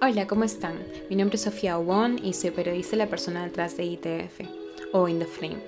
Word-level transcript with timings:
Hola, 0.00 0.28
¿cómo 0.28 0.44
están? 0.44 0.78
Mi 1.10 1.16
nombre 1.16 1.34
es 1.34 1.42
Sofía 1.42 1.76
Won 1.76 2.24
y 2.24 2.32
soy 2.32 2.52
periodista 2.52 2.94
y 2.94 3.00
la 3.00 3.08
persona 3.08 3.42
detrás 3.42 3.76
de 3.76 3.84
ITF 3.84 4.42
o 4.92 5.08
In 5.08 5.18
the 5.18 5.26
Flame. 5.26 5.58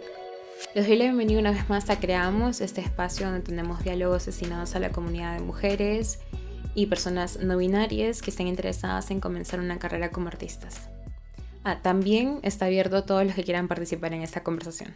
Les 0.73 0.87
doy 0.87 0.97
la 0.97 1.07
bienvenida 1.07 1.41
una 1.41 1.51
vez 1.51 1.69
más 1.69 1.91
a 1.91 1.99
Creamos, 1.99 2.61
este 2.61 2.81
espacio 2.81 3.27
donde 3.27 3.41
tenemos 3.41 3.83
diálogos 3.83 4.27
destinados 4.27 4.77
a 4.77 4.79
la 4.79 4.93
comunidad 4.93 5.35
de 5.35 5.43
mujeres 5.43 6.21
y 6.77 6.87
personas 6.87 7.41
no 7.41 7.57
binarias 7.57 8.23
que 8.23 8.31
estén 8.31 8.47
interesadas 8.47 9.11
en 9.11 9.19
comenzar 9.19 9.59
una 9.59 9.81
carrera 9.81 10.13
como 10.13 10.29
artistas. 10.29 10.83
Ah, 11.65 11.83
también 11.83 12.39
está 12.45 12.67
abierto 12.67 12.99
a 12.99 13.07
todos 13.07 13.25
los 13.25 13.35
que 13.35 13.43
quieran 13.43 13.67
participar 13.67 14.15
en 14.15 14.23
esta 14.23 14.45
conversación. 14.45 14.95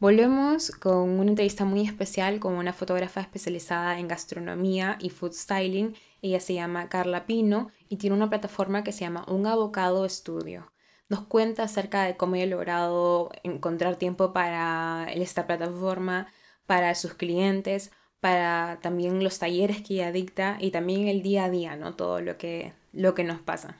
Volvemos 0.00 0.70
con 0.70 1.08
una 1.08 1.30
entrevista 1.30 1.64
muy 1.64 1.80
especial 1.80 2.38
con 2.38 2.54
una 2.54 2.74
fotógrafa 2.74 3.22
especializada 3.22 3.98
en 3.98 4.06
gastronomía 4.06 4.98
y 5.00 5.08
food 5.08 5.32
styling. 5.32 5.94
Ella 6.24 6.40
se 6.40 6.54
llama 6.54 6.88
Carla 6.88 7.26
Pino 7.26 7.68
y 7.90 7.98
tiene 7.98 8.16
una 8.16 8.30
plataforma 8.30 8.82
que 8.82 8.92
se 8.92 9.00
llama 9.00 9.26
Un 9.28 9.46
Abocado 9.46 10.06
Estudio. 10.06 10.72
Nos 11.10 11.20
cuenta 11.26 11.64
acerca 11.64 12.04
de 12.04 12.16
cómo 12.16 12.34
ella 12.36 12.44
ha 12.44 12.48
logrado 12.48 13.30
encontrar 13.42 13.96
tiempo 13.96 14.32
para 14.32 15.06
esta 15.12 15.46
plataforma, 15.46 16.32
para 16.64 16.94
sus 16.94 17.12
clientes, 17.12 17.92
para 18.20 18.78
también 18.80 19.22
los 19.22 19.38
talleres 19.38 19.82
que 19.82 19.96
ella 19.96 20.12
dicta 20.12 20.56
y 20.58 20.70
también 20.70 21.08
el 21.08 21.20
día 21.20 21.44
a 21.44 21.50
día, 21.50 21.76
¿no? 21.76 21.94
Todo 21.94 22.22
lo 22.22 22.38
que, 22.38 22.72
lo 22.94 23.14
que 23.14 23.24
nos 23.24 23.40
pasa. 23.40 23.76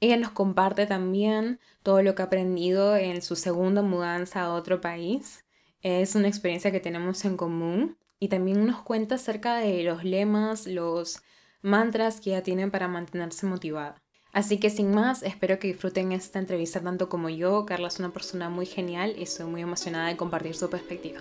Ella 0.00 0.16
nos 0.16 0.30
comparte 0.30 0.86
también 0.86 1.60
todo 1.82 2.00
lo 2.00 2.14
que 2.14 2.22
ha 2.22 2.24
aprendido 2.24 2.96
en 2.96 3.20
su 3.20 3.36
segunda 3.36 3.82
mudanza 3.82 4.44
a 4.44 4.54
otro 4.54 4.80
país. 4.80 5.44
Es 5.82 6.14
una 6.14 6.28
experiencia 6.28 6.72
que 6.72 6.80
tenemos 6.80 7.22
en 7.26 7.36
común 7.36 7.98
y 8.18 8.28
también 8.28 8.64
nos 8.64 8.80
cuenta 8.80 9.16
acerca 9.16 9.56
de 9.56 9.82
los 9.82 10.04
lemas, 10.04 10.66
los 10.66 11.20
mantras 11.66 12.20
que 12.20 12.30
ella 12.30 12.44
tiene 12.44 12.68
para 12.68 12.86
mantenerse 12.86 13.44
motivada. 13.44 14.00
Así 14.32 14.58
que 14.58 14.70
sin 14.70 14.94
más, 14.94 15.24
espero 15.24 15.58
que 15.58 15.66
disfruten 15.66 16.12
esta 16.12 16.38
entrevista 16.38 16.80
tanto 16.80 17.08
como 17.08 17.28
yo. 17.28 17.66
Carla 17.66 17.88
es 17.88 17.98
una 17.98 18.10
persona 18.10 18.48
muy 18.48 18.66
genial 18.66 19.14
y 19.18 19.24
estoy 19.24 19.46
muy 19.46 19.62
emocionada 19.62 20.08
de 20.08 20.16
compartir 20.16 20.54
su 20.54 20.70
perspectiva. 20.70 21.20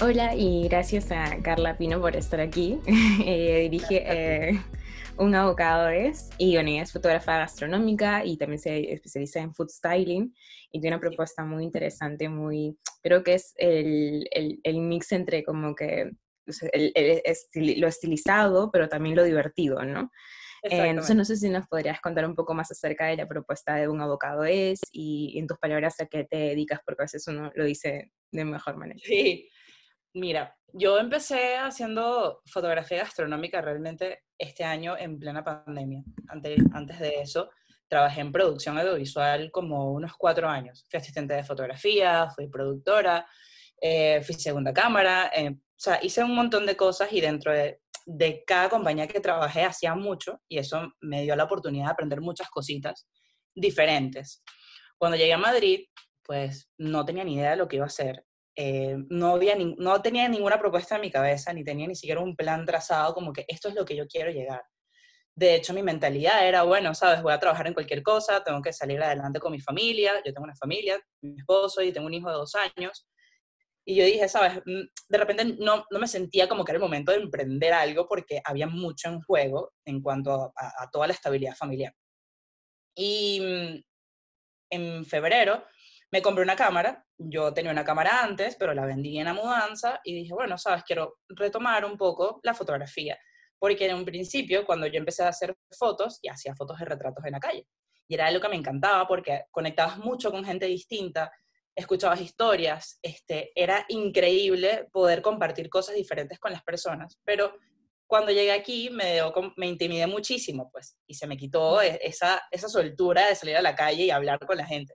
Hola 0.00 0.34
y 0.34 0.68
gracias 0.68 1.10
a 1.10 1.38
Carla 1.42 1.78
Pino 1.78 2.00
por 2.00 2.16
estar 2.16 2.40
aquí. 2.40 2.78
Eh, 3.26 3.68
dirige 3.70 4.02
eh, 4.04 4.60
Un 5.16 5.34
Abocado 5.34 5.88
es, 5.88 6.30
y 6.38 6.54
bueno, 6.54 6.70
ella 6.70 6.82
es 6.82 6.92
fotógrafa 6.92 7.38
gastronómica 7.38 8.24
y 8.24 8.36
también 8.36 8.58
se 8.58 8.92
especializa 8.92 9.40
en 9.40 9.54
food 9.54 9.68
styling 9.68 10.34
y 10.72 10.80
tiene 10.80 10.96
una 10.96 11.00
propuesta 11.00 11.44
muy 11.44 11.62
interesante, 11.62 12.28
muy, 12.28 12.76
creo 13.00 13.22
que 13.22 13.34
es 13.34 13.54
el, 13.56 14.26
el, 14.32 14.60
el 14.64 14.80
mix 14.80 15.12
entre 15.12 15.44
como 15.44 15.74
que 15.74 16.10
lo 17.54 17.86
estilizado, 17.86 18.70
pero 18.72 18.88
también 18.88 19.14
lo 19.14 19.22
divertido, 19.22 19.84
¿no? 19.84 20.10
Eh, 20.64 20.88
entonces, 20.88 21.14
no 21.14 21.24
sé 21.24 21.36
si 21.36 21.48
nos 21.48 21.68
podrías 21.68 22.00
contar 22.00 22.26
un 22.26 22.34
poco 22.34 22.54
más 22.54 22.70
acerca 22.72 23.06
de 23.06 23.16
la 23.16 23.28
propuesta 23.28 23.76
de 23.76 23.86
un 23.86 24.00
abocado 24.00 24.44
es 24.44 24.80
y 24.90 25.38
en 25.38 25.46
tus 25.46 25.58
palabras 25.58 26.00
a 26.00 26.06
qué 26.06 26.24
te 26.24 26.38
dedicas, 26.38 26.80
porque 26.84 27.02
a 27.02 27.04
veces 27.04 27.26
uno 27.28 27.52
lo 27.54 27.64
dice 27.64 28.10
de 28.32 28.44
mejor 28.44 28.76
manera. 28.76 28.98
Sí, 29.02 29.48
Mira, 30.14 30.56
yo 30.76 30.98
empecé 30.98 31.56
haciendo 31.56 32.42
fotografía 32.46 32.98
gastronómica 32.98 33.60
realmente 33.60 34.24
este 34.36 34.64
año 34.64 34.96
en 34.98 35.20
plena 35.20 35.44
pandemia. 35.44 36.02
Antes, 36.28 36.98
de 36.98 37.20
eso, 37.20 37.48
trabajé 37.86 38.20
en 38.20 38.32
producción 38.32 38.76
audiovisual 38.76 39.52
como 39.52 39.92
unos 39.92 40.14
cuatro 40.18 40.48
años. 40.48 40.84
Fui 40.90 40.98
asistente 40.98 41.32
de 41.32 41.44
fotografía, 41.44 42.28
fui 42.34 42.48
productora, 42.48 43.24
eh, 43.80 44.20
fui 44.24 44.34
segunda 44.34 44.74
cámara, 44.74 45.30
eh, 45.34 45.50
o 45.50 45.76
sea, 45.76 46.00
hice 46.02 46.24
un 46.24 46.34
montón 46.34 46.66
de 46.66 46.76
cosas 46.76 47.12
y 47.12 47.20
dentro 47.20 47.52
de, 47.52 47.80
de 48.04 48.42
cada 48.44 48.68
compañía 48.68 49.06
que 49.06 49.20
trabajé 49.20 49.62
hacía 49.62 49.94
mucho 49.94 50.40
y 50.48 50.58
eso 50.58 50.92
me 51.00 51.22
dio 51.22 51.36
la 51.36 51.44
oportunidad 51.44 51.86
de 51.86 51.92
aprender 51.92 52.20
muchas 52.20 52.50
cositas 52.50 53.06
diferentes. 53.54 54.42
Cuando 54.98 55.16
llegué 55.16 55.34
a 55.34 55.38
Madrid, 55.38 55.86
pues 56.24 56.68
no 56.78 57.04
tenía 57.04 57.22
ni 57.22 57.34
idea 57.34 57.50
de 57.50 57.56
lo 57.58 57.68
que 57.68 57.76
iba 57.76 57.84
a 57.84 57.86
hacer 57.86 58.24
eh, 58.56 58.96
no, 59.08 59.34
había 59.34 59.56
no 59.56 60.00
tenía 60.00 60.28
ninguna 60.28 60.58
propuesta 60.58 60.96
en 60.96 61.00
mi 61.02 61.10
cabeza, 61.10 61.52
ni 61.52 61.64
tenía 61.64 61.86
ni 61.88 61.96
siquiera 61.96 62.20
un 62.20 62.36
plan 62.36 62.64
trazado 62.64 63.14
como 63.14 63.32
que 63.32 63.44
esto 63.48 63.68
es 63.68 63.74
lo 63.74 63.84
que 63.84 63.96
yo 63.96 64.06
quiero 64.06 64.30
llegar. 64.30 64.62
De 65.36 65.56
hecho, 65.56 65.74
mi 65.74 65.82
mentalidad 65.82 66.46
era, 66.46 66.62
bueno, 66.62 66.94
sabes, 66.94 67.20
voy 67.20 67.32
a 67.32 67.40
trabajar 67.40 67.66
en 67.66 67.74
cualquier 67.74 68.02
cosa, 68.04 68.44
tengo 68.44 68.62
que 68.62 68.72
salir 68.72 69.02
adelante 69.02 69.40
con 69.40 69.50
mi 69.50 69.60
familia, 69.60 70.12
yo 70.24 70.32
tengo 70.32 70.44
una 70.44 70.54
familia, 70.54 71.00
mi 71.22 71.36
esposo 71.36 71.82
y 71.82 71.92
tengo 71.92 72.06
un 72.06 72.14
hijo 72.14 72.28
de 72.28 72.36
dos 72.36 72.54
años. 72.54 73.08
Y 73.86 73.96
yo 73.96 74.04
dije, 74.04 74.28
sabes, 74.28 74.62
mm, 74.64 74.82
de 75.08 75.18
repente 75.18 75.44
no, 75.58 75.84
no 75.90 75.98
me 75.98 76.06
sentía 76.06 76.48
como 76.48 76.64
que 76.64 76.72
era 76.72 76.76
el 76.76 76.82
momento 76.82 77.10
de 77.12 77.18
emprender 77.18 77.72
algo 77.72 78.06
porque 78.08 78.40
había 78.44 78.68
mucho 78.68 79.08
en 79.08 79.20
juego 79.22 79.72
en 79.84 80.00
cuanto 80.00 80.52
a, 80.56 80.90
toda 80.92 81.08
la 81.08 81.12
estabilidad 81.12 81.56
familiar. 81.56 81.92
Y 82.96 83.40
mm, 83.40 83.82
en 84.70 85.04
febrero 85.04 85.64
me 86.14 86.22
compré 86.22 86.44
una 86.44 86.54
cámara, 86.54 87.04
yo 87.18 87.52
tenía 87.52 87.72
una 87.72 87.84
cámara 87.84 88.22
antes, 88.22 88.54
pero 88.54 88.72
la 88.72 88.86
vendí 88.86 89.18
en 89.18 89.24
la 89.24 89.34
mudanza 89.34 90.00
y 90.04 90.14
dije, 90.14 90.32
bueno, 90.32 90.56
sabes, 90.56 90.84
quiero 90.84 91.16
retomar 91.28 91.84
un 91.84 91.96
poco 91.96 92.38
la 92.44 92.54
fotografía, 92.54 93.18
porque 93.58 93.86
en 93.86 93.96
un 93.96 94.04
principio, 94.04 94.64
cuando 94.64 94.86
yo 94.86 94.98
empecé 95.00 95.24
a 95.24 95.30
hacer 95.30 95.56
fotos, 95.76 96.20
y 96.22 96.28
hacía 96.28 96.54
fotos 96.54 96.78
de 96.78 96.84
retratos 96.84 97.24
en 97.24 97.32
la 97.32 97.40
calle, 97.40 97.66
y 98.06 98.14
era 98.14 98.28
algo 98.28 98.40
que 98.40 98.48
me 98.48 98.54
encantaba 98.54 99.08
porque 99.08 99.46
conectabas 99.50 99.98
mucho 99.98 100.30
con 100.30 100.44
gente 100.44 100.66
distinta, 100.66 101.32
escuchabas 101.74 102.20
historias, 102.20 103.00
este, 103.02 103.50
era 103.52 103.84
increíble 103.88 104.86
poder 104.92 105.20
compartir 105.20 105.68
cosas 105.68 105.96
diferentes 105.96 106.38
con 106.38 106.52
las 106.52 106.62
personas, 106.62 107.18
pero 107.24 107.56
cuando 108.06 108.30
llegué 108.30 108.52
aquí 108.52 108.88
me, 108.88 109.18
me 109.56 109.66
intimidé 109.66 110.06
muchísimo, 110.06 110.70
pues, 110.70 110.96
y 111.08 111.14
se 111.14 111.26
me 111.26 111.36
quitó 111.36 111.82
e, 111.82 111.98
esa, 112.04 112.40
esa 112.52 112.68
soltura 112.68 113.26
de 113.26 113.34
salir 113.34 113.56
a 113.56 113.62
la 113.62 113.74
calle 113.74 114.04
y 114.04 114.10
hablar 114.10 114.38
con 114.46 114.56
la 114.56 114.64
gente. 114.64 114.94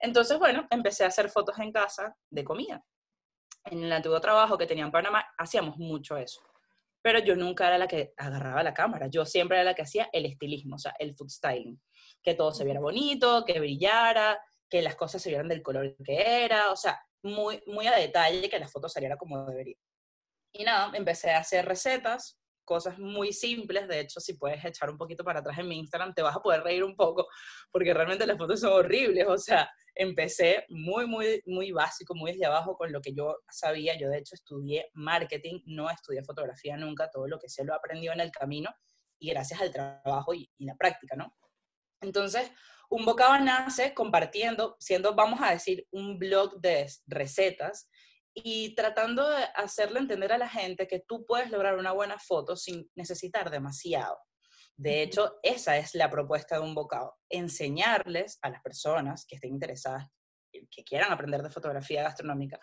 Entonces, 0.00 0.38
bueno, 0.38 0.66
empecé 0.70 1.04
a 1.04 1.08
hacer 1.08 1.28
fotos 1.28 1.58
en 1.58 1.72
casa 1.72 2.16
de 2.30 2.44
comida. 2.44 2.84
En 3.64 3.84
el 3.84 3.92
antiguo 3.92 4.20
trabajo 4.20 4.58
que 4.58 4.66
tenía 4.66 4.84
en 4.84 4.90
Panamá, 4.90 5.24
hacíamos 5.38 5.76
mucho 5.76 6.16
eso. 6.16 6.42
Pero 7.02 7.18
yo 7.20 7.34
nunca 7.36 7.66
era 7.66 7.78
la 7.78 7.88
que 7.88 8.12
agarraba 8.16 8.62
la 8.62 8.74
cámara. 8.74 9.08
Yo 9.08 9.24
siempre 9.24 9.56
era 9.56 9.64
la 9.64 9.74
que 9.74 9.82
hacía 9.82 10.08
el 10.12 10.26
estilismo, 10.26 10.76
o 10.76 10.78
sea, 10.78 10.94
el 10.98 11.14
food 11.14 11.30
styling. 11.30 11.80
Que 12.22 12.34
todo 12.34 12.52
se 12.52 12.64
viera 12.64 12.80
bonito, 12.80 13.44
que 13.44 13.58
brillara, 13.58 14.40
que 14.68 14.82
las 14.82 14.96
cosas 14.96 15.20
se 15.20 15.28
vieran 15.28 15.48
del 15.48 15.62
color 15.62 15.96
que 16.04 16.44
era, 16.44 16.70
o 16.70 16.76
sea, 16.76 17.00
muy, 17.22 17.62
muy 17.66 17.86
a 17.86 17.96
detalle, 17.96 18.48
que 18.48 18.58
la 18.58 18.68
foto 18.68 18.88
saliera 18.88 19.16
como 19.16 19.44
debería. 19.44 19.76
Y 20.52 20.64
nada, 20.64 20.90
empecé 20.94 21.30
a 21.30 21.38
hacer 21.38 21.66
recetas, 21.66 22.38
cosas 22.72 22.98
muy 22.98 23.34
simples. 23.34 23.86
De 23.86 24.00
hecho, 24.00 24.18
si 24.18 24.32
puedes 24.32 24.64
echar 24.64 24.88
un 24.88 24.96
poquito 24.96 25.22
para 25.22 25.40
atrás 25.40 25.58
en 25.58 25.68
mi 25.68 25.78
Instagram, 25.78 26.14
te 26.14 26.22
vas 26.22 26.34
a 26.34 26.40
poder 26.40 26.62
reír 26.62 26.82
un 26.82 26.96
poco, 26.96 27.28
porque 27.70 27.92
realmente 27.92 28.26
las 28.26 28.38
fotos 28.38 28.60
son 28.60 28.72
horribles. 28.72 29.26
O 29.28 29.36
sea, 29.36 29.70
empecé 29.94 30.64
muy, 30.70 31.06
muy, 31.06 31.42
muy 31.44 31.70
básico, 31.70 32.14
muy 32.14 32.32
desde 32.32 32.46
abajo 32.46 32.74
con 32.74 32.90
lo 32.90 33.02
que 33.02 33.12
yo 33.12 33.36
sabía. 33.50 33.98
Yo, 33.98 34.08
de 34.08 34.18
hecho, 34.18 34.34
estudié 34.34 34.88
marketing, 34.94 35.60
no 35.66 35.90
estudié 35.90 36.24
fotografía 36.24 36.78
nunca. 36.78 37.10
Todo 37.10 37.28
lo 37.28 37.38
que 37.38 37.50
sé 37.50 37.62
lo 37.62 37.74
aprendió 37.74 38.12
en 38.12 38.20
el 38.20 38.30
camino 38.30 38.74
y 39.18 39.30
gracias 39.30 39.60
al 39.60 39.70
trabajo 39.70 40.32
y, 40.32 40.50
y 40.56 40.64
la 40.64 40.74
práctica, 40.76 41.14
¿no? 41.14 41.36
Entonces, 42.00 42.50
un 42.88 43.04
bocado 43.04 43.38
nace 43.38 43.92
compartiendo, 43.92 44.76
siendo, 44.80 45.14
vamos 45.14 45.40
a 45.42 45.50
decir, 45.50 45.86
un 45.90 46.18
blog 46.18 46.58
de 46.60 46.86
recetas 47.06 47.90
y 48.34 48.74
tratando 48.74 49.28
de 49.28 49.44
hacerle 49.54 50.00
entender 50.00 50.32
a 50.32 50.38
la 50.38 50.48
gente 50.48 50.86
que 50.86 51.00
tú 51.00 51.26
puedes 51.26 51.50
lograr 51.50 51.76
una 51.76 51.92
buena 51.92 52.18
foto 52.18 52.56
sin 52.56 52.90
necesitar 52.94 53.50
demasiado. 53.50 54.18
De 54.76 55.02
hecho, 55.02 55.38
esa 55.42 55.76
es 55.76 55.94
la 55.94 56.10
propuesta 56.10 56.56
de 56.56 56.62
un 56.62 56.74
bocado, 56.74 57.14
enseñarles 57.28 58.38
a 58.42 58.50
las 58.50 58.62
personas 58.62 59.26
que 59.26 59.36
estén 59.36 59.52
interesadas, 59.52 60.08
que 60.50 60.84
quieran 60.84 61.12
aprender 61.12 61.42
de 61.42 61.50
fotografía 61.50 62.02
gastronómica, 62.02 62.58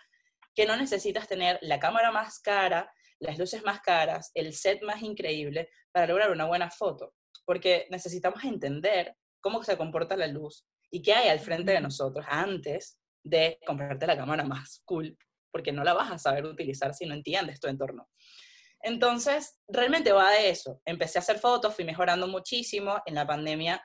que 0.55 0.65
no 0.65 0.75
necesitas 0.75 1.27
tener 1.27 1.59
la 1.61 1.79
cámara 1.79 2.11
más 2.11 2.39
cara, 2.39 2.91
las 3.19 3.37
luces 3.37 3.63
más 3.63 3.81
caras, 3.81 4.31
el 4.33 4.53
set 4.53 4.81
más 4.83 5.01
increíble 5.03 5.69
para 5.91 6.07
lograr 6.07 6.31
una 6.31 6.45
buena 6.45 6.71
foto, 6.71 7.13
porque 7.45 7.87
necesitamos 7.91 8.43
entender 8.43 9.15
cómo 9.39 9.63
se 9.63 9.77
comporta 9.77 10.17
la 10.17 10.27
luz 10.27 10.65
y 10.91 11.01
qué 11.01 11.13
hay 11.13 11.29
al 11.29 11.39
frente 11.39 11.71
de 11.71 11.81
nosotros 11.81 12.25
antes 12.27 12.99
de 13.23 13.59
comprarte 13.65 14.07
la 14.07 14.17
cámara 14.17 14.43
más 14.43 14.81
cool 14.85 15.17
porque 15.51 15.71
no 15.71 15.83
la 15.83 15.93
vas 15.93 16.11
a 16.11 16.17
saber 16.17 16.45
utilizar 16.45 16.93
si 16.93 17.05
no 17.05 17.13
entiendes 17.13 17.59
tu 17.59 17.67
entorno. 17.67 18.07
Entonces, 18.81 19.59
realmente 19.67 20.11
va 20.11 20.31
de 20.31 20.49
eso. 20.49 20.81
Empecé 20.85 21.17
a 21.17 21.21
hacer 21.21 21.39
fotos, 21.39 21.75
fui 21.75 21.85
mejorando 21.85 22.27
muchísimo. 22.27 23.01
En 23.05 23.15
la 23.15 23.27
pandemia, 23.27 23.83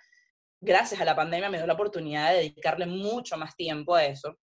gracias 0.60 1.00
a 1.00 1.04
la 1.04 1.16
pandemia, 1.16 1.50
me 1.50 1.58
dio 1.58 1.66
la 1.66 1.74
oportunidad 1.74 2.30
de 2.30 2.36
dedicarle 2.36 2.86
mucho 2.86 3.36
más 3.36 3.56
tiempo 3.56 3.94
a 3.94 4.04
eso. 4.04 4.38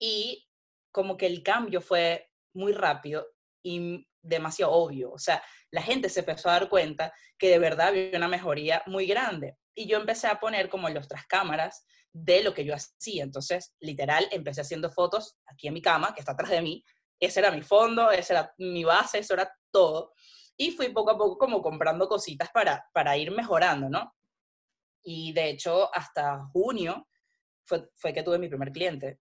Y 0.00 0.48
como 0.92 1.16
que 1.16 1.26
el 1.26 1.42
cambio 1.42 1.80
fue 1.80 2.30
muy 2.54 2.72
rápido 2.72 3.26
y 3.62 4.06
demasiado 4.22 4.72
obvio. 4.72 5.10
O 5.10 5.18
sea, 5.18 5.42
la 5.70 5.82
gente 5.82 6.08
se 6.08 6.20
empezó 6.20 6.48
a 6.48 6.52
dar 6.52 6.68
cuenta 6.68 7.12
que 7.36 7.50
de 7.50 7.58
verdad 7.58 7.88
había 7.88 8.16
una 8.16 8.28
mejoría 8.28 8.82
muy 8.86 9.06
grande. 9.06 9.56
Y 9.74 9.86
yo 9.86 9.98
empecé 9.98 10.28
a 10.28 10.40
poner 10.40 10.68
como 10.68 10.88
los 10.88 11.08
tras 11.08 11.26
cámaras 11.26 11.84
de 12.24 12.42
lo 12.42 12.54
que 12.54 12.64
yo 12.64 12.74
hacía. 12.74 13.22
Entonces, 13.22 13.74
literal, 13.80 14.26
empecé 14.30 14.60
haciendo 14.60 14.90
fotos 14.90 15.36
aquí 15.46 15.68
en 15.68 15.74
mi 15.74 15.82
cama, 15.82 16.14
que 16.14 16.20
está 16.20 16.32
atrás 16.32 16.50
de 16.50 16.62
mí, 16.62 16.84
ese 17.20 17.40
era 17.40 17.50
mi 17.50 17.62
fondo, 17.62 18.10
esa 18.10 18.34
era 18.34 18.54
mi 18.58 18.84
base, 18.84 19.18
eso 19.18 19.34
era 19.34 19.52
todo. 19.72 20.12
Y 20.56 20.72
fui 20.72 20.88
poco 20.90 21.10
a 21.10 21.18
poco 21.18 21.38
como 21.38 21.62
comprando 21.62 22.08
cositas 22.08 22.50
para, 22.50 22.84
para 22.92 23.16
ir 23.16 23.30
mejorando, 23.30 23.88
¿no? 23.88 24.14
Y 25.02 25.32
de 25.32 25.50
hecho, 25.50 25.94
hasta 25.94 26.44
junio 26.52 27.08
fue, 27.64 27.88
fue 27.94 28.12
que 28.12 28.22
tuve 28.22 28.38
mi 28.38 28.48
primer 28.48 28.72
cliente. 28.72 29.20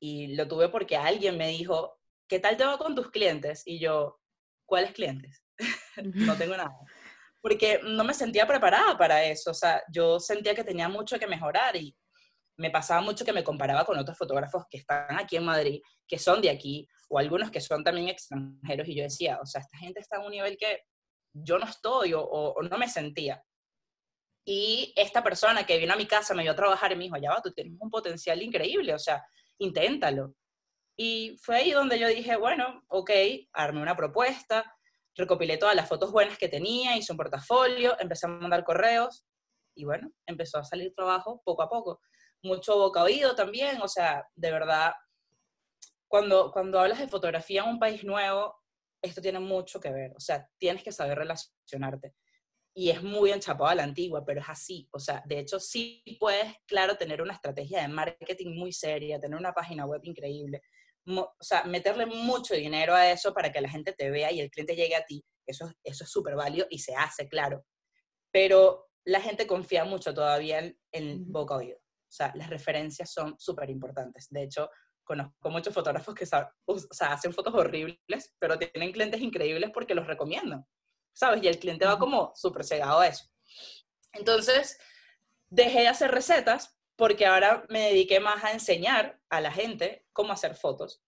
Y 0.00 0.34
lo 0.34 0.46
tuve 0.46 0.68
porque 0.68 0.96
alguien 0.96 1.36
me 1.36 1.48
dijo, 1.48 1.98
¿qué 2.28 2.38
tal 2.38 2.56
te 2.56 2.64
va 2.64 2.78
con 2.78 2.94
tus 2.94 3.10
clientes? 3.10 3.62
Y 3.66 3.78
yo, 3.80 4.20
¿cuáles 4.64 4.92
clientes? 4.92 5.42
no 6.02 6.36
tengo 6.36 6.56
nada. 6.56 6.76
Porque 7.40 7.80
no 7.82 8.04
me 8.04 8.14
sentía 8.14 8.46
preparada 8.46 8.96
para 8.98 9.24
eso. 9.24 9.50
O 9.50 9.54
sea, 9.54 9.82
yo 9.90 10.20
sentía 10.20 10.54
que 10.54 10.64
tenía 10.64 10.88
mucho 10.88 11.18
que 11.18 11.26
mejorar 11.26 11.76
y 11.76 11.96
me 12.56 12.70
pasaba 12.70 13.00
mucho 13.00 13.24
que 13.24 13.32
me 13.32 13.44
comparaba 13.44 13.84
con 13.84 13.98
otros 13.98 14.16
fotógrafos 14.16 14.64
que 14.70 14.78
están 14.78 15.18
aquí 15.18 15.36
en 15.36 15.44
Madrid, 15.44 15.80
que 16.06 16.18
son 16.18 16.40
de 16.40 16.50
aquí, 16.50 16.88
o 17.08 17.18
algunos 17.18 17.50
que 17.50 17.60
son 17.60 17.84
también 17.84 18.08
extranjeros. 18.08 18.88
Y 18.88 18.96
yo 18.96 19.02
decía, 19.02 19.38
o 19.42 19.46
sea, 19.46 19.60
esta 19.60 19.78
gente 19.78 20.00
está 20.00 20.16
a 20.16 20.24
un 20.24 20.30
nivel 20.30 20.56
que 20.56 20.82
yo 21.32 21.58
no 21.58 21.66
estoy 21.66 22.14
o, 22.14 22.22
o 22.22 22.62
no 22.62 22.78
me 22.78 22.88
sentía. 22.88 23.42
Y 24.44 24.92
esta 24.96 25.22
persona 25.22 25.66
que 25.66 25.76
vino 25.76 25.92
a 25.92 25.96
mi 25.96 26.06
casa 26.06 26.32
me 26.32 26.44
dio 26.44 26.52
a 26.52 26.56
trabajar 26.56 26.92
y 26.92 26.96
me 26.96 27.04
dijo, 27.04 27.16
ya 27.16 27.32
va, 27.32 27.42
tú 27.42 27.52
tienes 27.52 27.74
un 27.80 27.90
potencial 27.90 28.40
increíble, 28.40 28.94
o 28.94 28.98
sea, 28.98 29.24
inténtalo. 29.58 30.34
Y 30.96 31.36
fue 31.42 31.56
ahí 31.56 31.72
donde 31.72 31.98
yo 31.98 32.08
dije, 32.08 32.36
bueno, 32.36 32.82
ok, 32.88 33.10
armé 33.52 33.82
una 33.82 33.96
propuesta, 33.96 34.64
recopilé 35.16 35.58
todas 35.58 35.74
las 35.74 35.88
fotos 35.88 36.12
buenas 36.12 36.38
que 36.38 36.48
tenía, 36.48 36.96
hice 36.96 37.12
un 37.12 37.18
portafolio, 37.18 37.98
empecé 37.98 38.26
a 38.26 38.30
mandar 38.30 38.64
correos 38.64 39.26
y 39.74 39.84
bueno, 39.84 40.10
empezó 40.26 40.58
a 40.58 40.64
salir 40.64 40.94
trabajo 40.94 41.42
poco 41.44 41.62
a 41.62 41.68
poco. 41.68 42.00
Mucho 42.46 42.76
boca 42.76 43.02
oído 43.02 43.34
también, 43.34 43.80
o 43.82 43.88
sea, 43.88 44.26
de 44.34 44.50
verdad, 44.50 44.92
cuando, 46.08 46.50
cuando 46.52 46.80
hablas 46.80 46.98
de 46.98 47.08
fotografía 47.08 47.62
en 47.62 47.70
un 47.70 47.78
país 47.78 48.04
nuevo, 48.04 48.54
esto 49.02 49.20
tiene 49.20 49.40
mucho 49.40 49.80
que 49.80 49.90
ver, 49.90 50.12
o 50.16 50.20
sea, 50.20 50.48
tienes 50.58 50.82
que 50.82 50.92
saber 50.92 51.18
relacionarte. 51.18 52.14
Y 52.74 52.90
es 52.90 53.02
muy 53.02 53.32
enchapado 53.32 53.70
a 53.70 53.74
la 53.74 53.84
antigua, 53.84 54.22
pero 54.24 54.40
es 54.42 54.48
así. 54.50 54.86
O 54.92 54.98
sea, 54.98 55.22
de 55.24 55.38
hecho, 55.38 55.58
sí 55.58 56.04
puedes, 56.20 56.54
claro, 56.66 56.96
tener 56.96 57.22
una 57.22 57.32
estrategia 57.32 57.80
de 57.80 57.88
marketing 57.88 58.54
muy 58.54 58.70
seria, 58.70 59.18
tener 59.18 59.38
una 59.38 59.54
página 59.54 59.86
web 59.86 60.02
increíble, 60.04 60.60
o 61.06 61.34
sea, 61.40 61.64
meterle 61.64 62.06
mucho 62.06 62.54
dinero 62.54 62.94
a 62.94 63.10
eso 63.10 63.32
para 63.32 63.52
que 63.52 63.60
la 63.60 63.68
gente 63.68 63.92
te 63.92 64.10
vea 64.10 64.32
y 64.32 64.40
el 64.40 64.50
cliente 64.50 64.74
llegue 64.74 64.96
a 64.96 65.04
ti, 65.04 65.24
eso, 65.46 65.72
eso 65.84 66.04
es 66.04 66.10
súper 66.10 66.34
válido 66.34 66.66
y 66.68 66.80
se 66.80 66.94
hace, 66.94 67.28
claro. 67.28 67.64
Pero 68.32 68.88
la 69.04 69.20
gente 69.20 69.46
confía 69.46 69.84
mucho 69.84 70.12
todavía 70.12 70.58
en, 70.58 70.76
el 70.90 71.24
boca 71.24 71.56
oído. 71.56 71.78
O 72.16 72.24
sea, 72.24 72.32
las 72.34 72.48
referencias 72.48 73.12
son 73.12 73.34
súper 73.38 73.68
importantes. 73.68 74.28
De 74.30 74.42
hecho, 74.42 74.70
conozco 75.04 75.50
muchos 75.50 75.74
fotógrafos 75.74 76.14
que 76.14 76.24
o 76.24 76.78
sea, 76.78 77.12
hacen 77.12 77.34
fotos 77.34 77.52
horribles, 77.52 78.34
pero 78.38 78.58
tienen 78.58 78.90
clientes 78.90 79.20
increíbles 79.20 79.70
porque 79.70 79.94
los 79.94 80.06
recomiendan, 80.06 80.64
¿sabes? 81.12 81.42
Y 81.42 81.48
el 81.48 81.58
cliente 81.58 81.84
va 81.84 81.98
como 81.98 82.32
súper 82.34 82.64
cegado 82.64 83.00
a 83.00 83.06
eso. 83.06 83.26
Entonces, 84.14 84.78
dejé 85.50 85.80
de 85.80 85.88
hacer 85.88 86.10
recetas 86.10 86.80
porque 86.96 87.26
ahora 87.26 87.66
me 87.68 87.88
dediqué 87.88 88.18
más 88.18 88.42
a 88.42 88.52
enseñar 88.52 89.20
a 89.28 89.42
la 89.42 89.52
gente 89.52 90.06
cómo 90.14 90.32
hacer 90.32 90.54
fotos. 90.54 91.02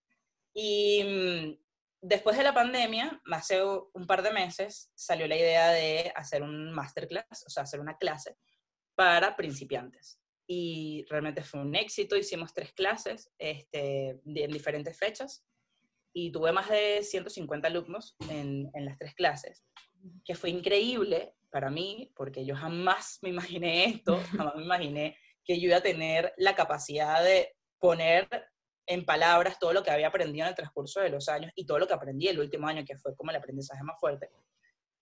Y 0.52 1.04
mm, 1.04 1.58
después 2.02 2.36
de 2.36 2.44
la 2.44 2.52
pandemia, 2.52 3.22
hace 3.32 3.62
un 3.64 4.06
par 4.06 4.22
de 4.22 4.32
meses, 4.32 4.92
salió 4.94 5.26
la 5.26 5.36
idea 5.36 5.70
de 5.70 6.12
hacer 6.14 6.42
un 6.42 6.70
masterclass, 6.74 7.46
o 7.46 7.48
sea, 7.48 7.62
hacer 7.62 7.80
una 7.80 7.96
clase 7.96 8.36
para 8.94 9.36
principiantes. 9.36 10.20
Y 10.50 11.04
realmente 11.10 11.42
fue 11.42 11.60
un 11.60 11.74
éxito, 11.76 12.16
hicimos 12.16 12.54
tres 12.54 12.72
clases 12.72 13.30
este, 13.38 14.20
en 14.24 14.50
diferentes 14.50 14.98
fechas 14.98 15.46
y 16.14 16.32
tuve 16.32 16.52
más 16.52 16.70
de 16.70 17.02
150 17.02 17.68
alumnos 17.68 18.16
en, 18.30 18.70
en 18.72 18.84
las 18.86 18.96
tres 18.96 19.14
clases, 19.14 19.64
que 20.24 20.34
fue 20.34 20.50
increíble 20.50 21.34
para 21.50 21.70
mí, 21.70 22.12
porque 22.16 22.46
yo 22.46 22.56
jamás 22.56 23.18
me 23.22 23.28
imaginé 23.28 23.84
esto, 23.84 24.18
jamás 24.36 24.56
me 24.56 24.64
imaginé 24.64 25.16
que 25.44 25.60
yo 25.60 25.68
iba 25.68 25.76
a 25.76 25.82
tener 25.82 26.32
la 26.38 26.54
capacidad 26.54 27.22
de 27.22 27.54
poner 27.78 28.28
en 28.86 29.04
palabras 29.04 29.58
todo 29.58 29.72
lo 29.72 29.82
que 29.82 29.90
había 29.90 30.08
aprendido 30.08 30.46
en 30.46 30.50
el 30.50 30.54
transcurso 30.54 31.00
de 31.00 31.10
los 31.10 31.28
años 31.28 31.52
y 31.54 31.66
todo 31.66 31.78
lo 31.78 31.86
que 31.86 31.94
aprendí 31.94 32.28
el 32.28 32.40
último 32.40 32.66
año, 32.66 32.84
que 32.86 32.96
fue 32.96 33.14
como 33.14 33.30
el 33.30 33.36
aprendizaje 33.36 33.82
más 33.82 34.00
fuerte, 34.00 34.30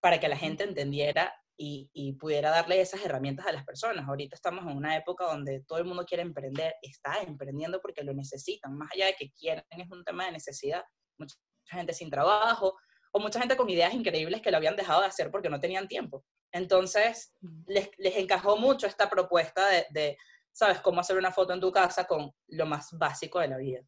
para 0.00 0.18
que 0.18 0.28
la 0.28 0.36
gente 0.36 0.64
entendiera 0.64 1.32
y, 1.56 1.90
y, 1.92 2.12
pudiera 2.14 2.50
darle 2.50 2.80
esas 2.80 3.04
herramientas 3.04 3.46
a 3.46 3.52
las 3.52 3.64
personas. 3.64 4.06
Ahorita 4.06 4.34
estamos 4.34 4.64
en 4.64 4.76
una 4.76 4.96
época 4.96 5.24
donde 5.24 5.60
todo 5.60 5.78
el 5.78 5.84
mundo 5.84 6.04
quiere 6.04 6.22
emprender, 6.22 6.74
está 6.82 7.22
emprendiendo 7.22 7.80
porque 7.80 8.04
lo 8.04 8.12
necesitan, 8.12 8.76
más 8.76 8.90
allá 8.92 9.06
de 9.06 9.14
que 9.14 9.30
quieren, 9.32 9.64
es 9.70 9.90
un 9.90 10.04
tema 10.04 10.26
de 10.26 10.32
necesidad. 10.32 10.84
Mucha 11.18 11.36
gente 11.66 11.92
sin 11.92 12.10
trabajo 12.10 12.76
o 13.12 13.20
mucha 13.20 13.40
gente 13.40 13.56
con 13.56 13.70
ideas 13.70 13.94
increíbles 13.94 14.42
que 14.42 14.50
lo 14.50 14.58
habían 14.58 14.76
dejado 14.76 15.00
de 15.00 15.06
hacer 15.08 15.30
porque 15.30 15.48
no 15.48 15.58
tenían 15.60 15.88
tiempo. 15.88 16.24
Entonces, 16.52 17.34
les, 17.66 17.90
les 17.96 18.16
encajó 18.16 18.56
mucho 18.56 18.86
esta 18.86 19.08
propuesta 19.08 19.66
de 19.90 20.16
sabes 20.56 20.80
cómo 20.80 21.00
hacer 21.00 21.18
una 21.18 21.32
foto 21.32 21.52
en 21.52 21.60
tu 21.60 21.70
casa 21.70 22.06
con 22.06 22.32
lo 22.48 22.66
más 22.66 22.88
básico 22.92 23.40
de 23.40 23.48
la 23.48 23.58
vida. 23.58 23.80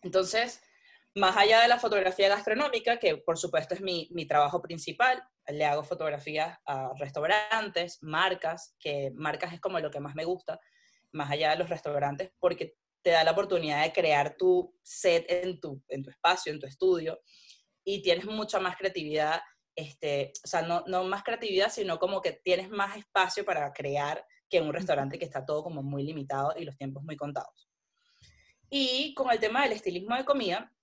Entonces, 0.00 0.62
más 1.16 1.34
allá 1.34 1.62
de 1.62 1.68
la 1.68 1.78
fotografía 1.78 2.28
gastronómica, 2.28 2.98
que 2.98 3.16
por 3.16 3.38
supuesto 3.38 3.74
es 3.74 3.80
mi, 3.80 4.06
mi 4.12 4.26
trabajo 4.26 4.60
principal, 4.60 5.22
le 5.48 5.64
hago 5.64 5.82
fotografías 5.82 6.58
a 6.66 6.92
restaurantes, 6.98 7.98
marcas, 8.02 8.76
que 8.78 9.10
marcas 9.14 9.54
es 9.54 9.60
como 9.60 9.80
lo 9.80 9.90
que 9.90 9.98
más 9.98 10.14
me 10.14 10.26
gusta, 10.26 10.60
más 11.12 11.30
allá 11.30 11.52
de 11.52 11.56
los 11.56 11.70
restaurantes, 11.70 12.32
porque 12.38 12.74
te 13.02 13.10
da 13.10 13.24
la 13.24 13.30
oportunidad 13.30 13.82
de 13.82 13.94
crear 13.94 14.36
tu 14.36 14.76
set 14.82 15.24
en 15.30 15.58
tu, 15.58 15.82
en 15.88 16.02
tu 16.02 16.10
espacio, 16.10 16.52
en 16.52 16.60
tu 16.60 16.66
estudio, 16.66 17.18
y 17.82 18.02
tienes 18.02 18.26
mucha 18.26 18.60
más 18.60 18.76
creatividad, 18.76 19.40
este, 19.74 20.32
o 20.44 20.46
sea, 20.46 20.60
no, 20.60 20.84
no 20.86 21.04
más 21.04 21.22
creatividad, 21.22 21.70
sino 21.70 21.98
como 21.98 22.20
que 22.20 22.32
tienes 22.44 22.68
más 22.68 22.94
espacio 22.94 23.42
para 23.42 23.72
crear 23.72 24.22
que 24.50 24.58
en 24.58 24.66
un 24.66 24.74
restaurante 24.74 25.18
que 25.18 25.24
está 25.24 25.46
todo 25.46 25.62
como 25.62 25.82
muy 25.82 26.02
limitado 26.02 26.52
y 26.58 26.64
los 26.66 26.76
tiempos 26.76 27.02
muy 27.04 27.16
contados. 27.16 27.70
Y 28.68 29.14
con 29.14 29.30
el 29.30 29.40
tema 29.40 29.62
del 29.62 29.72
estilismo 29.72 30.14
de 30.14 30.24
comida, 30.24 30.75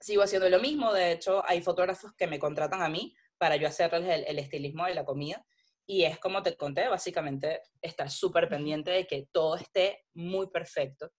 sigo 0.00 0.22
haciendo 0.22 0.48
lo 0.48 0.60
mismo. 0.60 0.92
De 0.92 1.12
hecho, 1.12 1.42
hay 1.46 1.62
fotógrafos 1.62 2.12
que 2.14 2.26
me 2.26 2.38
contratan 2.38 2.82
a 2.82 2.88
mí 2.88 3.14
para 3.38 3.56
yo 3.56 3.68
hacerles 3.68 4.24
el, 4.26 4.38
estilismo 4.38 4.86
de 4.86 4.94
la 4.94 5.04
comida. 5.04 5.44
Y 5.86 6.04
es 6.04 6.18
como 6.18 6.42
te 6.42 6.56
conté, 6.56 6.88
básicamente 6.88 7.62
estar 7.80 8.10
súper 8.10 8.48
pendiente 8.48 8.90
de 8.90 9.06
que 9.06 9.28
todo 9.30 9.56
esté 9.56 10.04
muy 10.14 10.48
perfecto, 10.48 11.12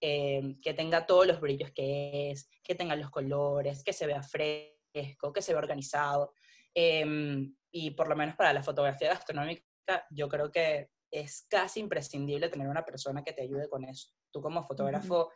eh, 0.00 0.56
que 0.60 0.74
tenga 0.74 1.06
todos 1.06 1.26
los 1.26 1.40
brillos 1.40 1.70
que 1.72 2.30
es, 2.30 2.50
que 2.62 2.74
tenga 2.74 2.94
los 2.94 3.10
colores, 3.10 3.82
que 3.82 3.92
se 3.92 4.06
vea 4.06 4.22
fresco, 4.22 5.32
que 5.32 5.40
se 5.40 5.52
vea 5.52 5.62
organizado. 5.62 6.34
Em, 6.74 7.54
y 7.70 7.92
por 7.92 8.08
lo 8.08 8.16
menos 8.16 8.36
para 8.36 8.52
la 8.52 8.62
fotografía 8.62 9.08
gastronómica, 9.08 9.64
yo 10.10 10.28
creo 10.28 10.50
que 10.50 10.90
es 11.10 11.46
casi 11.48 11.80
imprescindible 11.80 12.48
tener 12.48 12.68
una 12.68 12.84
persona 12.84 13.22
que 13.22 13.32
te 13.32 13.42
ayude 13.42 13.68
con 13.68 13.84
eso. 13.84 14.10
Tú 14.30 14.40
como 14.40 14.62
fotógrafo, 14.62 15.30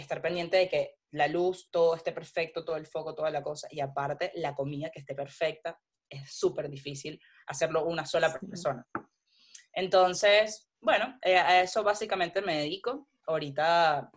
estar 0.00 0.22
pendiente 0.22 0.56
de 0.56 0.68
que 0.68 0.94
la 1.12 1.26
luz, 1.26 1.70
todo 1.70 1.94
esté 1.94 2.12
perfecto, 2.12 2.64
todo 2.64 2.76
el 2.76 2.86
foco, 2.86 3.14
toda 3.14 3.30
la 3.30 3.42
cosa, 3.42 3.68
y 3.70 3.80
aparte 3.80 4.32
la 4.34 4.54
comida 4.54 4.90
que 4.90 5.00
esté 5.00 5.14
perfecta, 5.14 5.80
es 6.08 6.32
súper 6.32 6.68
difícil 6.68 7.20
hacerlo 7.46 7.84
una 7.84 8.06
sola 8.06 8.32
persona. 8.32 8.86
Entonces, 9.72 10.68
bueno, 10.80 11.18
eh, 11.22 11.36
a 11.36 11.62
eso 11.62 11.82
básicamente 11.82 12.40
me 12.42 12.58
dedico. 12.58 13.08
Ahorita, 13.26 14.10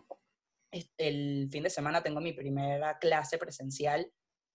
el 0.96 1.48
fin 1.50 1.62
de 1.62 1.70
semana, 1.70 2.02
tengo 2.02 2.20
mi 2.20 2.32
primera 2.32 2.98
clase 2.98 3.36
presencial 3.36 4.10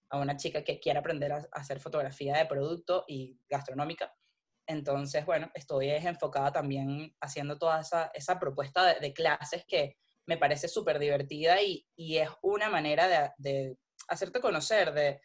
a 0.10 0.20
una 0.20 0.38
chica 0.38 0.64
que 0.64 0.80
quiere 0.80 1.00
aprender 1.00 1.32
a 1.32 1.48
hacer 1.52 1.80
fotografía 1.80 2.38
de 2.38 2.46
producto 2.46 3.04
y 3.08 3.40
gastronómica. 3.50 4.14
Entonces, 4.68 5.26
bueno, 5.26 5.50
estoy 5.54 5.90
enfocada 5.90 6.52
también 6.52 7.16
haciendo 7.22 7.58
toda 7.58 7.82
esa, 7.82 8.12
esa 8.14 8.40
propuesta 8.40 9.00
de, 9.00 9.14
clases 9.14 9.64
que 9.66 9.98
me 10.28 10.38
parece 10.38 10.68
súper 10.68 11.00
divertida 11.00 11.62
y, 11.62 11.86
y, 11.96 12.18
es 12.18 12.30
una 12.42 12.70
manera 12.70 13.08
de, 13.08 13.32
de 13.38 13.78
hacerte 14.10 14.42
conocer, 14.42 14.94
de, 14.94 15.22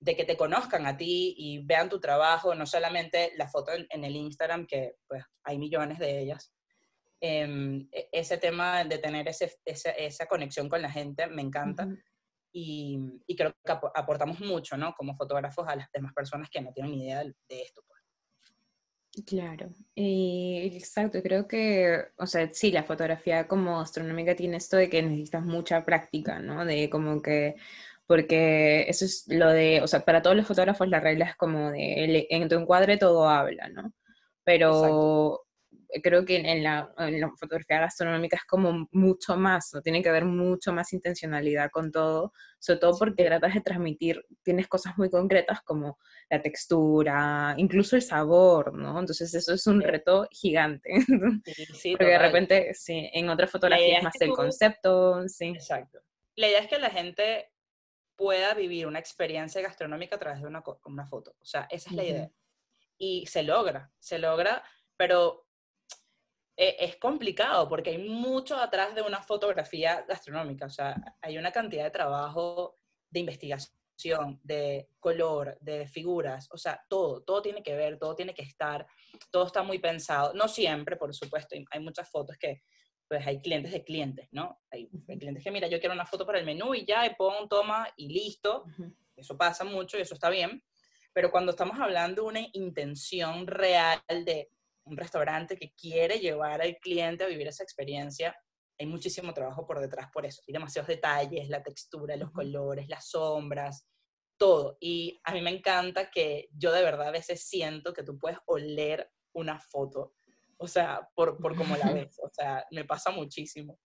de, 0.00 0.16
que 0.16 0.24
te 0.24 0.36
conozcan 0.36 0.86
a 0.86 0.96
ti 0.96 1.34
y 1.36 1.64
vean 1.64 1.88
tu 1.88 2.00
trabajo, 2.00 2.54
no 2.54 2.66
solamente 2.66 3.32
la 3.36 3.48
foto 3.48 3.72
en, 3.72 4.04
el 4.04 4.16
Instagram, 4.16 4.66
que 4.66 4.94
pues 5.06 5.22
hay 5.44 5.58
millones 5.58 5.98
de 5.98 6.20
ellas. 6.20 6.52
Em, 7.20 7.88
e, 7.92 8.08
ese 8.12 8.38
tema 8.38 8.82
de 8.84 8.98
tener 8.98 9.28
ese, 9.28 9.54
esa, 9.64 9.90
esa, 9.90 10.26
conexión 10.26 10.68
con 10.68 10.82
la 10.82 10.90
gente 10.90 11.26
me 11.26 11.42
encanta. 11.42 11.86
y, 12.52 12.98
y, 13.26 13.36
creo 13.36 13.54
que 13.62 13.72
aportamos 13.94 14.40
mucho, 14.40 14.78
¿no? 14.78 14.94
Como 14.94 15.14
fotógrafos 15.16 15.68
a 15.68 15.76
las 15.76 15.90
demás 15.92 16.14
personas 16.14 16.48
que 16.50 16.62
no 16.62 16.72
tienen 16.72 16.92
ni 16.92 17.04
idea 17.04 17.22
de 17.24 17.62
esto. 17.62 17.82
Pues. 17.86 17.95
Claro, 19.24 19.70
eh, 19.94 20.70
exacto, 20.74 21.22
creo 21.22 21.48
que, 21.48 22.04
o 22.18 22.26
sea, 22.26 22.50
sí, 22.52 22.70
la 22.70 22.84
fotografía 22.84 23.48
como 23.48 23.80
astronómica 23.80 24.36
tiene 24.36 24.58
esto 24.58 24.76
de 24.76 24.90
que 24.90 25.02
necesitas 25.02 25.42
mucha 25.42 25.86
práctica, 25.86 26.38
¿no? 26.38 26.66
De 26.66 26.90
como 26.90 27.22
que, 27.22 27.54
porque 28.06 28.82
eso 28.90 29.06
es 29.06 29.24
lo 29.28 29.48
de, 29.48 29.80
o 29.80 29.86
sea, 29.88 30.00
para 30.04 30.20
todos 30.20 30.36
los 30.36 30.46
fotógrafos 30.46 30.88
la 30.88 31.00
regla 31.00 31.24
es 31.30 31.36
como 31.36 31.70
de, 31.70 32.26
en 32.28 32.48
tu 32.50 32.56
encuadre 32.56 32.98
todo 32.98 33.26
habla, 33.26 33.70
¿no? 33.70 33.90
Pero 34.44 35.45
creo 36.02 36.24
que 36.24 36.36
en 36.36 36.62
la, 36.62 36.92
fotografía 37.38 37.80
gastronómica 37.80 38.36
es 38.36 38.44
como 38.44 38.88
mucho 38.92 39.36
más, 39.36 39.70
¿no? 39.72 39.82
tiene 39.82 40.02
que 40.02 40.08
haber 40.08 40.24
mucho 40.24 40.72
más 40.72 40.92
intencionalidad 40.92 41.70
con 41.70 41.90
todo, 41.90 42.32
sobre 42.58 42.80
todo 42.80 42.98
porque 42.98 43.24
tratas 43.24 43.54
de 43.54 43.60
transmitir, 43.60 44.24
tienes 44.42 44.68
cosas 44.68 44.96
muy 44.98 45.10
concretas 45.10 45.62
como 45.62 45.98
la 46.30 46.42
textura, 46.42 47.54
incluso 47.56 47.96
el 47.96 48.02
sabor, 48.02 48.74
¿no? 48.74 48.98
Entonces 48.98 49.32
eso 49.34 49.54
es 49.54 49.66
un 49.66 49.80
reto 49.80 50.28
gigante. 50.30 50.90
Sí, 51.76 51.92
porque 51.92 52.12
de 52.12 52.18
repente, 52.18 52.74
sí, 52.74 53.10
en 53.12 53.28
otras 53.28 53.50
fotografías 53.50 53.98
es 53.98 54.04
más 54.04 54.20
el 54.20 54.30
concepto, 54.30 55.28
sí. 55.28 55.48
Exacto. 55.48 56.00
La 56.34 56.48
idea 56.48 56.60
es 56.60 56.68
que 56.68 56.78
la 56.78 56.90
gente 56.90 57.50
pueda 58.16 58.54
vivir 58.54 58.86
una 58.86 58.98
experiencia 58.98 59.60
gastronómica 59.60 60.16
a 60.16 60.18
través 60.18 60.40
de 60.40 60.48
una, 60.48 60.62
una 60.84 61.06
foto. 61.06 61.36
O 61.40 61.44
sea, 61.44 61.66
esa 61.70 61.90
es 61.90 61.96
la 61.96 62.04
idea. 62.04 62.30
Y 62.98 63.26
se 63.26 63.42
logra, 63.42 63.92
se 63.98 64.18
logra, 64.18 64.64
pero 64.96 65.45
e, 66.56 66.76
es 66.80 66.96
complicado 66.96 67.68
porque 67.68 67.90
hay 67.90 67.98
mucho 67.98 68.56
atrás 68.56 68.94
de 68.94 69.02
una 69.02 69.22
fotografía 69.22 70.04
gastronómica. 70.08 70.66
O 70.66 70.70
sea, 70.70 70.96
hay 71.20 71.36
una 71.38 71.52
cantidad 71.52 71.84
de 71.84 71.90
trabajo 71.90 72.76
de 73.10 73.20
investigación, 73.20 74.40
de 74.42 74.88
color, 74.98 75.58
de 75.60 75.86
figuras. 75.86 76.48
O 76.52 76.58
sea, 76.58 76.84
todo, 76.88 77.22
todo 77.22 77.42
tiene 77.42 77.62
que 77.62 77.74
ver, 77.74 77.98
todo 77.98 78.14
tiene 78.14 78.34
que 78.34 78.42
estar, 78.42 78.86
todo 79.30 79.46
está 79.46 79.62
muy 79.62 79.78
pensado. 79.78 80.32
No 80.34 80.48
siempre, 80.48 80.96
por 80.96 81.14
supuesto, 81.14 81.56
hay 81.70 81.80
muchas 81.80 82.10
fotos 82.10 82.36
que 82.38 82.62
pues 83.08 83.26
hay 83.26 83.40
clientes 83.40 83.72
de 83.72 83.84
clientes, 83.84 84.28
¿no? 84.32 84.60
Hay, 84.70 84.88
clientes 84.88 85.44
que, 85.44 85.50
mira, 85.50 85.68
yo 85.68 85.78
quiero 85.78 85.94
una 85.94 86.06
foto 86.06 86.26
para 86.26 86.38
el 86.38 86.44
menú 86.44 86.74
y 86.74 86.84
ya, 86.84 87.06
y 87.06 87.14
pongo, 87.14 87.46
toma 87.48 87.88
y 87.96 88.08
listo. 88.08 88.64
Eso 89.16 89.36
pasa 89.36 89.64
mucho 89.64 89.96
y 89.96 90.00
eso 90.00 90.14
está 90.14 90.28
bien. 90.28 90.62
Pero 91.12 91.30
cuando 91.30 91.52
estamos 91.52 91.78
hablando 91.78 92.22
de 92.22 92.28
una 92.28 92.40
intención 92.52 93.46
real 93.46 94.00
de 94.08 94.50
un 94.86 94.96
restaurante 94.96 95.56
que 95.56 95.72
quiere 95.74 96.18
llevar 96.18 96.62
al 96.62 96.76
cliente 96.78 97.24
a 97.24 97.28
vivir 97.28 97.46
esa 97.48 97.62
experiencia, 97.62 98.34
hay 98.78 98.86
muchísimo 98.86 99.32
trabajo 99.32 99.66
por 99.66 99.80
detrás 99.80 100.10
por 100.12 100.26
eso. 100.26 100.42
Hay 100.46 100.52
demasiados 100.52 100.88
detalles, 100.88 101.48
la 101.48 101.62
textura, 101.62 102.16
los 102.16 102.30
colores, 102.30 102.88
las 102.88 103.08
sombras, 103.08 103.86
todo. 104.38 104.76
Y 104.80 105.20
a 105.24 105.32
mí 105.32 105.42
me 105.42 105.50
encanta 105.50 106.10
que 106.10 106.48
yo 106.52 106.72
de 106.72 106.82
verdad 106.82 107.08
a 107.08 107.12
veces 107.12 107.46
siento 107.46 107.92
que 107.92 108.02
tú 108.02 108.18
puedes 108.18 108.38
oler 108.46 109.10
una 109.32 109.60
foto 109.60 110.14
o 110.58 110.66
sea, 110.66 111.08
por, 111.14 111.38
por 111.38 111.56
cómo 111.56 111.76
la 111.76 111.92
ves, 111.92 112.18
o 112.22 112.28
sea, 112.32 112.64
me 112.70 112.84
pasa 112.84 113.10
muchísimo. 113.10 113.78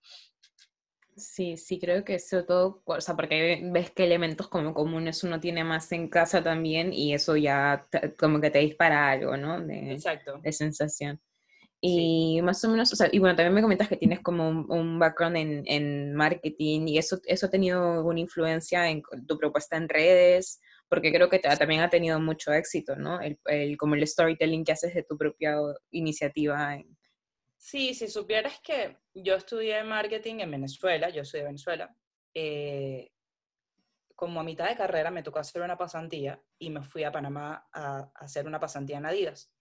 Sí, 1.21 1.55
sí, 1.55 1.79
creo 1.79 2.03
que 2.03 2.15
eso 2.15 2.45
todo, 2.45 2.81
o 2.83 3.01
sea, 3.01 3.15
porque 3.15 3.61
ves 3.71 3.91
que 3.91 4.05
elementos 4.05 4.47
como 4.47 4.73
comunes 4.73 5.23
uno 5.23 5.39
tiene 5.39 5.63
más 5.63 5.91
en 5.91 6.09
casa 6.09 6.43
también 6.43 6.91
y 6.93 7.13
eso 7.13 7.37
ya 7.37 7.87
como 8.17 8.41
que 8.41 8.49
te 8.49 8.59
dispara 8.59 9.11
algo, 9.11 9.37
¿no? 9.37 9.61
De, 9.61 9.93
Exacto. 9.93 10.39
De 10.41 10.51
sensación. 10.51 11.21
Y 11.79 12.41
más 12.43 12.63
o 12.65 12.69
menos, 12.69 12.91
o 12.93 12.95
sea, 12.95 13.09
y 13.11 13.19
bueno, 13.19 13.35
también 13.35 13.53
me 13.53 13.61
comentas 13.61 13.87
que 13.87 13.97
tienes 13.97 14.19
como 14.21 14.49
un, 14.49 14.99
background 14.99 15.37
en, 15.37 15.63
en, 15.65 16.13
marketing 16.15 16.87
y 16.87 16.97
eso, 16.97 17.19
eso 17.25 17.45
ha 17.47 17.49
tenido 17.49 17.93
alguna 17.93 18.19
influencia 18.19 18.89
en 18.89 19.01
tu 19.27 19.37
propuesta 19.37 19.77
en 19.77 19.89
redes 19.89 20.59
porque 20.91 21.13
creo 21.13 21.29
que 21.29 21.39
también 21.39 21.79
ha 21.79 21.89
tenido 21.89 22.19
mucho 22.19 22.51
éxito, 22.51 22.97
¿no? 22.97 23.21
El, 23.21 23.77
como 23.77 23.95
el 23.95 24.05
storytelling 24.05 24.65
que 24.65 24.73
haces 24.73 24.93
de 24.93 25.03
tu 25.03 25.17
propia 25.17 25.55
iniciativa. 25.91 26.77
Sí, 27.63 27.93
si 27.93 28.07
supieras 28.07 28.59
que 28.61 28.97
yo 29.13 29.35
estudié 29.35 29.83
marketing 29.83 30.39
en 30.39 30.49
Venezuela, 30.49 31.09
yo 31.09 31.23
soy 31.23 31.41
de 31.41 31.45
Venezuela, 31.45 31.95
eh, 32.33 33.11
como 34.15 34.39
a 34.39 34.43
mitad 34.43 34.67
de 34.67 34.75
carrera 34.75 35.11
me 35.11 35.21
tocó 35.21 35.37
hacer 35.37 35.61
una 35.61 35.77
pasantía 35.77 36.41
y 36.57 36.71
me 36.71 36.81
fui 36.81 37.03
a 37.03 37.11
Panamá 37.11 37.67
a, 37.71 38.11
hacer 38.15 38.47
una 38.47 38.59
pasantía 38.59 38.97
en 38.97 39.05
Adidas. 39.05 39.53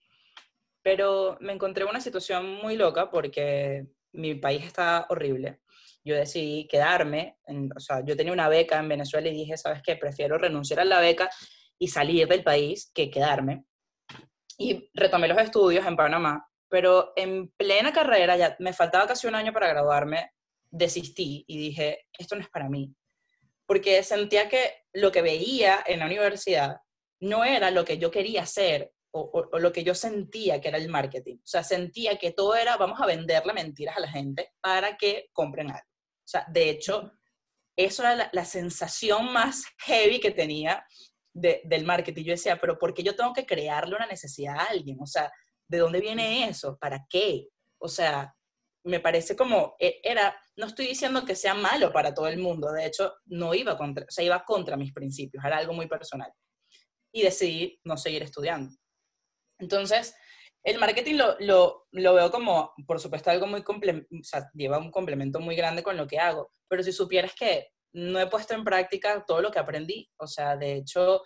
Pero 0.80 1.36
me 1.40 1.52
encontré 1.52 1.84
una 1.84 2.00
situación 2.00 2.54
muy 2.54 2.76
loca 2.76 3.10
porque 3.10 3.86
mi 4.12 4.34
país 4.34 4.64
está 4.64 5.06
horrible 5.10 5.60
yo 6.04 6.14
decidí 6.16 6.66
quedarme, 6.66 7.36
o 7.76 7.80
sea, 7.80 8.04
yo 8.04 8.16
tenía 8.16 8.32
una 8.32 8.48
beca 8.48 8.78
en 8.78 8.88
Venezuela 8.88 9.28
y 9.28 9.34
dije, 9.34 9.56
¿sabes 9.56 9.82
qué? 9.82 9.96
Prefiero 9.96 10.38
renunciar 10.38 10.80
a 10.80 10.84
la 10.84 11.00
beca 11.00 11.28
y 11.78 11.88
salir 11.88 12.26
del 12.26 12.42
país 12.42 12.90
que 12.94 13.10
quedarme. 13.10 13.64
Y 14.56 14.90
retomé 14.94 15.28
los 15.28 15.38
estudios 15.38 15.86
en 15.86 15.96
Panamá, 15.96 16.49
pero 16.70 17.12
en 17.16 17.48
plena 17.48 17.92
carrera, 17.92 18.36
ya 18.36 18.56
me 18.60 18.72
faltaba 18.72 19.08
casi 19.08 19.26
un 19.26 19.34
año 19.34 19.52
para 19.52 19.68
graduarme, 19.68 20.30
desistí 20.70 21.44
y 21.48 21.58
dije, 21.58 22.06
esto 22.16 22.36
no 22.36 22.42
es 22.42 22.48
para 22.48 22.68
mí. 22.68 22.94
Porque 23.66 24.02
sentía 24.02 24.48
que 24.48 24.84
lo 24.92 25.10
que 25.10 25.20
veía 25.20 25.82
en 25.84 25.98
la 25.98 26.06
universidad 26.06 26.78
no 27.20 27.44
era 27.44 27.70
lo 27.70 27.84
que 27.84 27.98
yo 27.98 28.10
quería 28.10 28.42
hacer 28.42 28.92
o, 29.12 29.48
lo 29.58 29.72
que 29.72 29.82
yo 29.82 29.94
sentía 29.94 30.60
que 30.60 30.68
era 30.68 30.78
el 30.78 30.88
marketing. 30.88 31.36
O 31.36 31.46
sea, 31.46 31.64
sentía 31.64 32.16
que 32.16 32.30
todo 32.30 32.54
era, 32.54 32.76
vamos 32.76 33.00
a 33.00 33.06
venderle 33.06 33.52
mentiras 33.52 33.96
a 33.96 34.00
la 34.00 34.08
gente 34.08 34.52
para 34.60 34.96
que 34.96 35.28
compren 35.32 35.70
algo. 35.70 35.80
O 35.80 36.28
sea, 36.30 36.46
de 36.48 36.70
hecho, 36.70 37.12
eso 37.76 38.02
era 38.04 38.30
la, 38.32 38.44
sensación 38.44 39.32
más 39.32 39.64
heavy 39.78 40.20
que 40.20 40.30
tenía 40.30 40.86
del 41.32 41.84
marketing. 41.84 42.22
Yo 42.22 42.32
decía, 42.32 42.60
pero 42.60 42.78
¿por 42.78 42.94
qué 42.94 43.02
yo 43.02 43.16
tengo 43.16 43.32
que 43.32 43.46
crearle 43.46 43.96
una 43.96 44.06
necesidad 44.06 44.56
a 44.56 44.64
alguien? 44.66 44.98
O 45.00 45.06
sea, 45.06 45.32
¿de 45.70 45.78
dónde 45.78 46.00
viene 46.00 46.48
eso? 46.48 46.76
¿Para 46.78 47.06
qué? 47.08 47.48
O 47.78 47.88
sea, 47.88 48.34
me 48.84 48.98
parece 48.98 49.36
como, 49.36 49.76
e, 49.78 50.00
era, 50.02 50.36
no 50.56 50.66
estoy 50.66 50.86
diciendo 50.86 51.24
que 51.24 51.36
sea 51.36 51.54
malo 51.54 51.92
para 51.92 52.12
todo 52.12 52.26
el 52.26 52.38
mundo, 52.38 52.72
de 52.72 52.86
hecho, 52.86 53.14
no 53.26 53.54
iba 53.54 53.78
contra, 53.78 54.04
o 54.04 54.22
iba 54.22 54.44
contra 54.44 54.76
mis 54.76 54.92
principios, 54.92 55.44
era 55.44 55.58
algo 55.58 55.72
muy 55.72 55.86
personal. 55.86 56.32
Y 57.12 57.22
decidí 57.22 57.80
no 57.84 57.96
seguir 57.96 58.22
estudiando. 58.22 58.74
Entonces, 59.60 60.14
el 60.64 60.78
marketing 60.78 61.14
lo, 61.14 61.36
lo, 61.92 62.14
veo 62.14 62.30
como, 62.32 62.72
por 62.86 62.98
supuesto, 62.98 63.30
algo 63.30 63.46
muy 63.46 63.62
complemento, 63.62 64.08
o 64.10 64.24
sea, 64.24 64.50
lleva 64.54 64.78
un 64.78 64.90
complemento 64.90 65.38
muy 65.38 65.54
grande 65.54 65.84
con 65.84 65.96
lo 65.96 66.06
que 66.06 66.18
hago, 66.18 66.52
pero 66.68 66.82
si 66.82 66.92
supieras 66.92 67.32
que 67.34 67.68
no 67.92 68.18
he 68.18 68.26
puesto 68.26 68.54
en 68.54 68.64
práctica 68.64 69.24
todo 69.24 69.40
lo 69.40 69.52
que 69.52 69.58
aprendí, 69.60 70.10
o 70.18 70.26
sea, 70.26 70.56
de 70.56 70.74
hecho, 70.74 71.22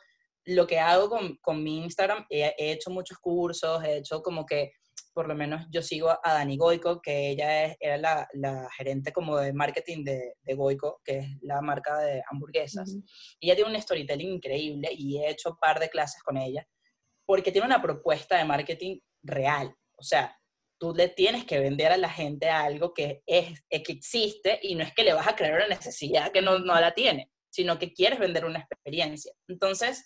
lo 0.47 0.67
que 0.67 0.79
hago 0.79 1.09
con, 1.09 1.37
con 1.37 1.63
mi 1.63 1.79
Instagram, 1.79 2.27
he, 2.29 2.55
hecho 2.59 2.91
muchos 2.91 3.19
cursos, 3.19 3.83
he 3.85 3.99
hecho 3.99 4.23
como 4.23 4.45
que, 4.45 4.73
por 5.13 5.29
lo 5.29 5.35
menos 5.35 5.67
yo 5.71 5.83
sigo 5.83 6.11
a 6.11 6.35
Dani 6.35 6.57
Goico, 6.57 7.01
que 7.01 7.31
ella 7.31 7.65
es, 7.65 7.77
era 7.81 7.97
la, 7.97 8.29
la, 8.35 8.69
gerente 8.77 9.13
como 9.13 9.37
de 9.39 9.53
marketing 9.53 10.05
de, 10.05 10.35
de, 10.43 10.55
Goico, 10.55 11.01
que 11.05 11.19
es 11.19 11.27
la 11.43 11.61
marca 11.61 11.99
de 11.99 12.23
hamburguesas. 12.31 12.95
y 13.41 13.47
Ella 13.47 13.57
tiene 13.57 13.71
un 13.71 13.81
storytelling 13.81 14.35
increíble 14.35 14.89
y 14.93 15.19
he 15.19 15.31
hecho 15.31 15.51
un 15.51 15.57
par 15.57 15.79
de 15.81 15.89
clases 15.89 16.23
con 16.23 16.37
ella, 16.37 16.67
porque 17.27 17.53
tiene 17.53 17.67
una 17.67 17.81
propuesta 17.81 18.37
de 18.37 18.45
marketing 18.45 18.99
real. 19.23 19.75
O 19.97 20.03
sea, 20.03 20.37
tú 20.79 20.93
le 20.95 21.09
tienes 21.09 21.45
que 21.45 21.61
vender 21.61 21.93
a 21.93 21.97
la 21.97 22.11
gente 22.11 22.51
algo 22.51 22.93
que, 22.93 23.23
es, 23.27 23.63
que 23.71 23.93
existe 23.93 24.59
y 24.63 24.75
no 24.75 24.83
es 24.85 24.93
que 24.93 25.05
le 25.05 25.15
vas 25.15 25.29
a 25.29 25.37
crear 25.37 25.55
una 25.55 25.69
necesidad 25.69 26.33
que 26.33 26.43
no, 26.43 26.59
no 26.59 26.79
la 26.79 26.93
tiene, 26.93 27.31
sino 27.51 27.79
que 27.79 27.93
quieres 27.93 28.19
vender 28.19 28.45
una 28.45 28.67
experiencia. 28.69 29.33
Entonces, 29.49 30.05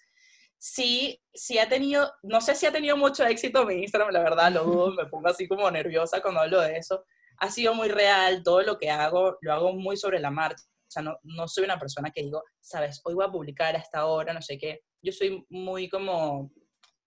sí, 0.58 1.20
sí 1.32 1.58
ha 1.58 1.68
tenido, 1.68 2.12
no 2.22 2.40
sé 2.40 2.54
si 2.54 2.66
ha 2.66 2.72
tenido 2.72 2.96
mucho 2.96 3.24
éxito 3.24 3.64
mi 3.64 3.76
Instagram, 3.82 4.12
la 4.12 4.22
verdad, 4.22 4.52
lo 4.52 4.64
dudo, 4.64 4.92
me 4.92 5.06
pongo 5.06 5.28
así 5.28 5.48
como 5.48 5.70
nerviosa 5.70 6.20
cuando 6.20 6.40
hablo 6.40 6.60
de 6.60 6.76
eso. 6.76 7.04
Ha 7.38 7.50
sido 7.50 7.74
muy 7.74 7.88
real, 7.88 8.42
todo 8.42 8.62
lo 8.62 8.78
que 8.78 8.90
hago, 8.90 9.38
lo 9.40 9.52
hago 9.52 9.72
muy 9.72 9.96
sobre 9.96 10.18
la 10.18 10.30
marcha. 10.30 10.64
O 10.64 10.90
sea, 10.90 11.02
no, 11.02 11.18
no 11.22 11.46
soy 11.46 11.64
una 11.64 11.78
persona 11.78 12.10
que 12.10 12.22
digo, 12.22 12.42
sabes, 12.60 13.00
hoy 13.04 13.14
voy 13.14 13.24
a 13.24 13.30
publicar 13.30 13.76
a 13.76 13.78
esta 13.78 14.06
hora, 14.06 14.32
no 14.32 14.42
sé 14.42 14.58
qué. 14.58 14.80
Yo 15.02 15.12
soy 15.12 15.46
muy 15.48 15.88
como 15.88 16.50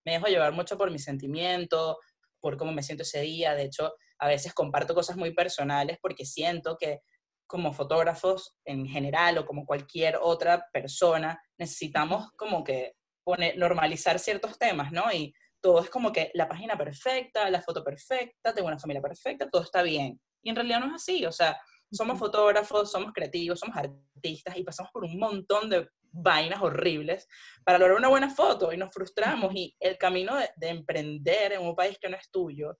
me 0.06 0.14
dejo 0.14 0.28
llevar 0.28 0.54
mucho 0.54 0.78
por 0.78 0.92
mi 0.92 1.00
sentimiento, 1.00 2.00
por 2.40 2.58
cómo 2.58 2.72
me 2.72 2.84
siento 2.84 3.04
ese 3.04 3.22
día. 3.22 3.54
De 3.56 3.64
hecho, 3.64 3.94
a 4.20 4.28
veces 4.28 4.54
comparto 4.54 4.94
cosas 4.94 5.18
muy 5.18 5.34
personales 5.34 5.98
porque 6.02 6.26
siento 6.26 6.78
que 6.78 7.02
como 7.48 7.74
fotógrafos 7.74 8.56
en 8.66 8.88
general 8.88 9.38
o 9.38 9.46
como 9.46 9.66
cualquier 9.66 10.18
otra 10.22 10.68
persona, 10.72 11.42
necesitamos 11.58 12.32
como 12.38 12.64
que 12.64 12.94
poner, 13.24 13.58
normalizar 13.58 14.20
ciertos 14.20 14.58
temas, 14.58 14.92
¿no? 14.92 15.12
Y 15.12 15.34
todo 15.62 15.82
es 15.82 15.90
como 15.90 16.12
que 16.12 16.32
la 16.34 16.48
página 16.48 16.78
perfecta, 16.78 17.50
la 17.50 17.62
foto 17.62 17.84
perfecta, 17.84 18.54
tengo 18.54 18.68
una 18.68 18.80
familia 18.80 19.02
perfecta, 19.02 19.50
todo 19.50 19.64
está 19.64 19.84
bien. 19.84 20.20
Y 20.44 20.50
en 20.50 20.56
realidad 20.56 20.80
no 20.80 20.88
es 20.88 20.94
así, 20.96 21.26
o 21.26 21.32
sea, 21.32 21.58
somos 21.92 22.18
fotógrafos, 22.18 22.92
somos 22.92 23.12
creativos, 23.14 23.60
somos 23.60 23.76
artistas 23.78 24.58
y 24.58 24.64
pasamos 24.64 24.92
por 24.92 25.04
un 25.04 25.18
montón 25.18 25.70
de 25.70 25.88
vainas 26.12 26.62
horribles 26.62 27.28
para 27.64 27.78
lograr 27.78 27.98
una 27.98 28.10
buena 28.10 28.30
foto 28.30 28.74
y 28.74 28.78
nos 28.78 28.94
frustramos 28.94 29.54
y 29.56 29.76
el 29.80 29.98
camino 29.98 30.36
de, 30.36 30.70
emprender 30.70 31.54
en 31.54 31.62
un 31.62 31.76
país 31.76 31.98
que 32.00 32.10
no 32.10 32.18
es 32.18 32.30
tuyo 32.30 32.78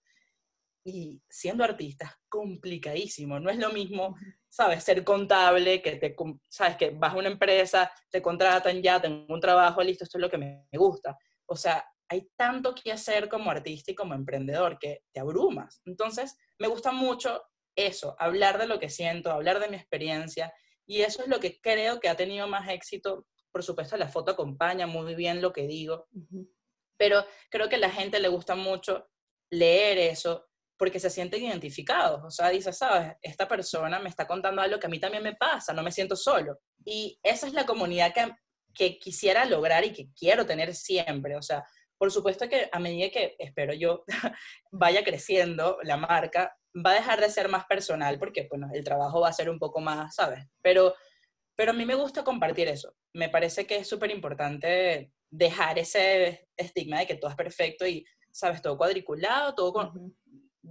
y 0.84 1.22
siendo 1.28 1.64
artista 1.64 2.06
es 2.06 2.12
complicadísimo, 2.28 3.38
no 3.38 3.50
es 3.50 3.58
lo 3.58 3.70
mismo, 3.70 4.16
sabes, 4.52 4.84
ser 4.84 5.02
contable, 5.02 5.80
que 5.80 5.96
te, 5.96 6.14
sabes, 6.46 6.76
que 6.76 6.90
vas 6.90 7.14
a 7.14 7.16
una 7.16 7.28
empresa, 7.28 7.90
te 8.10 8.20
contratan 8.20 8.82
ya, 8.82 9.00
tengo 9.00 9.32
un 9.32 9.40
trabajo, 9.40 9.82
listo, 9.82 10.04
esto 10.04 10.18
es 10.18 10.22
lo 10.22 10.28
que 10.28 10.36
me 10.36 10.66
gusta. 10.74 11.16
O 11.46 11.56
sea, 11.56 11.82
hay 12.06 12.28
tanto 12.36 12.74
que 12.74 12.92
hacer 12.92 13.30
como 13.30 13.50
artista 13.50 13.92
y 13.92 13.94
como 13.94 14.12
emprendedor 14.12 14.78
que 14.78 15.04
te 15.10 15.20
abrumas. 15.20 15.80
Entonces, 15.86 16.36
me 16.58 16.68
gusta 16.68 16.92
mucho 16.92 17.42
eso, 17.74 18.14
hablar 18.18 18.58
de 18.58 18.66
lo 18.66 18.78
que 18.78 18.90
siento, 18.90 19.30
hablar 19.30 19.58
de 19.58 19.68
mi 19.68 19.76
experiencia 19.76 20.52
y 20.86 21.00
eso 21.00 21.22
es 21.22 21.28
lo 21.28 21.40
que 21.40 21.58
creo 21.58 21.98
que 21.98 22.10
ha 22.10 22.16
tenido 22.16 22.46
más 22.46 22.68
éxito. 22.68 23.26
Por 23.50 23.62
supuesto, 23.62 23.96
la 23.96 24.08
foto 24.08 24.32
acompaña 24.32 24.86
muy 24.86 25.14
bien 25.14 25.40
lo 25.40 25.54
que 25.54 25.66
digo, 25.66 26.08
pero 26.98 27.24
creo 27.48 27.70
que 27.70 27.76
a 27.76 27.78
la 27.78 27.90
gente 27.90 28.20
le 28.20 28.28
gusta 28.28 28.54
mucho 28.54 29.08
leer 29.50 29.96
eso, 29.96 30.46
porque 30.82 30.98
se 30.98 31.10
sienten 31.10 31.44
identificados. 31.44 32.22
O 32.24 32.30
sea, 32.32 32.48
dice, 32.48 32.72
sabes, 32.72 33.14
esta 33.22 33.46
persona 33.46 34.00
me 34.00 34.08
está 34.08 34.26
contando 34.26 34.60
algo 34.60 34.80
que 34.80 34.88
a 34.88 34.90
mí 34.90 34.98
también 34.98 35.22
me 35.22 35.36
pasa, 35.36 35.72
no 35.72 35.80
me 35.80 35.92
siento 35.92 36.16
solo. 36.16 36.58
Y 36.84 37.20
esa 37.22 37.46
es 37.46 37.52
la 37.52 37.64
comunidad 37.64 38.12
que, 38.12 38.32
que 38.74 38.98
quisiera 38.98 39.44
lograr 39.44 39.84
y 39.84 39.92
que 39.92 40.08
quiero 40.12 40.44
tener 40.44 40.74
siempre. 40.74 41.36
O 41.36 41.42
sea, 41.42 41.64
por 41.96 42.10
supuesto 42.10 42.48
que 42.48 42.68
a 42.72 42.80
medida 42.80 43.10
que, 43.10 43.36
espero 43.38 43.72
yo, 43.74 44.02
vaya 44.72 45.04
creciendo 45.04 45.78
la 45.84 45.96
marca, 45.96 46.52
va 46.74 46.90
a 46.90 46.94
dejar 46.94 47.20
de 47.20 47.30
ser 47.30 47.48
más 47.48 47.64
personal 47.66 48.18
porque, 48.18 48.48
bueno, 48.50 48.68
el 48.74 48.82
trabajo 48.82 49.20
va 49.20 49.28
a 49.28 49.32
ser 49.32 49.50
un 49.50 49.60
poco 49.60 49.80
más, 49.80 50.16
¿sabes? 50.16 50.44
Pero, 50.62 50.96
pero 51.54 51.70
a 51.70 51.74
mí 51.74 51.86
me 51.86 51.94
gusta 51.94 52.24
compartir 52.24 52.66
eso. 52.66 52.92
Me 53.14 53.28
parece 53.28 53.68
que 53.68 53.76
es 53.76 53.88
súper 53.88 54.10
importante 54.10 55.12
dejar 55.30 55.78
ese 55.78 56.48
estigma 56.56 56.98
de 56.98 57.06
que 57.06 57.14
todo 57.14 57.30
es 57.30 57.36
perfecto 57.36 57.86
y, 57.86 58.04
¿sabes? 58.32 58.60
Todo 58.60 58.76
cuadriculado, 58.76 59.54
todo 59.54 59.72
con... 59.72 60.16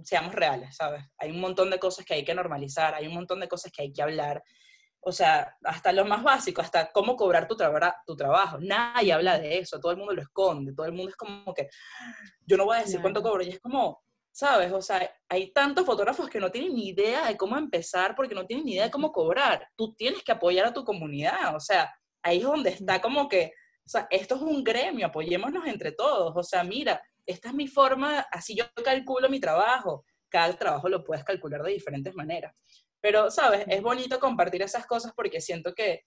Seamos 0.02 0.34
reales, 0.34 0.76
¿sabes? 0.76 1.04
Hay 1.18 1.30
un 1.30 1.40
montón 1.40 1.70
de 1.70 1.78
cosas 1.78 2.04
que 2.04 2.14
hay 2.14 2.24
que 2.24 2.34
normalizar, 2.34 2.94
hay 2.94 3.06
un 3.06 3.14
montón 3.14 3.40
de 3.40 3.48
cosas 3.48 3.70
que 3.72 3.82
hay 3.82 3.92
que 3.92 4.02
hablar 4.02 4.42
o 5.04 5.10
sea, 5.10 5.56
hasta 5.64 5.92
lo 5.92 6.04
más 6.04 6.22
básico, 6.22 6.60
hasta 6.60 6.92
cómo 6.92 7.16
cobrar 7.16 7.48
tu, 7.48 7.56
tu 8.06 8.16
trabajo. 8.16 8.58
Nadie 8.60 9.12
habla 9.12 9.38
de 9.38 9.58
eso, 9.58 9.80
todo 9.80 9.90
el 9.90 9.98
mundo 9.98 10.14
lo 10.14 10.22
esconde, 10.22 10.72
todo 10.72 10.86
el 10.86 10.92
mundo 10.92 11.10
es 11.10 11.16
como 11.16 11.52
que, 11.52 11.68
yo 12.46 12.56
no 12.56 12.64
voy 12.64 12.76
a 12.76 12.82
decir 12.82 13.00
cuánto 13.00 13.20
cobro, 13.20 13.42
y 13.42 13.48
es 13.48 13.60
como, 13.60 14.00
¿sabes? 14.30 14.70
O 14.72 14.80
sea, 14.80 15.12
hay 15.28 15.52
tantos 15.52 15.84
fotógrafos 15.84 16.30
que 16.30 16.38
no 16.38 16.52
tienen 16.52 16.74
ni 16.74 16.90
idea 16.90 17.26
de 17.26 17.36
cómo 17.36 17.58
empezar 17.58 18.14
porque 18.14 18.34
no 18.34 18.46
tienen 18.46 18.64
ni 18.64 18.74
idea 18.74 18.84
de 18.84 18.90
cómo 18.92 19.10
cobrar. 19.10 19.66
Tú 19.76 19.92
tienes 19.96 20.22
que 20.22 20.32
apoyar 20.32 20.66
a 20.66 20.72
tu 20.72 20.84
comunidad, 20.84 21.56
o 21.56 21.60
sea, 21.60 21.92
ahí 22.22 22.38
es 22.38 22.44
donde 22.44 22.70
está 22.70 23.00
como 23.00 23.28
que, 23.28 23.52
o 23.84 23.88
sea, 23.88 24.06
esto 24.08 24.36
es 24.36 24.40
un 24.40 24.62
gremio, 24.62 25.08
apoyémonos 25.08 25.66
entre 25.66 25.90
todos, 25.90 26.32
o 26.36 26.42
sea, 26.44 26.62
mira, 26.62 27.02
esta 27.26 27.48
es 27.48 27.54
mi 27.54 27.68
forma, 27.68 28.20
así 28.32 28.56
yo 28.56 28.64
calculo 28.84 29.28
mi 29.28 29.40
trabajo, 29.40 30.04
cada 30.28 30.52
trabajo 30.54 30.88
lo 30.88 31.04
puedes 31.04 31.24
calcular 31.24 31.62
de 31.62 31.72
diferentes 31.72 32.14
maneras. 32.14 32.54
Pero, 33.00 33.30
¿sabes? 33.30 33.64
Es 33.68 33.82
bonito 33.82 34.18
compartir 34.20 34.62
esas 34.62 34.86
cosas 34.86 35.12
porque 35.14 35.40
siento 35.40 35.74
que 35.74 36.04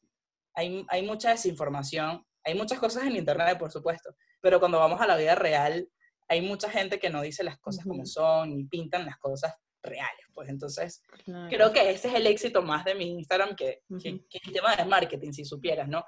hay, 0.53 0.85
hay 0.89 1.03
mucha 1.03 1.31
desinformación, 1.31 2.25
hay 2.43 2.55
muchas 2.55 2.79
cosas 2.79 3.03
en 3.03 3.15
Internet, 3.15 3.57
por 3.57 3.71
supuesto, 3.71 4.15
pero 4.41 4.59
cuando 4.59 4.79
vamos 4.79 5.01
a 5.01 5.07
la 5.07 5.17
vida 5.17 5.35
real, 5.35 5.89
hay 6.27 6.41
mucha 6.41 6.69
gente 6.69 6.99
que 6.99 7.09
no 7.09 7.21
dice 7.21 7.43
las 7.43 7.59
cosas 7.59 7.85
como 7.85 8.05
son 8.05 8.51
y 8.59 8.65
pintan 8.65 9.05
las 9.05 9.17
cosas 9.17 9.53
reales. 9.81 10.25
Pues 10.33 10.49
entonces, 10.49 11.01
creo 11.49 11.71
que 11.71 11.91
ese 11.91 12.07
es 12.07 12.13
el 12.13 12.27
éxito 12.27 12.61
más 12.61 12.83
de 12.83 12.95
mi 12.95 13.11
Instagram 13.11 13.55
que, 13.55 13.83
que, 14.01 14.09
el 14.43 14.51
tema 14.51 14.75
de 14.75 14.85
marketing, 14.85 15.31
si 15.31 15.45
supieras, 15.45 15.87
¿no? 15.87 16.03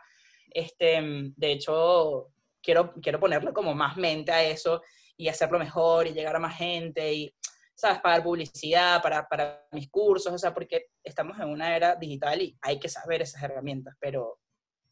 Este, 0.50 1.00
de 1.36 1.52
hecho, 1.52 2.32
quiero, 2.62 2.94
quiero 3.02 3.20
ponerle 3.20 3.54
como 3.54 3.74
más 3.74 3.96
mente 3.98 4.32
a 4.32 4.44
eso 4.44 4.82
y 5.18 5.28
hacerlo 5.28 5.60
mejor 5.60 6.08
y 6.08 6.14
llegar 6.14 6.36
a 6.36 6.40
más 6.40 6.58
gente 6.58 7.14
y 7.14 7.36
¿sabes? 7.78 8.00
Pagar 8.00 8.24
publicidad 8.24 9.02
para, 9.02 9.28
para 9.28 9.68
mis 9.72 9.90
cursos, 9.90 10.34
o 10.34 10.38
sea, 10.38 10.54
porque 10.54 10.88
estamos 11.04 11.40
en 11.40 11.50
una 11.50 11.76
era 11.76 11.96
digital 11.96 12.42
y 12.42 12.58
hay 12.62 12.80
que 12.80 12.90
saber 12.90 13.22
esas 13.22 13.44
herramientas, 13.44 13.96
pero, 14.00 14.40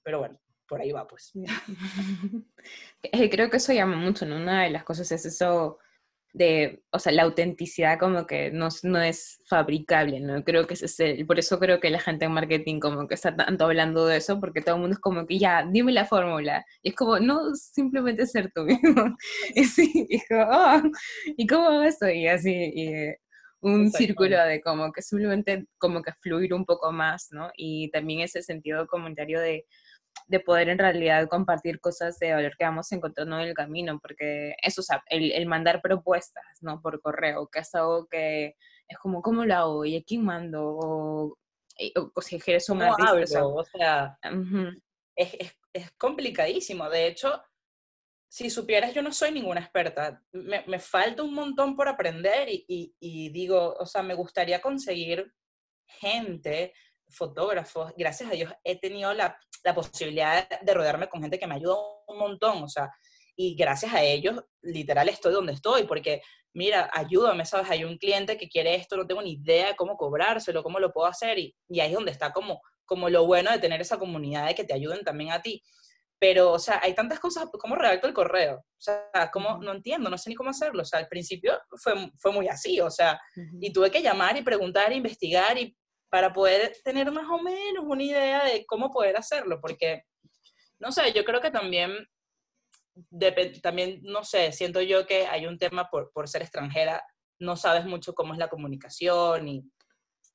pero 0.03 0.19
bueno, 0.19 0.39
por 0.67 0.81
ahí 0.81 0.91
va, 0.91 1.07
pues. 1.07 1.31
Creo 3.31 3.49
que 3.49 3.57
eso 3.57 3.73
llama 3.73 3.95
mucho, 3.95 4.25
¿no? 4.25 4.35
Una 4.35 4.63
de 4.63 4.69
las 4.69 4.83
cosas 4.83 5.11
es 5.11 5.25
eso 5.25 5.79
de, 6.35 6.83
o 6.91 6.99
sea, 6.99 7.13
la 7.13 7.23
autenticidad 7.23 7.97
como 7.97 8.27
que 8.27 8.51
no, 8.51 8.67
no 8.83 9.01
es 9.01 9.39
fabricable, 9.47 10.19
¿no? 10.19 10.43
Creo 10.43 10.67
que 10.67 10.73
es 10.73 10.99
el, 10.99 11.25
por 11.25 11.39
eso 11.39 11.59
creo 11.59 11.79
que 11.79 11.89
la 11.89 11.99
gente 11.99 12.25
en 12.25 12.33
marketing 12.33 12.81
como 12.81 13.07
que 13.07 13.15
está 13.15 13.33
tanto 13.33 13.63
hablando 13.63 14.05
de 14.05 14.17
eso, 14.17 14.41
porque 14.41 14.61
todo 14.61 14.75
el 14.75 14.81
mundo 14.81 14.95
es 14.95 14.99
como 14.99 15.25
que 15.25 15.39
ya, 15.39 15.65
dime 15.71 15.93
la 15.93 16.03
fórmula. 16.05 16.65
Y 16.83 16.89
es 16.89 16.95
como, 16.95 17.19
no, 17.19 17.55
simplemente 17.55 18.27
ser 18.27 18.51
tú 18.53 18.63
mismo. 18.65 19.15
Y 20.07 20.19
como, 20.27 20.43
oh, 20.51 20.81
¿y 21.37 21.47
cómo 21.47 21.67
hago? 21.69 22.09
Y 22.09 22.27
así, 22.27 22.51
y, 22.75 23.15
un 23.61 23.91
círculo 23.91 24.37
de 24.45 24.61
como 24.61 24.91
que 24.91 25.01
simplemente 25.01 25.65
como 25.77 26.01
que 26.01 26.11
fluir 26.21 26.53
un 26.53 26.65
poco 26.65 26.91
más, 26.91 27.29
¿no? 27.31 27.49
Y 27.55 27.89
también 27.91 28.19
ese 28.19 28.43
sentido 28.43 28.87
comunitario 28.87 29.39
de 29.39 29.65
de 30.27 30.39
poder 30.39 30.69
en 30.69 30.79
realidad 30.79 31.27
compartir 31.27 31.79
cosas 31.79 32.17
de 32.19 32.33
valor 32.33 32.55
que 32.57 32.65
vamos 32.65 32.91
encontrando 32.91 33.39
en 33.39 33.47
el 33.47 33.53
camino, 33.53 33.99
porque 33.99 34.55
eso, 34.61 34.81
o 34.81 34.83
sea, 34.83 35.03
el, 35.07 35.31
el 35.31 35.45
mandar 35.45 35.81
propuestas, 35.81 36.43
¿no? 36.61 36.81
Por 36.81 37.01
correo, 37.01 37.47
que 37.47 37.59
es 37.59 37.75
algo 37.75 38.07
que 38.07 38.55
es 38.87 38.97
como, 38.97 39.21
¿cómo 39.21 39.45
lo 39.45 39.55
hago? 39.55 39.85
¿Y 39.85 39.97
a 39.97 40.03
quién 40.03 40.23
mando? 40.23 40.63
O, 40.63 41.37
o, 42.13 42.21
si 42.21 42.41
eres 42.45 42.69
un 42.69 42.81
artista. 42.81 43.45
o 43.45 43.63
sea, 43.63 44.17
es, 45.15 45.33
es, 45.39 45.51
es, 45.73 45.91
complicadísimo. 45.97 46.89
De 46.89 47.07
hecho, 47.07 47.41
si 48.27 48.49
supieras, 48.49 48.93
yo 48.93 49.01
no 49.01 49.11
soy 49.11 49.31
ninguna 49.31 49.61
experta. 49.61 50.21
Me, 50.31 50.63
me 50.67 50.79
falta 50.79 51.23
un 51.23 51.33
montón 51.33 51.75
por 51.75 51.87
aprender 51.87 52.49
y, 52.49 52.65
y, 52.67 52.95
y 52.99 53.29
digo, 53.29 53.75
o 53.77 53.85
sea, 53.85 54.01
me 54.01 54.13
gustaría 54.13 54.61
conseguir 54.61 55.31
gente 55.87 56.73
fotógrafos, 57.15 57.93
gracias 57.97 58.29
a 58.29 58.33
Dios 58.33 58.53
he 58.63 58.79
tenido 58.79 59.13
la, 59.13 59.37
la, 59.63 59.73
posibilidad 59.73 60.47
de 60.61 60.73
rodearme 60.73 61.07
con 61.07 61.21
gente 61.21 61.39
que 61.39 61.47
me 61.47 61.55
ayuda 61.55 61.75
un 62.07 62.17
montón, 62.17 62.63
o 62.63 62.69
sea, 62.69 62.91
y 63.35 63.55
gracias 63.55 63.93
a 63.93 64.03
ellos, 64.03 64.41
literal, 64.61 65.09
estoy 65.09 65.33
donde 65.33 65.53
estoy, 65.53 65.83
porque, 65.83 66.21
mira, 66.53 66.89
ayúdame, 66.93 67.45
¿sabes? 67.45 67.69
Hay 67.69 67.83
un 67.83 67.97
cliente 67.97 68.37
que 68.37 68.47
quiere 68.47 68.75
esto, 68.75 68.95
no 68.95 69.05
tengo 69.05 69.21
ni 69.21 69.33
idea 69.33 69.67
de 69.67 69.75
cómo 69.75 69.97
cobrárselo, 69.97 70.63
cómo 70.63 70.79
lo 70.79 70.93
puedo 70.93 71.07
hacer, 71.07 71.37
y, 71.39 71.55
y 71.67 71.79
ahí 71.79 71.89
es 71.89 71.95
donde 71.95 72.11
está 72.11 72.31
como, 72.31 72.61
como 72.85 73.09
lo 73.09 73.25
bueno 73.25 73.51
de 73.51 73.59
tener 73.59 73.81
esa 73.81 73.97
comunidad, 73.97 74.47
de 74.47 74.55
que 74.55 74.63
te 74.63 74.73
ayuden 74.73 75.03
también 75.03 75.31
a 75.31 75.41
ti. 75.41 75.61
Pero, 76.17 76.53
o 76.53 76.59
sea, 76.59 76.79
hay 76.81 76.95
tantas 76.95 77.19
cosas, 77.19 77.49
¿cómo 77.59 77.75
redacto 77.75 78.07
el 78.07 78.13
correo? 78.13 78.57
O 78.57 78.81
sea, 78.81 79.29
¿cómo? 79.33 79.57
No 79.57 79.73
entiendo, 79.73 80.09
no 80.09 80.17
sé 80.17 80.29
ni 80.29 80.35
cómo 80.35 80.49
hacerlo. 80.49 80.81
O 80.81 80.85
sea, 80.85 80.99
al 80.99 81.09
principio 81.09 81.59
fue, 81.77 81.93
fue 82.17 82.31
muy 82.31 82.47
así, 82.47 82.79
o 82.79 82.89
sea, 82.89 83.19
y 83.59 83.73
tuve 83.73 83.91
que 83.91 84.01
llamar 84.01 84.37
y 84.37 84.41
preguntar, 84.41 84.93
investigar 84.93 85.57
y 85.57 85.75
para 86.09 86.33
poder 86.33 86.75
tener 86.83 87.11
más 87.11 87.27
o 87.29 87.41
menos 87.41 87.83
una 87.85 88.03
idea 88.03 88.45
de 88.45 88.65
cómo 88.65 88.91
poder 88.91 89.17
hacerlo, 89.17 89.59
porque, 89.61 90.03
no 90.79 90.91
sé, 90.91 91.11
yo 91.13 91.25
creo 91.25 91.41
que 91.41 91.51
también, 91.51 92.07
también, 93.61 93.99
no 94.03 94.23
sé, 94.23 94.51
siento 94.51 94.81
yo 94.81 95.05
que 95.05 95.27
hay 95.27 95.45
un 95.45 95.57
tema 95.57 95.89
por, 95.89 96.11
por 96.11 96.29
ser 96.29 96.41
extranjera, 96.41 97.03
no 97.39 97.57
sabes 97.57 97.85
mucho 97.85 98.13
cómo 98.13 98.33
es 98.33 98.39
la 98.39 98.47
comunicación, 98.47 99.45
ni 99.45 99.63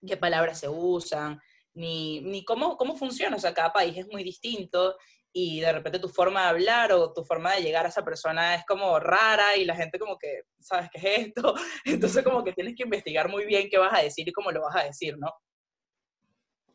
qué 0.06 0.16
palabras 0.16 0.61
se 0.61 0.68
usan, 0.68 1.40
ni, 1.74 2.20
ni 2.20 2.44
cómo, 2.44 2.76
cómo 2.76 2.96
funciona, 2.96 3.37
o 3.37 3.40
sea, 3.40 3.54
cada 3.54 3.72
país 3.72 3.96
es 3.96 4.06
muy 4.09 4.24
distinto 4.24 4.96
y 5.33 5.61
de 5.61 5.72
repente 5.72 5.98
tu 5.98 6.09
forma 6.09 6.42
de 6.42 6.48
hablar 6.48 6.92
o 6.92 7.12
tu 7.12 7.24
forma 7.24 7.54
de 7.54 7.62
llegar 7.62 7.87
a 7.87 7.88
esa 7.88 8.04
persona 8.04 8.54
es 8.56 8.64
como 8.66 8.98
rara 8.98 9.56
y 9.56 9.64
la 9.64 9.76
gente 9.76 9.98
como 9.98 10.18
que, 10.18 10.42
¿sabes 10.59 10.90
qué 10.92 10.98
es 10.98 11.26
esto? 11.28 11.54
Entonces 11.85 12.24
como 12.24 12.42
que 12.42 12.52
tienes 12.52 12.74
que 12.76 12.83
investigar 12.83 13.28
muy 13.28 13.46
bien 13.46 13.68
qué 13.70 13.78
vas 13.78 13.96
a 13.96 14.02
decir 14.02 14.28
y 14.28 14.33
cómo 14.33 14.50
lo 14.50 14.62
vas 14.62 14.76
a 14.76 14.85
decir, 14.85 15.16
¿no? 15.18 15.30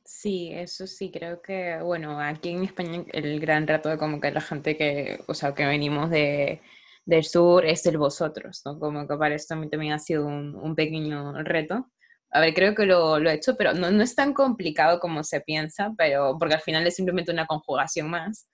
Sí, 0.07 0.51
eso 0.53 0.85
sí, 0.85 1.11
creo 1.11 1.41
que, 1.41 1.79
bueno, 1.81 2.19
aquí 2.19 2.49
en 2.49 2.63
España 2.63 3.03
el 3.11 3.39
gran 3.39 3.65
reto 3.65 3.89
de 3.89 3.97
como 3.97 4.21
que 4.21 4.29
la 4.31 4.39
gente 4.41 4.77
que, 4.77 5.19
o 5.27 5.33
sea, 5.33 5.55
que 5.55 5.65
venimos 5.65 6.11
de, 6.11 6.61
del 7.05 7.23
sur 7.23 7.65
es 7.65 7.83
el 7.87 7.97
vosotros, 7.97 8.61
¿no? 8.65 8.79
Como 8.79 9.07
que 9.07 9.17
para 9.17 9.33
eso 9.33 9.47
también, 9.49 9.71
también 9.71 9.93
ha 9.93 9.99
sido 9.99 10.27
un, 10.27 10.55
un 10.55 10.75
pequeño 10.75 11.33
reto. 11.43 11.91
A 12.29 12.39
ver, 12.39 12.53
creo 12.53 12.75
que 12.75 12.85
lo, 12.85 13.17
lo 13.19 13.29
he 13.31 13.33
hecho, 13.33 13.55
pero 13.57 13.73
no, 13.73 13.89
no, 13.89 14.03
es 14.03 14.13
tan 14.15 14.33
complicado 14.33 14.99
como 14.99 15.23
se 15.23 15.41
piensa, 15.41 15.91
pero 15.97 16.37
porque 16.37 16.55
al 16.55 16.61
final 16.61 16.85
es 16.85 16.95
simplemente 16.95 17.31
una 17.31 17.47
conjugación 17.47 18.09
más. 18.09 18.47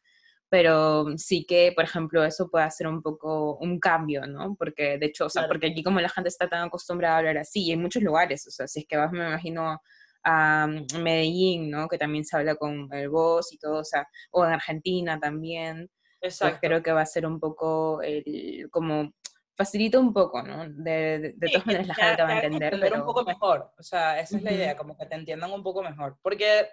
Pero 0.49 1.17
sí 1.17 1.45
que, 1.47 1.71
por 1.75 1.85
ejemplo, 1.85 2.23
eso 2.25 2.49
puede 2.49 2.65
hacer 2.65 2.87
un 2.87 3.01
poco 3.01 3.57
un 3.57 3.79
cambio, 3.79 4.25
¿no? 4.27 4.55
Porque, 4.55 4.97
de 4.97 5.05
hecho, 5.07 5.25
o 5.25 5.29
sea, 5.29 5.47
porque 5.47 5.67
aquí 5.67 5.83
como 5.83 5.99
la 6.01 6.09
gente 6.09 6.29
está 6.29 6.49
tan 6.49 6.63
acostumbrada 6.67 7.15
a 7.15 7.17
hablar 7.19 7.37
así, 7.37 7.63
y 7.65 7.71
en 7.71 7.81
muchos 7.81 8.03
lugares, 8.03 8.45
o 8.47 8.51
sea, 8.51 8.67
si 8.67 8.81
es 8.81 8.85
que 8.87 8.97
vas, 8.97 9.11
me 9.13 9.19
imagino, 9.27 9.81
a 10.23 10.67
Medellín, 10.99 11.69
¿no? 11.69 11.87
Que 11.87 11.97
también 11.97 12.25
se 12.25 12.37
habla 12.37 12.55
con 12.55 12.87
el 12.93 13.09
voz 13.09 13.51
y 13.53 13.57
todo, 13.57 13.79
o 13.79 13.83
sea, 13.83 14.07
o 14.31 14.45
en 14.45 14.53
Argentina 14.53 15.19
también. 15.19 15.89
Pues 16.19 16.35
Exacto. 16.35 16.59
creo 16.61 16.83
que 16.83 16.91
va 16.91 17.01
a 17.01 17.05
ser 17.05 17.25
un 17.25 17.39
poco 17.39 18.01
el, 18.03 18.67
como 18.69 19.11
facilita 19.55 19.99
un 19.99 20.13
poco, 20.13 20.41
¿no? 20.41 20.67
De, 20.69 21.33
de, 21.35 21.49
todas 21.49 21.65
maneras 21.65 21.87
la 21.87 21.95
gente 21.95 22.23
va 22.23 22.29
a 22.29 22.35
entender. 22.35 22.77
pero 22.79 22.95
un 22.97 23.05
poco 23.05 23.23
mejor, 23.23 23.71
o 23.77 23.83
sea, 23.83 24.19
esa 24.19 24.37
es 24.37 24.43
la 24.43 24.51
idea, 24.51 24.75
como 24.75 24.97
que 24.97 25.05
te 25.05 25.15
entiendan 25.15 25.51
un 25.51 25.63
poco 25.63 25.83
mejor. 25.83 26.17
Porque 26.21 26.67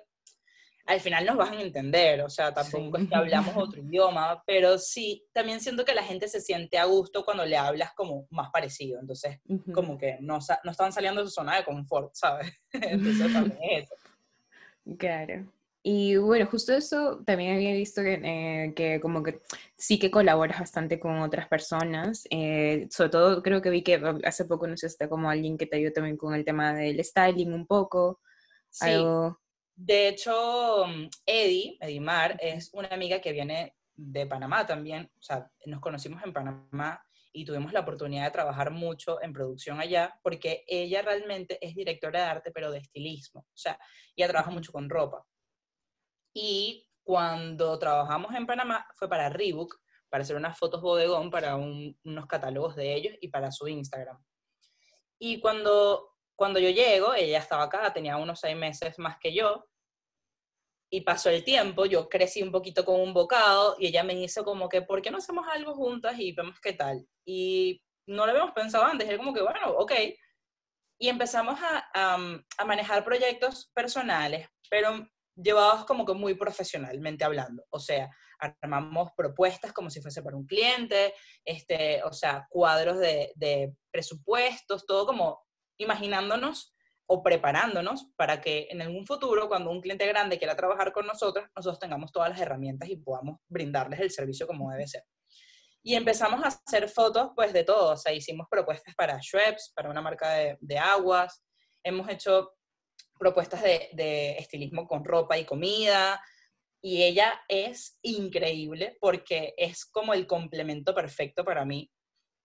al 0.89 1.01
final 1.01 1.27
nos 1.27 1.37
van 1.37 1.53
a 1.53 1.61
entender, 1.61 2.23
o 2.23 2.31
sea, 2.31 2.53
tampoco 2.53 2.97
es 2.97 3.09
que 3.09 3.15
hablamos 3.15 3.55
otro 3.57 3.83
idioma, 3.83 4.43
pero 4.47 4.79
sí, 4.79 5.23
también 5.35 5.61
siento 5.61 5.85
que 5.85 5.95
la 5.95 6.03
gente 6.03 6.29
se 6.29 6.41
siente 6.41 6.79
a 6.79 6.87
gusto 6.87 7.27
cuando 7.27 7.45
le 7.45 7.59
hablas 7.59 7.93
como 7.95 8.27
más 8.31 8.51
parecido, 8.51 8.99
entonces 8.99 9.39
como 9.75 9.99
que 9.99 10.17
no, 10.21 10.39
no 10.65 10.71
están 10.71 10.91
saliendo 10.91 11.21
de 11.21 11.27
su 11.27 11.35
zona 11.35 11.57
de 11.57 11.65
confort, 11.65 12.15
¿sabes? 12.15 12.51
entonces 12.73 13.33
también 13.33 13.59
eso. 13.71 13.95
Claro. 14.99 15.53
Y 15.83 16.17
bueno, 16.17 16.47
justo 16.47 16.73
eso 16.73 17.23
también 17.25 17.55
había 17.55 17.75
visto 17.75 18.03
que, 18.03 18.21
eh, 18.25 18.73
que, 18.75 18.99
como 18.99 19.23
que 19.23 19.43
sí 19.77 19.99
que 19.99 20.11
colaboras 20.11 20.59
bastante 20.59 20.99
con 20.99 21.19
otras 21.21 21.49
personas. 21.49 22.27
Eh, 22.31 22.89
sobre 22.91 23.11
todo 23.11 23.43
creo 23.43 23.61
que 23.61 23.71
vi 23.71 23.83
que 23.83 24.01
hace 24.25 24.47
poco 24.47 24.67
no 24.67 24.77
sé, 24.77 24.87
está 24.87 25.09
como 25.09 25.31
alguien 25.31 25.59
que 25.59 25.67
te 25.67 25.77
ayudó 25.77 25.93
también 25.93 26.17
con 26.17 26.35
el 26.35 26.45
tema 26.47 26.73
del 26.73 27.03
styling 27.05 27.53
un 27.53 27.67
poco. 27.67 28.21
Sí. 28.71 28.87
Algo... 28.87 29.39
De 29.81 30.09
hecho, 30.09 30.87
Eddie, 31.25 31.79
Edimar, 31.81 32.37
es 32.41 32.71
una 32.73 32.89
amiga 32.89 33.21
que 33.21 33.31
viene 33.31 33.77
de 33.95 34.27
Panamá 34.27 34.67
también, 34.67 35.09
o 35.17 35.23
sea, 35.23 35.49
nos 35.67 35.81
conocimos 35.81 36.21
en 36.25 36.33
Panamá 36.33 37.01
y 37.33 37.45
tuvimos 37.45 37.73
la 37.73 37.81
oportunidad 37.81 38.25
de 38.25 38.33
trabajar 38.33 38.73
mucho 38.73 39.23
en 39.23 39.33
producción 39.33 39.79
allá, 39.79 40.19
porque 40.25 40.65
ella 40.67 41.03
realmente 41.03 41.65
es 41.65 41.77
directora 41.77 42.23
de 42.23 42.27
arte, 42.27 42.51
pero 42.51 42.73
de 42.73 42.79
estilismo, 42.79 43.43
o 43.43 43.57
sea, 43.57 43.79
ella 44.17 44.27
trabaja 44.27 44.51
mucho 44.51 44.73
con 44.73 44.91
ropa. 44.91 45.25
Y 46.35 46.89
cuando 47.05 47.79
trabajamos 47.79 48.35
en 48.35 48.49
Panamá 48.49 48.85
fue 48.97 49.09
para 49.09 49.29
Reebok, 49.29 49.77
para 50.09 50.23
hacer 50.23 50.35
unas 50.35 50.59
fotos 50.59 50.83
bodegón 50.83 51.31
para 51.31 51.55
unos 51.55 52.27
catálogos 52.27 52.75
de 52.75 52.97
ellos 52.97 53.15
y 53.21 53.29
para 53.29 53.53
su 53.53 53.69
Instagram. 53.69 54.19
Y 55.21 55.39
cuando, 55.41 56.18
cuando 56.39 56.61
yo 56.61 56.71
llego, 56.71 57.15
ella 57.15 57.41
estaba 57.41 57.65
acá, 57.65 57.93
tenía 57.93 58.17
unos 58.17 58.39
seis 58.39 58.57
meses 58.57 58.97
más 58.97 59.19
que 59.19 59.35
yo, 59.35 59.67
y 60.89 61.01
pasó 61.01 61.31
el 61.31 61.43
tiempo, 61.43 61.85
yo 61.85 62.09
crecí 62.09 62.43
un 62.45 62.53
poquito 62.53 62.85
con 62.85 63.01
un 63.01 63.13
bocado 63.13 63.75
y 63.77 63.89
ella 63.89 64.05
me 64.05 64.15
hizo 64.15 64.45
como 64.45 64.69
que, 64.69 64.81
¿por 64.83 65.03
qué 65.03 65.11
no 65.11 65.19
hacemos 65.19 65.47
algo 65.49 65.75
juntas 65.75 66.15
y 66.17 66.33
vemos 66.33 66.61
qué 66.61 66.75
tal? 66.75 67.05
Y 67.27 67.83
no 68.07 68.25
lo 68.25 68.31
habíamos 68.31 68.53
pensado 68.53 68.85
antes, 68.85 69.09
era 69.09 69.19
como 69.19 69.35
que, 69.35 69.43
bueno, 69.43 69.73
ok. 69.79 69.93
Y 71.01 71.09
empezamos 71.09 71.59
a, 71.61 72.17
a, 72.57 72.65
manejar 72.65 73.05
proyectos 73.05 73.73
personales, 73.75 74.49
pero 74.71 75.09
llevados 75.35 75.85
como 75.87 76.07
que 76.07 76.15
muy 76.15 76.35
profesionalmente 76.35 77.25
hablando. 77.25 77.65
O 77.71 77.81
sea, 77.81 78.09
armamos 78.63 79.11
propuestas 79.17 79.73
como 79.73 79.91
si 79.91 80.01
fuese 80.01 80.23
para 80.23 80.37
un 80.37 80.47
cliente, 80.47 81.13
este, 81.45 82.01
o 82.05 82.13
sea, 82.13 82.47
cuadros 82.49 82.99
de, 82.99 83.33
de 83.35 83.75
presupuestos, 83.91 84.87
todo 84.87 85.05
como 85.05 85.48
imaginándonos 85.79 86.75
o 87.11 87.23
preparándonos 87.23 88.07
para 88.17 88.41
que 88.41 88.69
en 88.71 88.83
algún 88.83 89.07
futuro, 89.07 89.49
cuando 89.49 89.71
un 89.71 89.81
cliente 89.81 90.07
grande 90.07 90.39
quiera 90.39 90.55
trabajar 90.55 90.93
con 90.93 91.07
nosotros, 91.07 91.47
nosotros 91.57 91.79
tengamos 91.79 92.13
todas 92.13 92.29
las 92.29 92.41
herramientas 92.41 92.89
y 92.91 92.97
podamos 92.97 93.41
brindarles 93.49 94.01
el 94.01 94.11
servicio 94.11 94.47
como 94.47 94.71
debe 94.71 94.87
ser. 94.87 95.05
Y 95.83 95.95
empezamos 95.95 96.45
a 96.45 96.49
hacer 96.49 96.89
fotos 96.89 97.31
pues 97.35 97.53
de 97.55 97.65
todo, 97.65 97.93
o 97.93 97.97
sea, 97.97 98.13
hicimos 98.13 98.47
propuestas 98.51 98.95
para 98.95 99.23
Schweppes, 99.23 99.73
para 99.75 99.89
una 99.89 100.03
marca 100.03 100.33
de, 100.33 100.59
de 100.61 100.79
aguas, 100.79 101.43
hemos 101.83 102.11
hecho 102.11 102.53
propuestas 103.19 103.63
de, 103.63 103.89
de, 103.95 104.33
estilismo 104.33 104.87
con 104.87 105.03
ropa 105.03 105.39
y 105.39 105.47
comida, 105.47 106.21
y 106.83 107.03
ella 107.03 107.41
es 107.49 107.99
increíble 108.03 108.99
porque 109.01 109.55
es 109.57 109.87
como 109.87 110.13
el 110.13 110.27
complemento 110.27 110.95
perfecto 110.95 111.43
para 111.43 111.65
mí. 111.65 111.91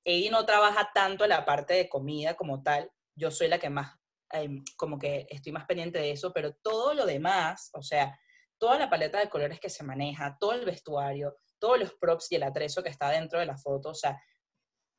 Ella 0.05 0.31
no 0.31 0.45
trabaja 0.45 0.89
tanto 0.93 1.27
la 1.27 1.45
parte 1.45 1.73
de 1.73 1.89
comida 1.89 2.35
como 2.35 2.63
tal, 2.63 2.89
yo 3.15 3.31
soy 3.31 3.47
la 3.47 3.59
que 3.59 3.69
más 3.69 3.97
Em, 4.33 4.63
como 4.77 4.97
que 4.97 5.27
estoy 5.29 5.51
más 5.51 5.65
pendiente 5.65 5.99
de 5.99 6.09
eso, 6.09 6.33
pero 6.33 6.55
todo 6.55 6.95
lo 6.95 7.05
demás, 7.05 7.69
o 7.73 7.83
sea, 7.83 8.19
toda 8.57 8.79
la 8.79 8.89
paleta 8.89 9.19
de 9.19 9.29
colores 9.29 9.59
que 9.59 9.69
se 9.69 9.83
maneja, 9.83 10.35
todo 10.39 10.53
el 10.53 10.65
vestuario, 10.65 11.37
todos 11.59 11.79
los 11.79 11.93
props 11.93 12.31
y 12.31 12.35
el 12.35 12.43
atrezo 12.43 12.81
que 12.81 12.89
está 12.89 13.11
dentro 13.11 13.39
de 13.39 13.45
la 13.45 13.57
foto, 13.57 13.89
o 13.89 13.93
sea, 13.93 14.19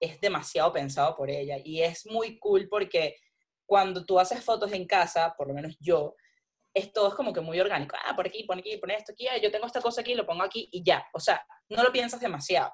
es 0.01 0.21
demasiado 0.21 0.73
pensado 0.73 1.17
por 1.17 1.31
ella 1.31 1.57
y 1.65 1.83
es 1.83 2.07
muy 2.07 2.39
cool 2.39 2.69
porque 2.69 3.17
cuando 3.67 4.05
tú 4.07 4.21
haces 4.21 4.45
fotos 4.45 4.73
en 4.73 4.87
casa, 4.87 5.35
por 5.37 5.49
lo 5.49 5.55
menos 5.55 5.77
yo, 5.81 6.15
es 6.73 6.93
todo 6.93 7.09
es 7.09 7.15
como 7.15 7.33
que 7.33 7.41
muy 7.41 7.59
orgánico. 7.59 7.97
Ah, 8.05 8.15
por 8.15 8.29
aquí, 8.29 8.45
por 8.45 8.57
aquí, 8.57 8.77
por 8.77 8.93
esto 8.93 9.13
aquí, 9.13 9.27
ah, 9.27 9.39
yo 9.39 9.51
tengo 9.51 9.67
esta 9.67 9.81
cosa 9.81 10.03
aquí, 10.03 10.15
lo 10.15 10.27
pongo 10.27 10.45
aquí 10.45 10.69
y 10.71 10.85
ya. 10.85 11.05
O 11.13 11.19
sea, 11.19 11.45
no 11.71 11.83
lo 11.83 11.91
piensas 11.91 12.21
demasiado. 12.21 12.73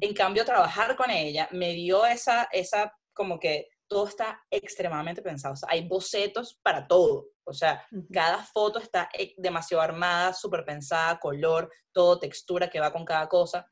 En 0.00 0.12
cambio, 0.12 0.44
trabajar 0.44 0.96
con 0.96 1.10
ella 1.10 1.48
me 1.52 1.72
dio 1.72 2.04
esa, 2.04 2.48
esa 2.50 2.92
como 3.12 3.38
que 3.38 3.68
todo 3.90 4.06
está 4.06 4.40
extremadamente 4.48 5.20
pensado. 5.20 5.54
O 5.54 5.56
sea, 5.56 5.68
hay 5.70 5.86
bocetos 5.86 6.58
para 6.62 6.86
todo. 6.86 7.26
O 7.42 7.52
sea, 7.52 7.84
cada 8.12 8.38
foto 8.44 8.78
está 8.78 9.08
eh, 9.12 9.34
demasiado 9.36 9.82
armada, 9.82 10.32
súper 10.32 10.64
pensada, 10.64 11.18
color, 11.18 11.68
todo, 11.92 12.20
textura 12.20 12.70
que 12.70 12.78
va 12.78 12.92
con 12.92 13.04
cada 13.04 13.28
cosa. 13.28 13.66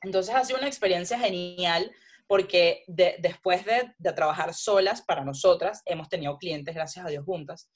Entonces 0.00 0.34
ha 0.34 0.42
sido 0.44 0.58
una 0.58 0.66
experiencia 0.66 1.18
genial 1.18 1.92
porque 2.26 2.84
después 2.86 3.66
de, 3.66 3.94
de, 3.98 4.12
trabajar 4.14 4.54
solas 4.54 5.02
para 5.02 5.26
nosotras, 5.26 5.82
hemos 5.84 6.08
tenido 6.08 6.38
clientes, 6.38 6.74
gracias 6.74 7.04
a 7.04 7.10
Dios, 7.10 7.22
juntas. 7.26 7.70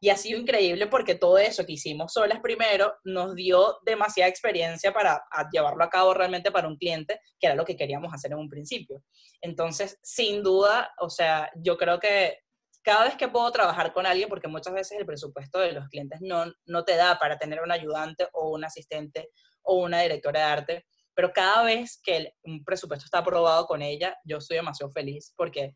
Y 0.00 0.10
ha 0.10 0.16
sido 0.16 0.38
increíble 0.38 0.86
porque 0.86 1.14
todo 1.14 1.38
eso 1.38 1.66
que 1.66 1.72
hicimos 1.72 2.12
solas 2.12 2.40
primero 2.40 2.94
nos 3.04 3.34
dio 3.34 3.78
demasiada 3.84 4.28
experiencia 4.28 4.92
para 4.92 5.22
llevarlo 5.52 5.82
a 5.82 5.90
cabo 5.90 6.14
realmente 6.14 6.50
para 6.52 6.68
un 6.68 6.76
cliente, 6.76 7.20
que 7.40 7.48
era 7.48 7.56
lo 7.56 7.64
que 7.64 7.76
queríamos 7.76 8.12
hacer 8.12 8.32
en 8.32 8.38
un 8.38 8.48
principio. 8.48 9.02
Entonces, 9.40 9.98
sin 10.02 10.42
duda, 10.42 10.92
o 10.98 11.10
sea, 11.10 11.50
yo 11.56 11.76
creo 11.76 11.98
que 11.98 12.38
cada 12.82 13.04
vez 13.04 13.16
que 13.16 13.28
puedo 13.28 13.50
trabajar 13.50 13.92
con 13.92 14.06
alguien, 14.06 14.28
porque 14.28 14.48
muchas 14.48 14.72
veces 14.72 14.98
el 14.98 15.06
presupuesto 15.06 15.58
de 15.58 15.72
los 15.72 15.88
clientes 15.88 16.20
no, 16.22 16.52
no 16.64 16.84
te 16.84 16.96
da 16.96 17.18
para 17.18 17.38
tener 17.38 17.60
un 17.60 17.72
ayudante 17.72 18.28
o 18.32 18.50
un 18.50 18.64
asistente 18.64 19.30
o 19.62 19.82
una 19.82 20.00
directora 20.00 20.40
de 20.40 20.46
arte, 20.46 20.86
pero 21.14 21.32
cada 21.32 21.64
vez 21.64 22.00
que 22.02 22.32
un 22.44 22.64
presupuesto 22.64 23.04
está 23.04 23.18
aprobado 23.18 23.66
con 23.66 23.82
ella, 23.82 24.16
yo 24.24 24.40
soy 24.40 24.56
demasiado 24.56 24.92
feliz 24.92 25.34
porque 25.36 25.74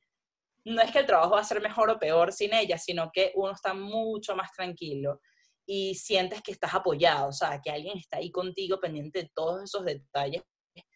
no 0.64 0.82
es 0.82 0.90
que 0.90 1.00
el 1.00 1.06
trabajo 1.06 1.32
va 1.32 1.40
a 1.40 1.44
ser 1.44 1.60
mejor 1.60 1.90
o 1.90 1.98
peor 1.98 2.32
sin 2.32 2.54
ella, 2.54 2.78
sino 2.78 3.10
que 3.12 3.32
uno 3.34 3.52
está 3.52 3.74
mucho 3.74 4.36
más 4.36 4.52
tranquilo 4.52 5.20
y 5.66 5.94
sientes 5.94 6.42
que 6.42 6.52
estás 6.52 6.74
apoyado, 6.74 7.28
o 7.28 7.32
sea, 7.32 7.60
que 7.62 7.70
alguien 7.70 7.96
está 7.96 8.18
ahí 8.18 8.30
contigo 8.30 8.80
pendiente 8.80 9.22
de 9.22 9.30
todos 9.34 9.62
esos 9.62 9.84
detalles 9.84 10.42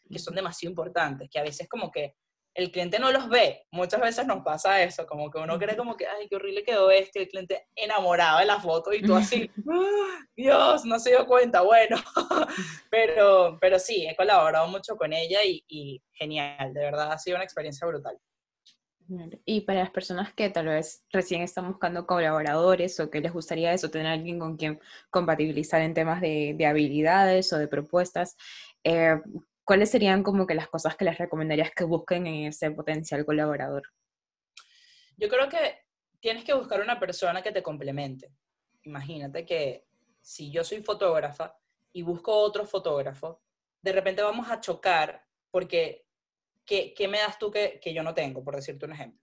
que 0.08 0.18
son 0.18 0.34
demasiado 0.34 0.70
importantes, 0.70 1.28
que 1.30 1.38
a 1.38 1.42
veces 1.42 1.68
como 1.68 1.90
que 1.90 2.14
el 2.54 2.70
cliente 2.70 2.98
no 2.98 3.12
los 3.12 3.28
ve, 3.28 3.66
muchas 3.70 4.00
veces 4.00 4.26
nos 4.26 4.42
pasa 4.42 4.82
eso, 4.82 5.06
como 5.06 5.30
que 5.30 5.38
uno 5.38 5.58
cree 5.58 5.76
como 5.76 5.94
que, 5.94 6.06
ay, 6.06 6.26
qué 6.26 6.36
horrible 6.36 6.64
quedó 6.64 6.90
este, 6.90 7.20
el 7.20 7.28
cliente 7.28 7.66
enamorado 7.76 8.38
de 8.38 8.46
la 8.46 8.58
foto 8.58 8.94
y 8.94 9.02
tú 9.02 9.14
así, 9.16 9.50
¡Ah! 9.70 10.24
Dios, 10.34 10.84
no 10.86 10.98
se 10.98 11.10
dio 11.10 11.26
cuenta, 11.26 11.60
bueno, 11.60 11.96
pero, 12.90 13.58
pero 13.60 13.78
sí, 13.78 14.06
he 14.06 14.16
colaborado 14.16 14.68
mucho 14.68 14.96
con 14.96 15.12
ella 15.12 15.44
y, 15.44 15.62
y 15.68 16.02
genial, 16.12 16.72
de 16.72 16.80
verdad 16.80 17.12
ha 17.12 17.18
sido 17.18 17.36
una 17.36 17.44
experiencia 17.44 17.86
brutal. 17.86 18.18
Y 19.44 19.60
para 19.62 19.80
las 19.80 19.90
personas 19.90 20.32
que 20.34 20.50
tal 20.50 20.66
vez 20.66 21.04
recién 21.10 21.42
están 21.42 21.68
buscando 21.68 22.06
colaboradores 22.06 22.98
o 22.98 23.10
que 23.10 23.20
les 23.20 23.32
gustaría 23.32 23.72
eso, 23.72 23.90
tener 23.90 24.08
alguien 24.08 24.38
con 24.38 24.56
quien 24.56 24.80
compatibilizar 25.10 25.80
en 25.82 25.94
temas 25.94 26.20
de, 26.20 26.54
de 26.56 26.66
habilidades 26.66 27.52
o 27.52 27.58
de 27.58 27.68
propuestas, 27.68 28.36
eh, 28.82 29.20
¿cuáles 29.64 29.90
serían 29.90 30.22
como 30.22 30.46
que 30.46 30.54
las 30.54 30.68
cosas 30.68 30.96
que 30.96 31.04
les 31.04 31.18
recomendarías 31.18 31.70
que 31.70 31.84
busquen 31.84 32.26
en 32.26 32.46
ese 32.46 32.70
potencial 32.70 33.24
colaborador? 33.24 33.82
Yo 35.16 35.28
creo 35.28 35.48
que 35.48 35.86
tienes 36.20 36.44
que 36.44 36.54
buscar 36.54 36.80
una 36.80 36.98
persona 36.98 37.42
que 37.42 37.52
te 37.52 37.62
complemente. 37.62 38.32
Imagínate 38.82 39.44
que 39.44 39.86
si 40.20 40.50
yo 40.50 40.64
soy 40.64 40.82
fotógrafa 40.82 41.56
y 41.92 42.02
busco 42.02 42.32
otro 42.32 42.66
fotógrafo, 42.66 43.42
de 43.82 43.92
repente 43.92 44.22
vamos 44.22 44.50
a 44.50 44.60
chocar 44.60 45.24
porque 45.50 46.05
¿qué, 46.66 47.08
me 47.08 47.18
das 47.18 47.38
tú 47.38 47.50
que, 47.50 47.80
yo 47.94 48.02
no 48.02 48.14
tengo, 48.14 48.44
por 48.44 48.56
decirte 48.56 48.86
un 48.86 48.92
ejemplo? 48.92 49.20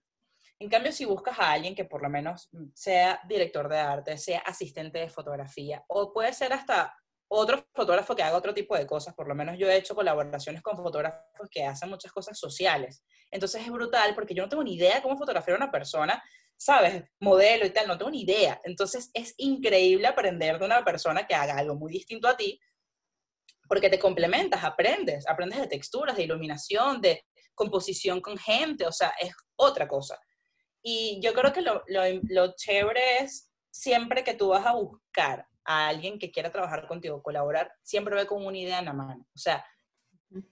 En 0.58 0.68
cambio, 0.68 0.92
si 0.92 1.04
buscas 1.04 1.38
a 1.38 1.52
alguien 1.52 1.74
que 1.74 1.84
por 1.84 2.02
lo 2.02 2.08
menos 2.08 2.48
sea 2.74 3.20
director 3.28 3.68
de 3.68 3.78
arte, 3.78 4.16
sea 4.16 4.40
asistente 4.40 4.98
de 4.98 5.08
fotografía, 5.08 5.84
o 5.88 6.12
puede 6.12 6.32
ser 6.32 6.52
hasta 6.52 6.96
otro 7.28 7.66
fotógrafo 7.74 8.14
que 8.14 8.22
haga 8.22 8.36
otro 8.36 8.54
tipo 8.54 8.76
de 8.76 8.86
cosas, 8.86 9.14
por 9.14 9.28
lo 9.28 9.34
menos 9.34 9.58
yo 9.58 9.68
he 9.68 9.76
hecho 9.76 9.94
colaboraciones 9.94 10.62
con 10.62 10.76
fotógrafos 10.76 11.48
que 11.50 11.64
hacen 11.64 11.90
muchas 11.90 12.12
cosas 12.12 12.38
sociales. 12.38 13.02
Entonces 13.30 13.62
es 13.62 13.70
brutal 13.70 14.14
porque 14.14 14.34
yo 14.34 14.44
no 14.44 14.48
tengo 14.48 14.62
ni 14.62 14.74
idea 14.74 15.02
cómo 15.02 15.16
fotografiar 15.16 15.56
a 15.56 15.64
una 15.64 15.72
persona, 15.72 16.22
¿sabes? 16.56 17.02
Modelo 17.18 17.66
y 17.66 17.70
tal, 17.70 17.88
no 17.88 17.98
tengo 17.98 18.10
ni 18.10 18.22
idea. 18.22 18.60
Entonces 18.64 19.10
es 19.12 19.34
increíble 19.38 20.06
aprender 20.06 20.58
de 20.58 20.64
una 20.64 20.84
persona 20.84 21.26
que 21.26 21.34
haga 21.34 21.56
algo 21.56 21.74
muy 21.74 21.92
distinto 21.92 22.28
a 22.28 22.36
ti, 22.36 22.60
porque 23.68 23.90
te 23.90 23.98
complementas, 23.98 24.62
aprendes, 24.62 25.26
aprendes 25.26 25.60
de 25.60 25.66
texturas, 25.66 26.16
de 26.16 26.24
iluminación, 26.24 27.00
de 27.00 27.24
composición 27.54 28.20
con 28.20 28.36
gente, 28.36 28.86
o 28.86 28.92
sea, 28.92 29.14
es 29.20 29.32
otra 29.56 29.88
cosa. 29.88 30.18
Y 30.82 31.18
yo 31.22 31.32
creo 31.32 31.52
que 31.52 31.62
lo, 31.62 31.82
lo, 31.86 32.54
chévere 32.56 33.18
es 33.20 33.50
siempre 33.70 34.22
que 34.22 34.34
tú 34.34 34.48
vas 34.48 34.66
a 34.66 34.74
buscar 34.74 35.46
a 35.64 35.88
alguien 35.88 36.18
que 36.18 36.30
quiera 36.30 36.52
trabajar 36.52 36.86
contigo, 36.86 37.22
colaborar, 37.22 37.72
siempre 37.82 38.14
ve 38.14 38.26
con 38.26 38.44
una 38.44 38.58
idea 38.58 38.80
en 38.80 38.84
la 38.84 38.92
mano. 38.92 39.26
O 39.34 39.38
sea, 39.38 39.64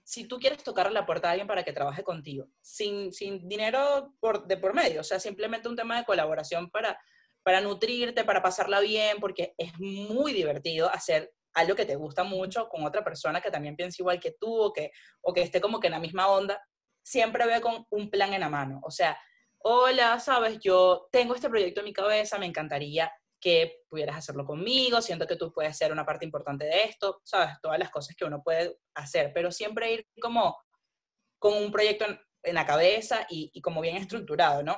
si 0.03 0.27
tú 0.27 0.39
quieres 0.39 0.63
tocar 0.63 0.91
la 0.91 1.05
puerta 1.05 1.27
a 1.27 1.31
alguien 1.31 1.47
para 1.47 1.63
que 1.63 1.73
trabaje 1.73 2.03
contigo, 2.03 2.47
sin, 2.61 3.13
sin 3.13 3.47
dinero 3.47 4.15
por, 4.19 4.47
de 4.47 4.57
por 4.57 4.73
medio, 4.73 5.01
o 5.01 5.03
sea, 5.03 5.19
simplemente 5.19 5.69
un 5.69 5.75
tema 5.75 5.97
de 5.97 6.05
colaboración 6.05 6.71
para, 6.71 6.99
para 7.43 7.61
nutrirte, 7.61 8.23
para 8.23 8.41
pasarla 8.41 8.79
bien, 8.79 9.17
porque 9.19 9.53
es 9.57 9.77
muy 9.79 10.33
divertido 10.33 10.89
hacer 10.89 11.31
algo 11.53 11.75
que 11.75 11.85
te 11.85 11.95
gusta 11.95 12.23
mucho 12.23 12.67
con 12.69 12.83
otra 12.85 13.03
persona 13.03 13.41
que 13.41 13.51
también 13.51 13.75
piensa 13.75 14.01
igual 14.01 14.19
que 14.19 14.35
tú 14.39 14.55
o 14.55 14.73
que, 14.73 14.91
o 15.21 15.33
que 15.33 15.41
esté 15.41 15.61
como 15.61 15.79
que 15.79 15.87
en 15.87 15.93
la 15.93 15.99
misma 15.99 16.27
onda, 16.27 16.59
siempre 17.03 17.45
ve 17.45 17.61
con 17.61 17.85
un 17.89 18.09
plan 18.09 18.33
en 18.33 18.41
la 18.41 18.49
mano. 18.49 18.79
O 18.83 18.91
sea, 18.91 19.17
hola, 19.59 20.19
sabes, 20.19 20.59
yo 20.59 21.07
tengo 21.11 21.35
este 21.35 21.49
proyecto 21.49 21.81
en 21.81 21.85
mi 21.85 21.93
cabeza, 21.93 22.37
me 22.37 22.45
encantaría 22.45 23.11
que 23.39 23.83
pudieras 23.89 24.17
hacerlo 24.17 24.45
conmigo, 24.45 25.01
siento 25.01 25.27
que 25.27 25.35
tú 25.35 25.51
puedes 25.51 25.77
ser 25.77 25.91
una 25.91 26.05
parte 26.05 26.25
importante 26.25 26.65
de 26.65 26.83
esto, 26.85 27.21
sabes, 27.25 27.55
todas 27.61 27.77
las 27.77 27.91
cosas 27.91 28.15
que 28.15 28.23
uno 28.23 28.41
puede 28.41 28.77
hacer, 28.95 29.31
pero 29.33 29.51
siempre 29.51 29.93
ir 29.93 30.07
como 30.21 30.57
con 31.39 31.53
un 31.53 31.71
proyecto 31.71 32.05
en, 32.05 32.55
la 32.55 32.65
cabeza 32.65 33.25
y, 33.29 33.51
y, 33.53 33.61
como 33.61 33.81
bien 33.81 33.95
estructurado, 33.95 34.63
¿no? 34.63 34.77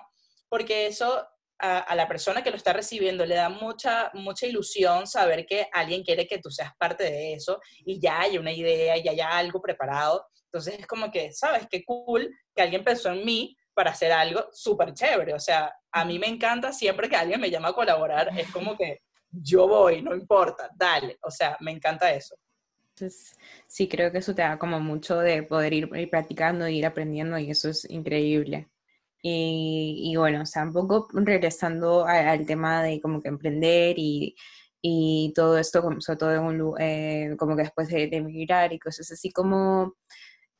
Porque 0.50 0.88
eso 0.88 1.28
a, 1.60 1.96
la 1.96 2.08
persona 2.08 2.44
que 2.44 2.52
lo 2.52 2.58
está 2.58 2.74
recibiendo 2.74 3.26
le 3.26 3.36
da 3.36 3.50
mucha, 3.50 4.12
mucha 4.14 4.46
ilusión 4.46 5.08
saber 5.08 5.46
que 5.46 5.68
alguien 5.72 6.04
quiere 6.04 6.28
que 6.28 6.40
tú 6.40 6.52
seas 6.52 6.72
parte 6.78 7.06
de 7.06 7.34
eso 7.34 7.60
y 7.86 8.00
ya 8.00 8.22
hay 8.22 8.38
una 8.38 8.52
idea, 8.52 8.98
ya 8.98 9.12
hay 9.12 9.20
algo 9.22 9.62
preparado. 9.62 10.28
Entonces 10.56 10.80
es 10.80 10.88
como 10.88 11.12
que, 11.12 11.34
¿sabes? 11.34 11.68
Qué 11.70 11.84
cool 11.84 12.34
que 12.56 12.62
alguien 12.62 12.82
pensó 12.82 13.12
en 13.12 13.26
mí 13.26 13.58
para 13.74 13.92
hacer 13.92 14.14
algo 14.14 14.48
súper 14.54 14.94
chévere. 14.94 15.34
O 15.34 15.40
sea, 15.40 15.74
a 15.92 16.06
mí 16.06 16.18
me 16.18 16.28
encanta 16.28 16.72
siempre 16.72 17.10
que 17.10 17.18
alguien 17.18 17.42
me 17.42 17.52
llama 17.52 17.70
a 17.70 17.74
colaborar, 17.74 18.30
es 18.40 18.50
como 18.52 18.78
que 18.78 19.02
yo 19.30 19.68
voy, 19.68 20.02
no 20.02 20.16
importa, 20.16 20.70
dale. 20.74 21.18
O 21.24 21.30
sea, 21.30 21.58
me 21.60 21.72
encanta 21.72 22.14
eso. 22.14 22.38
Entonces, 22.92 23.36
sí, 23.68 23.90
creo 23.90 24.14
que 24.14 24.20
eso 24.20 24.34
te 24.34 24.44
da 24.44 24.58
como 24.58 24.80
mucho 24.80 25.20
de 25.20 25.44
poder 25.44 25.74
ir, 25.74 25.90
ir 25.94 26.10
practicando, 26.10 26.70
ir 26.70 26.86
aprendiendo 26.86 27.38
y 27.38 27.52
eso 27.52 27.68
es 27.68 27.84
increíble. 27.90 28.70
Y, 29.22 30.16
bueno, 30.16 30.44
o 30.44 30.46
sea, 30.46 30.64
un 30.64 30.72
poco 30.72 31.08
regresando 31.12 32.06
al 32.06 32.46
tema 32.46 32.84
de 32.84 33.02
como 33.02 33.22
que 33.22 33.28
emprender 33.28 33.96
y, 33.98 34.36
y 34.88 35.34
todo 35.34 35.58
esto, 35.58 35.82
sobre 36.00 36.18
todo 36.20 36.36
en 36.36 36.62
un, 36.62 36.76
eh, 36.80 37.36
como 37.40 37.56
que 37.56 37.64
después 37.64 37.88
de, 37.90 38.04
emigrar 38.12 38.72
y 38.72 38.78
cosas 38.78 39.12
así, 39.12 39.32
como, 39.32 39.96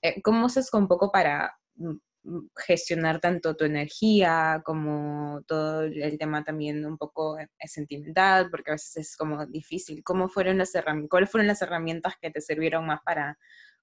eh, 0.02 0.22
¿cómo 0.22 0.48
haces 0.48 0.74
un 0.74 0.88
poco 0.88 1.12
para 1.12 1.58
mm, 1.76 1.94
mm, 2.24 2.50
gestionar 2.56 3.20
tanto 3.20 3.56
tu 3.56 3.66
energía 3.66 4.62
como 4.66 5.42
todo 5.48 5.84
el 5.84 6.18
tema 6.18 6.44
también 6.44 6.86
un 6.86 6.98
poco 6.98 7.40
eh, 7.40 7.48
sentimental, 7.66 8.50
porque 8.50 8.72
a 8.72 8.76
veces 8.76 8.98
es 8.98 9.18
como 9.18 9.46
difícil. 9.46 10.04
¿Cómo 10.04 10.28
fueron 10.30 10.58
las 10.58 10.74
herramientas, 10.76 11.10
cuáles 11.10 11.32
fueron 11.32 11.48
las 11.48 11.62
herramientas 11.62 12.14
que 12.22 12.32
te 12.32 12.42
sirvieron 12.42 12.86
más 12.86 13.02
para 13.04 13.38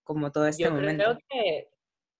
como 0.05 0.33
todo 0.33 0.47
este 0.47 0.69
momento? 0.69 1.05
Yo 1.05 1.19
creo 1.19 1.27
que 1.29 1.71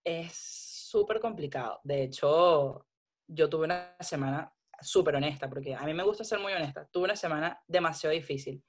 es 0.03 0.33
súper 0.33 1.19
complicado. 1.19 1.79
De 1.83 2.03
hecho, 2.03 2.85
yo 3.27 3.49
tuve 3.49 3.65
una 3.65 3.95
semana 3.99 4.53
súper 4.81 5.15
honesta, 5.15 5.49
porque 5.49 5.75
a 5.75 5.83
mí 5.83 5.93
me 5.93 6.03
gusta 6.03 6.23
ser 6.23 6.39
muy 6.39 6.53
honesta. 6.53 6.87
Tuve 6.91 7.05
una 7.05 7.15
semana 7.15 7.61
demasiado 7.67 8.13
difícil. 8.13 8.63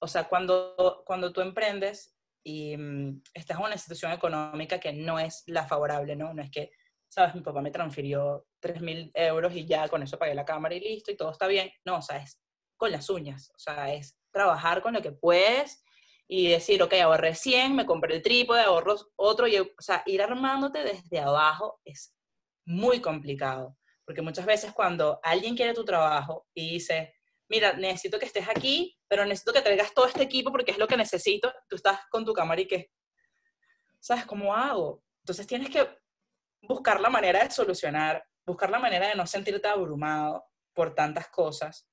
O 0.00 0.06
sea, 0.06 0.28
cuando, 0.28 1.02
cuando 1.06 1.32
tú 1.32 1.40
emprendes 1.40 2.13
y 2.44 2.76
mm, 2.76 3.22
estás 3.32 3.58
en 3.58 3.64
una 3.64 3.78
situación 3.78 4.12
económica 4.12 4.78
que 4.78 4.92
no 4.92 5.18
es 5.18 5.42
la 5.46 5.66
favorable, 5.66 6.14
¿no? 6.14 6.32
No 6.34 6.42
es 6.42 6.50
que, 6.50 6.70
sabes, 7.08 7.34
mi 7.34 7.40
papá 7.40 7.62
me 7.62 7.70
transfirió 7.70 8.46
3 8.60 8.80
mil 8.82 9.10
euros 9.14 9.54
y 9.54 9.66
ya 9.66 9.88
con 9.88 10.02
eso 10.02 10.18
pagué 10.18 10.34
la 10.34 10.44
cámara 10.44 10.74
y 10.74 10.80
listo 10.80 11.10
y 11.10 11.16
todo 11.16 11.32
está 11.32 11.46
bien. 11.46 11.72
No, 11.84 11.96
o 11.96 12.02
sea, 12.02 12.18
es 12.18 12.40
con 12.76 12.92
las 12.92 13.08
uñas. 13.08 13.50
O 13.54 13.58
sea, 13.58 13.92
es 13.92 14.18
trabajar 14.30 14.82
con 14.82 14.92
lo 14.92 15.02
que 15.02 15.12
puedes 15.12 15.82
y 16.28 16.48
decir, 16.48 16.82
ok, 16.82 16.92
ahorré 16.94 17.34
100, 17.34 17.74
me 17.74 17.86
compré 17.86 18.16
el 18.16 18.22
trípode, 18.22 18.62
ahorro 18.62 18.96
otro, 19.16 19.46
y, 19.46 19.58
o 19.58 19.66
sea, 19.78 20.02
ir 20.06 20.22
armándote 20.22 20.82
desde 20.82 21.20
abajo 21.20 21.80
es 21.84 22.14
muy 22.66 23.00
complicado, 23.00 23.76
porque 24.06 24.22
muchas 24.22 24.46
veces 24.46 24.72
cuando 24.72 25.20
alguien 25.22 25.54
quiere 25.54 25.74
tu 25.74 25.84
trabajo 25.84 26.46
y 26.54 26.70
dice, 26.74 27.14
mira, 27.54 27.72
necesito 27.74 28.18
que 28.18 28.26
estés 28.26 28.48
aquí, 28.48 28.98
pero 29.06 29.24
necesito 29.24 29.52
que 29.52 29.62
traigas 29.62 29.94
todo 29.94 30.06
este 30.06 30.24
equipo 30.24 30.50
porque 30.50 30.72
es 30.72 30.78
lo 30.78 30.88
que 30.88 30.96
necesito, 30.96 31.52
tú 31.68 31.76
estás 31.76 32.00
con 32.10 32.24
tu 32.24 32.32
cámara 32.32 32.60
y 32.60 32.66
que, 32.66 32.90
¿sabes 34.00 34.26
cómo 34.26 34.56
hago? 34.56 35.04
Entonces 35.20 35.46
tienes 35.46 35.70
que 35.70 35.88
buscar 36.62 37.00
la 37.00 37.10
manera 37.10 37.44
de 37.44 37.50
solucionar, 37.52 38.26
buscar 38.44 38.70
la 38.70 38.80
manera 38.80 39.06
de 39.06 39.14
no 39.14 39.24
sentirte 39.24 39.68
abrumado 39.68 40.44
por 40.72 40.96
tantas 40.96 41.28
cosas 41.28 41.86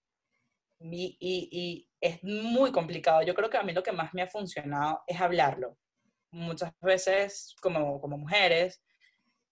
y, 0.80 1.16
y, 1.20 1.88
es 2.02 2.24
muy 2.24 2.72
complicado. 2.72 3.22
Yo 3.22 3.36
creo 3.36 3.52
que 3.52 3.58
a 3.58 3.64
mí 3.64 3.72
lo 3.74 3.84
que 3.84 3.92
más 3.92 4.12
me 4.16 4.24
ha 4.24 4.28
funcionado 4.28 5.04
es 5.06 5.22
hablarlo. 5.22 5.78
Muchas 6.32 6.74
veces 6.82 7.56
como, 7.62 8.02
como 8.02 8.18
mujeres, 8.18 8.82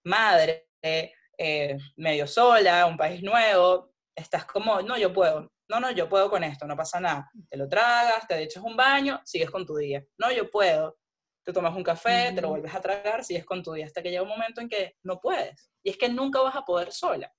madre, 0.02 0.68
eh, 0.82 1.78
medio 1.94 2.26
sola, 2.26 2.86
un 2.86 2.96
país 2.96 3.22
nuevo, 3.22 3.92
estás 4.16 4.44
como, 4.44 4.82
no, 4.82 4.98
yo 4.98 5.12
puedo, 5.12 5.52
no, 5.70 5.78
no, 5.78 5.92
yo 5.92 6.08
puedo 6.08 6.28
con 6.28 6.42
esto, 6.42 6.66
no 6.66 6.76
pasa 6.76 6.98
nada. 6.98 7.30
Te 7.48 7.56
lo 7.56 7.68
tragas, 7.68 8.26
te 8.26 8.42
echas 8.42 8.64
un 8.64 8.76
baño, 8.76 9.20
sigues 9.24 9.48
con 9.50 9.64
tu 9.64 9.76
día. 9.76 10.04
No, 10.18 10.32
yo 10.32 10.50
puedo. 10.50 10.98
Te 11.44 11.52
tomas 11.52 11.76
un 11.76 11.84
café, 11.84 12.32
te 12.34 12.40
lo 12.40 12.48
vuelves 12.48 12.74
a 12.74 12.80
tragar, 12.80 13.22
sigues 13.22 13.46
con 13.46 13.62
tu 13.62 13.72
día, 13.72 13.86
hasta 13.86 14.02
que 14.02 14.10
llega 14.10 14.22
un 14.22 14.28
momento 14.28 14.60
en 14.60 14.68
que 14.68 14.96
no 15.04 15.20
puedes. 15.20 15.70
Y 15.84 15.90
es 15.90 15.96
que 15.96 16.08
nunca 16.08 16.40
vas 16.40 16.56
a 16.56 16.64
poder 16.64 16.90
sola. 16.90 17.32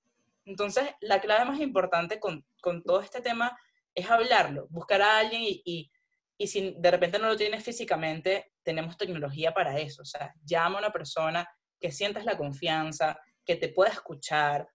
Entonces, 0.46 0.86
la 1.02 1.20
clave 1.20 1.44
más 1.44 1.60
importante 1.60 2.22
con, 2.22 2.46
con 2.62 2.82
todo 2.84 3.02
este 3.02 3.20
tema 3.20 3.60
es 3.94 4.10
hablarlo, 4.10 4.67
buscar 4.70 5.02
a 5.02 5.20
alguien 5.20 5.41
y, 5.44 5.91
y, 6.38 6.48
si 6.48 6.74
de 6.80 6.89
repente 6.89 7.20
no 7.20 7.28
lo 7.28 7.36
tienes 7.36 7.65
físicamente, 7.65 8.54
tenemos 8.63 8.96
tecnología 8.96 9.54
para 9.54 9.78
eso. 9.78 10.04
O 10.04 10.06
sea, 10.06 10.34
llama 10.46 10.78
a 10.78 10.80
una 10.80 10.91
persona 10.91 11.46
que 11.82 11.91
sientas 11.91 12.24
la 12.24 12.38
confianza, 12.38 13.20
que 13.46 13.58
te 13.58 13.67
pueda 13.67 13.91
escuchar, 13.91 14.70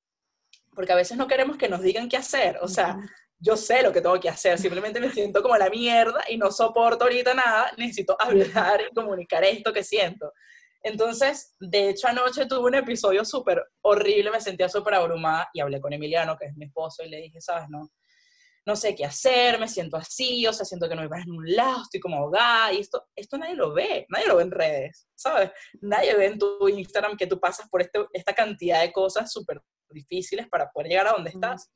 porque 0.74 0.92
a 0.92 0.96
veces 0.96 1.16
no 1.16 1.26
queremos 1.26 1.56
que 1.56 1.70
nos 1.70 1.80
digan 1.80 2.08
qué 2.08 2.18
hacer. 2.18 2.58
O 2.60 2.68
sea, 2.68 2.98
yo 3.38 3.56
sé 3.56 3.82
lo 3.82 3.92
que 3.92 4.00
tengo 4.00 4.18
que 4.18 4.28
hacer, 4.28 4.58
simplemente 4.58 5.00
me 5.00 5.12
siento 5.12 5.42
como 5.42 5.56
la 5.56 5.68
mierda 5.68 6.24
y 6.28 6.38
no 6.38 6.50
soporto 6.50 7.04
ahorita 7.04 7.34
nada, 7.34 7.70
necesito 7.76 8.16
hablar 8.20 8.80
y 8.80 8.94
comunicar 8.94 9.44
esto 9.44 9.72
que 9.72 9.84
siento. 9.84 10.32
Entonces, 10.82 11.54
de 11.58 11.90
hecho, 11.90 12.06
anoche 12.06 12.46
tuve 12.46 12.68
un 12.68 12.74
episodio 12.76 13.24
súper 13.24 13.62
horrible, 13.82 14.30
me 14.30 14.40
sentía 14.40 14.68
súper 14.68 14.94
abrumada 14.94 15.48
y 15.52 15.60
hablé 15.60 15.80
con 15.80 15.92
Emiliano, 15.92 16.36
que 16.36 16.46
es 16.46 16.56
mi 16.56 16.66
esposo, 16.66 17.02
y 17.02 17.08
le 17.08 17.22
dije, 17.22 17.40
sabes, 17.40 17.68
no, 17.68 17.90
no 18.66 18.76
sé 18.76 18.94
qué 18.94 19.04
hacer, 19.04 19.58
me 19.60 19.68
siento 19.68 19.96
así, 19.96 20.46
o 20.46 20.52
sea, 20.52 20.64
siento 20.64 20.88
que 20.88 20.96
no 20.96 21.08
me 21.08 21.20
en 21.20 21.30
un 21.30 21.54
lado, 21.54 21.82
estoy 21.82 22.00
como 22.00 22.16
ahogada, 22.16 22.72
y 22.72 22.78
esto, 22.78 23.04
esto 23.14 23.38
nadie 23.38 23.54
lo 23.54 23.72
ve, 23.72 24.06
nadie 24.08 24.26
lo 24.26 24.36
ve 24.36 24.42
en 24.42 24.50
redes, 24.50 25.08
¿sabes? 25.14 25.50
Nadie 25.80 26.16
ve 26.16 26.26
en 26.26 26.38
tu 26.38 26.68
Instagram 26.68 27.16
que 27.16 27.26
tú 27.26 27.38
pasas 27.38 27.68
por 27.68 27.80
este, 27.80 28.06
esta 28.12 28.32
cantidad 28.32 28.80
de 28.80 28.92
cosas 28.92 29.32
súper 29.32 29.60
difíciles 29.90 30.48
para 30.48 30.70
poder 30.70 30.88
llegar 30.88 31.06
a 31.06 31.12
donde 31.12 31.30
estás. 31.30 31.70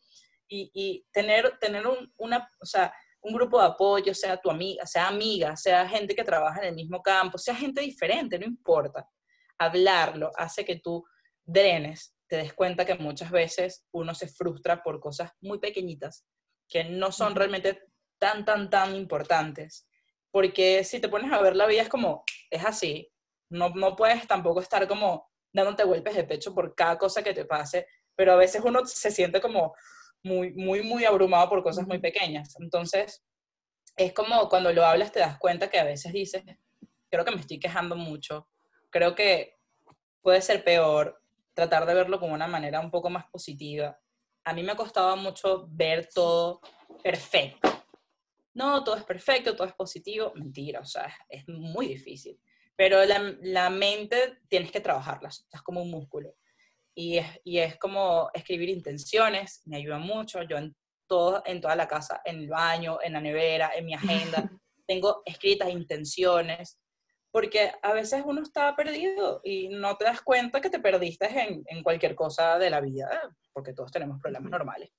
Y, 0.52 0.70
y, 0.74 1.06
tener, 1.12 1.58
tener 1.60 1.86
un, 1.86 2.12
una, 2.16 2.50
o 2.60 2.66
sea, 2.66 2.92
un 3.22 3.34
grupo 3.34 3.60
de 3.60 3.66
apoyo, 3.66 4.14
sea 4.14 4.36
tu 4.36 4.50
amiga, 4.50 4.84
sea 4.86 5.08
amiga, 5.08 5.56
sea 5.56 5.88
gente 5.88 6.14
que 6.14 6.24
trabaja 6.24 6.60
en 6.60 6.68
el 6.68 6.74
mismo 6.74 7.00
campo, 7.02 7.38
sea 7.38 7.54
gente 7.54 7.80
diferente, 7.80 8.38
no 8.38 8.46
importa. 8.46 9.08
Hablarlo 9.58 10.30
hace 10.36 10.64
que 10.64 10.80
tú 10.80 11.04
drenes, 11.44 12.14
te 12.26 12.36
des 12.36 12.52
cuenta 12.54 12.84
que 12.84 12.94
muchas 12.94 13.30
veces 13.30 13.86
uno 13.92 14.14
se 14.14 14.28
frustra 14.28 14.82
por 14.82 15.00
cosas 15.00 15.30
muy 15.40 15.58
pequeñitas 15.58 16.26
que 16.68 16.84
no 16.84 17.12
son 17.12 17.34
realmente 17.34 17.82
tan, 18.18 18.44
tan, 18.44 18.70
tan 18.70 18.94
importantes. 18.94 19.86
Porque 20.30 20.84
si 20.84 21.00
te 21.00 21.08
pones 21.08 21.32
a 21.32 21.42
ver 21.42 21.56
la 21.56 21.66
vida 21.66 21.82
es 21.82 21.88
como, 21.88 22.24
es 22.50 22.64
así. 22.64 23.10
No, 23.50 23.70
no 23.70 23.96
puedes 23.96 24.26
tampoco 24.26 24.60
estar 24.60 24.86
como 24.86 25.28
dándote 25.52 25.84
golpes 25.84 26.14
de 26.14 26.24
pecho 26.24 26.54
por 26.54 26.74
cada 26.74 26.96
cosa 26.96 27.22
que 27.22 27.34
te 27.34 27.44
pase, 27.44 27.86
pero 28.14 28.32
a 28.32 28.36
veces 28.36 28.62
uno 28.64 28.86
se 28.86 29.10
siente 29.10 29.40
como 29.40 29.74
muy, 30.22 30.52
muy, 30.52 30.82
muy 30.82 31.04
abrumado 31.04 31.48
por 31.48 31.62
cosas 31.62 31.86
muy 31.86 31.98
pequeñas. 31.98 32.54
Entonces, 32.60 33.24
es 33.96 34.12
como 34.12 34.48
cuando 34.48 34.72
lo 34.72 34.84
hablas 34.84 35.12
te 35.12 35.20
das 35.20 35.38
cuenta 35.38 35.70
que 35.70 35.78
a 35.78 35.84
veces 35.84 36.12
dices, 36.12 36.44
creo 37.10 37.24
que 37.24 37.30
me 37.32 37.40
estoy 37.40 37.58
quejando 37.58 37.96
mucho, 37.96 38.48
creo 38.90 39.14
que 39.14 39.58
puede 40.22 40.42
ser 40.42 40.64
peor, 40.64 41.22
tratar 41.54 41.86
de 41.86 41.94
verlo 41.94 42.20
como 42.20 42.34
una 42.34 42.46
manera 42.46 42.80
un 42.80 42.90
poco 42.90 43.10
más 43.10 43.26
positiva 43.30 43.98
a 44.44 44.52
mí 44.52 44.62
me 44.62 44.76
costaba 44.76 45.16
mucho 45.16 45.66
ver 45.70 46.08
todo 46.12 46.60
perfecto. 47.02 47.68
No, 48.54 48.82
todo 48.82 48.96
es 48.96 49.04
perfecto, 49.04 49.54
todo 49.54 49.66
es 49.66 49.74
positivo. 49.74 50.32
Mentira, 50.34 50.80
o 50.80 50.84
sea, 50.84 51.12
es 51.28 51.46
muy 51.48 51.86
difícil. 51.86 52.40
Pero 52.76 53.04
la, 53.04 53.36
la 53.42 53.70
mente 53.70 54.38
tienes 54.48 54.72
que 54.72 54.80
trabajarla, 54.80 55.28
es 55.28 55.62
como 55.62 55.82
un 55.82 55.90
músculo. 55.90 56.34
Y 57.00 57.16
es, 57.16 57.26
y 57.44 57.58
es 57.60 57.78
como 57.78 58.28
escribir 58.34 58.68
intenciones, 58.68 59.62
me 59.64 59.78
ayuda 59.78 59.96
mucho. 59.96 60.42
Yo 60.42 60.58
en, 60.58 60.76
todo, 61.08 61.42
en 61.46 61.58
toda 61.58 61.74
la 61.74 61.88
casa, 61.88 62.20
en 62.26 62.40
el 62.40 62.48
baño, 62.48 62.98
en 63.02 63.14
la 63.14 63.22
nevera, 63.22 63.72
en 63.74 63.86
mi 63.86 63.94
agenda, 63.94 64.50
tengo 64.86 65.22
escritas 65.24 65.70
intenciones 65.70 66.78
porque 67.30 67.72
a 67.80 67.94
veces 67.94 68.22
uno 68.26 68.42
está 68.42 68.76
perdido 68.76 69.40
y 69.44 69.68
no 69.68 69.96
te 69.96 70.04
das 70.04 70.20
cuenta 70.20 70.60
que 70.60 70.68
te 70.68 70.78
perdiste 70.78 71.26
en, 71.26 71.62
en 71.64 71.82
cualquier 71.82 72.14
cosa 72.14 72.58
de 72.58 72.68
la 72.68 72.82
vida, 72.82 73.08
porque 73.54 73.72
todos 73.72 73.90
tenemos 73.90 74.20
problemas 74.20 74.50
normales. 74.50 74.90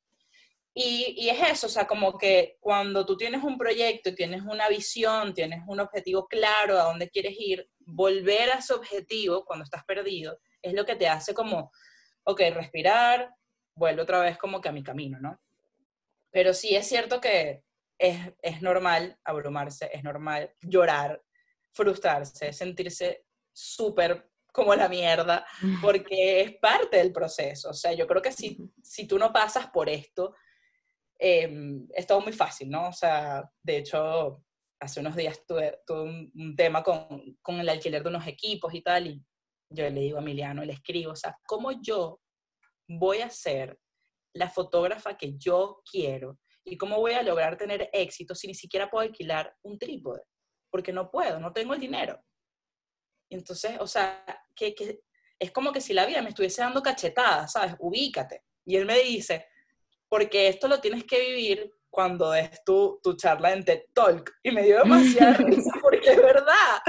Y, 0.74 1.14
y, 1.18 1.30
es 1.30 1.52
eso, 1.52 1.68
o 1.68 1.70
sea, 1.70 1.86
como 1.86 2.18
que 2.18 2.58
cuando 2.62 3.06
tú 3.06 3.16
tienes 3.16 3.44
un 3.44 3.60
proyecto, 3.60 4.16
tienes 4.16 4.42
una 4.42 4.70
visión, 4.70 5.36
tienes 5.36 5.60
un 5.68 5.82
objetivo 5.82 6.26
claro 6.28 6.80
a 6.80 6.86
dónde 6.86 7.10
quieres 7.10 7.36
ir, 7.38 7.70
volver 7.80 8.50
a 8.50 8.60
ese 8.60 8.74
objetivo 8.74 9.46
cuando 9.46 9.66
estás 9.66 9.84
perdido 9.84 10.40
es 10.62 10.74
lo 10.74 10.86
que 10.86 10.96
te 10.96 11.08
hace 11.08 11.34
como, 11.34 11.72
ok, 12.24 12.42
respirar, 12.54 13.34
vuelvo 13.76 14.04
otra 14.04 14.20
vez 14.20 14.38
como 14.38 14.62
que 14.62 14.70
a 14.70 14.74
mi 14.74 14.84
camino, 14.84 15.20
¿no? 15.20 15.42
Pero 16.32 16.54
sí 16.54 16.76
es 16.76 16.88
cierto 16.88 17.20
que 17.20 17.64
es, 17.98 18.18
es 18.42 18.62
normal 18.62 19.20
abrumarse, 19.24 19.90
es 19.94 20.04
normal 20.04 20.54
llorar, 20.62 21.22
frustrarse, 21.72 22.54
sentirse 22.54 23.26
súper 23.54 24.32
como 24.52 24.76
la 24.76 24.90
mierda, 24.90 25.46
porque 25.82 26.42
es 26.42 26.58
parte 26.58 26.98
del 26.98 27.14
proceso. 27.14 27.70
O 27.70 27.74
sea, 27.74 27.94
yo 27.94 28.06
creo 28.06 28.22
que 28.22 28.32
si, 28.32 28.58
si 28.84 29.08
tú 29.08 29.18
no 29.18 29.32
pasas 29.32 29.68
por 29.68 29.88
esto, 29.90 30.36
em, 31.18 31.88
es 31.94 32.06
todo 32.06 32.22
muy 32.22 32.34
fácil, 32.34 32.70
¿no? 32.70 32.90
O 32.90 32.94
sea, 32.94 33.50
de 33.64 33.78
hecho, 33.78 34.44
hace 34.80 35.00
unos 35.00 35.16
días 35.16 35.42
tuve, 35.48 35.80
un, 35.90 36.56
tema 36.56 36.84
con, 36.84 37.38
con, 37.42 37.60
el 37.60 37.70
alquiler 37.70 38.04
de 38.04 38.10
unos 38.10 38.28
equipos 38.28 38.74
y 38.74 38.82
tal, 38.82 39.08
y 39.08 39.24
yo 39.72 39.90
le 39.90 40.02
digo 40.02 40.18
a 40.18 40.22
Emiliano, 40.22 40.64
le 40.64 40.74
escribo, 40.74 41.14
o 41.14 41.16
sea, 41.16 41.38
¿cómo 41.46 41.72
yo 41.82 42.20
voy 42.88 43.20
a 43.20 43.28
hacer 43.28 43.80
la 44.34 44.50
fotógrafa 44.50 45.18
que 45.18 45.38
yo 45.38 45.82
quiero? 45.90 46.40
¿Y 46.64 46.78
cómo 46.78 46.98
voy 47.00 47.14
a 47.14 47.24
lograr 47.24 47.58
tener 47.58 47.90
éxito 47.94 48.36
si 48.36 48.48
ni 48.48 48.54
siquiera 48.54 48.90
puedo 48.90 49.04
alquilar 49.04 49.56
un 49.64 49.80
trípode? 49.80 50.22
Porque 50.70 50.92
no 50.92 51.10
puedo, 51.10 51.40
no 51.40 51.54
tengo 51.54 51.74
el 51.74 51.80
dinero. 51.80 52.22
Entonces, 53.30 53.78
o 53.80 53.88
sea, 53.88 54.24
que, 54.56 54.76
es 55.40 55.52
como 55.52 55.72
que 55.72 55.82
si 55.82 55.94
la 55.94 56.06
vida 56.06 56.22
me 56.22 56.30
estuviese 56.30 56.62
dando 56.62 56.84
cachetadas, 56.84 57.54
¿sabes? 57.54 57.76
Ubícate. 57.80 58.44
Y 58.66 58.76
él 58.76 58.86
me 58.86 59.00
dice, 59.00 59.48
porque 60.08 60.50
esto 60.50 60.68
lo 60.68 60.82
tienes 60.82 61.06
que 61.06 61.20
vivir 61.20 61.74
cuando 61.90 62.32
des 62.32 62.64
tu, 62.64 63.00
tu 63.02 63.16
charla 63.16 63.54
en 63.54 63.64
TED 63.64 63.86
Talk. 63.94 64.32
Y 64.44 64.52
me 64.52 64.64
dio 64.64 64.80
demasiada 64.80 65.34
risa 65.38 65.72
porque 65.82 66.12
es 66.12 66.18
verdad. 66.18 66.82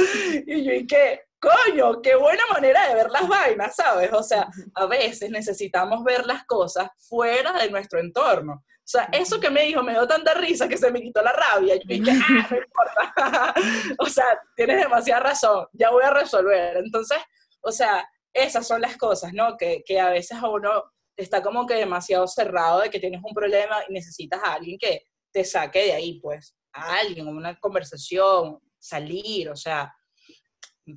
Y 0.46 0.64
yo, 0.64 0.72
¿y 0.72 0.86
qué? 0.86 1.22
Coño, 1.42 2.00
qué 2.00 2.14
buena 2.14 2.44
manera 2.52 2.88
de 2.88 2.94
ver 2.94 3.10
las 3.10 3.26
vainas, 3.26 3.74
¿sabes? 3.74 4.12
O 4.12 4.22
sea, 4.22 4.48
a 4.76 4.86
veces 4.86 5.28
necesitamos 5.28 6.04
ver 6.04 6.24
las 6.24 6.44
cosas 6.44 6.88
fuera 7.08 7.52
de 7.54 7.68
nuestro 7.68 7.98
entorno. 7.98 8.62
O 8.64 8.88
sea, 8.92 9.08
eso 9.10 9.40
que 9.40 9.50
me 9.50 9.64
dijo 9.64 9.82
me 9.82 9.90
dio 9.90 10.06
tanta 10.06 10.34
risa 10.34 10.68
que 10.68 10.78
se 10.78 10.92
me 10.92 11.02
quitó 11.02 11.20
la 11.20 11.32
rabia. 11.32 11.74
Yo 11.74 11.82
dije, 11.84 12.12
ah, 12.28 12.48
no 12.48 12.56
importa. 12.56 13.54
o 13.98 14.06
sea, 14.06 14.40
tienes 14.54 14.82
demasiada 14.82 15.20
razón, 15.20 15.66
ya 15.72 15.90
voy 15.90 16.04
a 16.04 16.10
resolver. 16.10 16.76
Entonces, 16.76 17.18
o 17.60 17.72
sea, 17.72 18.08
esas 18.32 18.64
son 18.64 18.80
las 18.80 18.96
cosas, 18.96 19.32
¿no? 19.32 19.56
Que, 19.56 19.82
que 19.84 19.98
a 19.98 20.10
veces 20.10 20.38
a 20.40 20.48
uno 20.48 20.84
está 21.16 21.42
como 21.42 21.66
que 21.66 21.74
demasiado 21.74 22.28
cerrado 22.28 22.82
de 22.82 22.90
que 22.90 23.00
tienes 23.00 23.20
un 23.24 23.34
problema 23.34 23.78
y 23.88 23.92
necesitas 23.92 24.40
a 24.44 24.54
alguien 24.54 24.78
que 24.78 25.06
te 25.32 25.44
saque 25.44 25.86
de 25.86 25.92
ahí, 25.94 26.20
pues, 26.20 26.54
a 26.72 26.98
alguien, 26.98 27.26
una 27.26 27.58
conversación, 27.58 28.60
salir, 28.78 29.50
o 29.50 29.56
sea, 29.56 29.92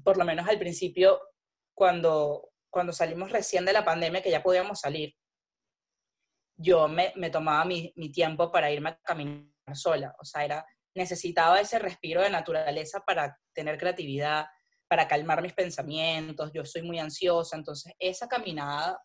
por 0.04 0.18
lo 0.18 0.26
menos 0.26 0.48
al 0.48 0.60
principio, 0.60 1.20
cuando, 1.74 2.52
cuando 2.70 2.94
salimos 2.94 3.32
recién 3.32 3.66
de 3.66 3.74
la 3.74 3.86
pandemia, 3.86 4.22
que 4.22 4.32
ya 4.32 4.44
podíamos 4.44 4.80
salir, 4.80 5.14
yo 6.58 6.88
me, 6.88 7.12
me 7.16 7.30
tomaba 7.30 7.66
mi, 7.66 7.92
mi, 7.96 8.12
tiempo 8.12 8.52
para 8.52 8.72
irme 8.72 8.90
a 8.90 9.00
caminar 9.02 9.46
sola, 9.74 10.16
o 10.20 10.26
sea, 10.26 10.46
era, 10.46 10.66
necesitaba 10.96 11.60
ese 11.60 11.80
respiro 11.80 12.22
de 12.22 12.30
naturaleza 12.30 13.02
para 13.06 13.38
tener 13.54 13.78
creatividad, 13.78 14.46
para 14.88 15.08
calmar 15.08 15.42
mis 15.42 15.54
pensamientos, 15.54 16.52
yo 16.54 16.64
soy 16.64 16.84
muy 16.84 17.00
ansiosa, 17.00 17.58
entonces 17.58 17.94
esa 18.00 18.28
caminada 18.28 19.02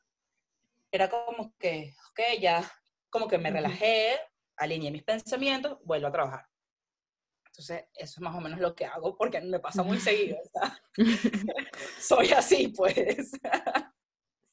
era 0.93 1.09
como 1.09 1.55
que, 1.59 1.95
ok, 2.11 2.41
ya 2.41 2.71
como 3.09 3.27
que 3.27 3.39
me 3.39 3.51
relajé, 3.51 4.19
alineé 4.57 4.91
mis 4.91 5.03
pensamientos, 5.03 5.79
vuelvo 5.85 6.07
a 6.07 6.13
trabajar. 6.13 6.47
Entonces, 7.51 7.85
eso 7.95 8.15
es 8.17 8.21
más 8.21 8.35
o 8.35 8.41
menos 8.41 8.61
lo 8.61 8.75
que 8.75 8.87
hago 8.87 9.17
porque 9.17 9.41
me 9.41 9.59
pasa 9.59 9.83
muy 9.83 9.99
seguido. 9.99 10.39
Soy 12.01 12.31
así, 12.31 12.69
pues. 12.77 13.33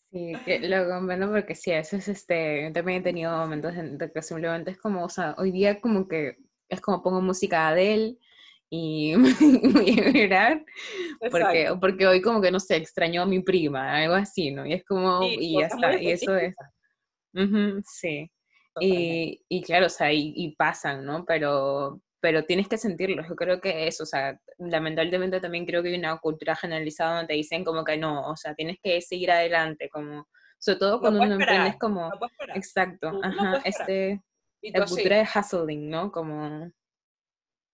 Sí, 0.09 0.33
lo 0.61 0.87
comprendo 0.87 1.29
porque 1.29 1.53
sí, 1.53 1.71
eso 1.71 1.97
es 1.97 2.07
este, 2.07 2.71
también 2.73 3.01
he 3.01 3.03
tenido 3.03 3.37
momentos 3.37 3.73
de 3.75 4.09
que 4.09 4.21
simplemente 4.21 4.71
es 4.71 4.77
como, 4.77 5.03
o 5.03 5.09
sea, 5.09 5.35
hoy 5.37 5.51
día 5.51 5.81
como 5.81 6.07
que 6.07 6.37
es 6.69 6.79
como 6.79 7.03
pongo 7.03 7.21
música 7.21 7.75
de 7.75 7.93
él 7.93 8.19
y 8.69 9.15
voy 9.15 9.99
a 9.99 10.11
mirar 10.11 10.65
porque, 11.29 11.75
porque 11.79 12.07
hoy 12.07 12.21
como 12.21 12.41
que 12.41 12.51
no 12.51 12.59
sé, 12.61 12.77
extrañó 12.77 13.23
a 13.23 13.25
mi 13.25 13.41
prima, 13.41 13.97
algo 13.97 14.15
así, 14.15 14.49
¿no? 14.49 14.65
Y 14.65 14.73
es 14.73 14.85
como, 14.85 15.23
y 15.23 15.59
ya 15.59 15.67
está, 15.67 16.01
y 16.01 16.09
eso 16.09 16.37
es. 16.37 16.55
sí. 17.85 18.31
Y, 18.79 19.43
y, 19.49 19.61
claro, 19.63 19.87
o 19.87 19.89
sea, 19.89 20.13
y, 20.13 20.33
y, 20.35 20.55
pasan, 20.55 21.03
¿no? 21.03 21.25
Pero, 21.25 21.99
pero 22.19 22.43
tienes 22.45 22.67
que 22.67 22.77
sentirlo. 22.77 23.23
Yo 23.27 23.35
creo 23.35 23.61
que 23.61 23.87
eso, 23.87 24.03
o 24.03 24.05
sea, 24.05 24.39
lamentablemente 24.57 25.39
también 25.39 25.65
creo 25.65 25.83
que 25.83 25.89
hay 25.89 25.95
una 25.95 26.17
cultura 26.17 26.55
generalizada 26.55 27.17
donde 27.17 27.27
te 27.27 27.33
dicen 27.33 27.63
como 27.63 27.83
que 27.83 27.97
no, 27.97 28.29
o 28.29 28.35
sea, 28.35 28.55
tienes 28.55 28.77
que 28.81 29.01
seguir 29.01 29.31
adelante, 29.31 29.89
como, 29.89 30.27
sobre 30.59 30.79
todo 30.79 30.99
cuando 30.99 31.21
uno 31.21 31.35
emprende 31.35 31.69
es 31.69 31.77
como, 31.77 32.11
exacto, 32.55 33.11
ajá, 33.23 33.61
este, 33.63 34.21
la 34.61 34.85
cultura 34.85 35.17
de 35.17 35.27
hustling, 35.33 35.89
¿no? 35.89 36.11
Como... 36.11 36.71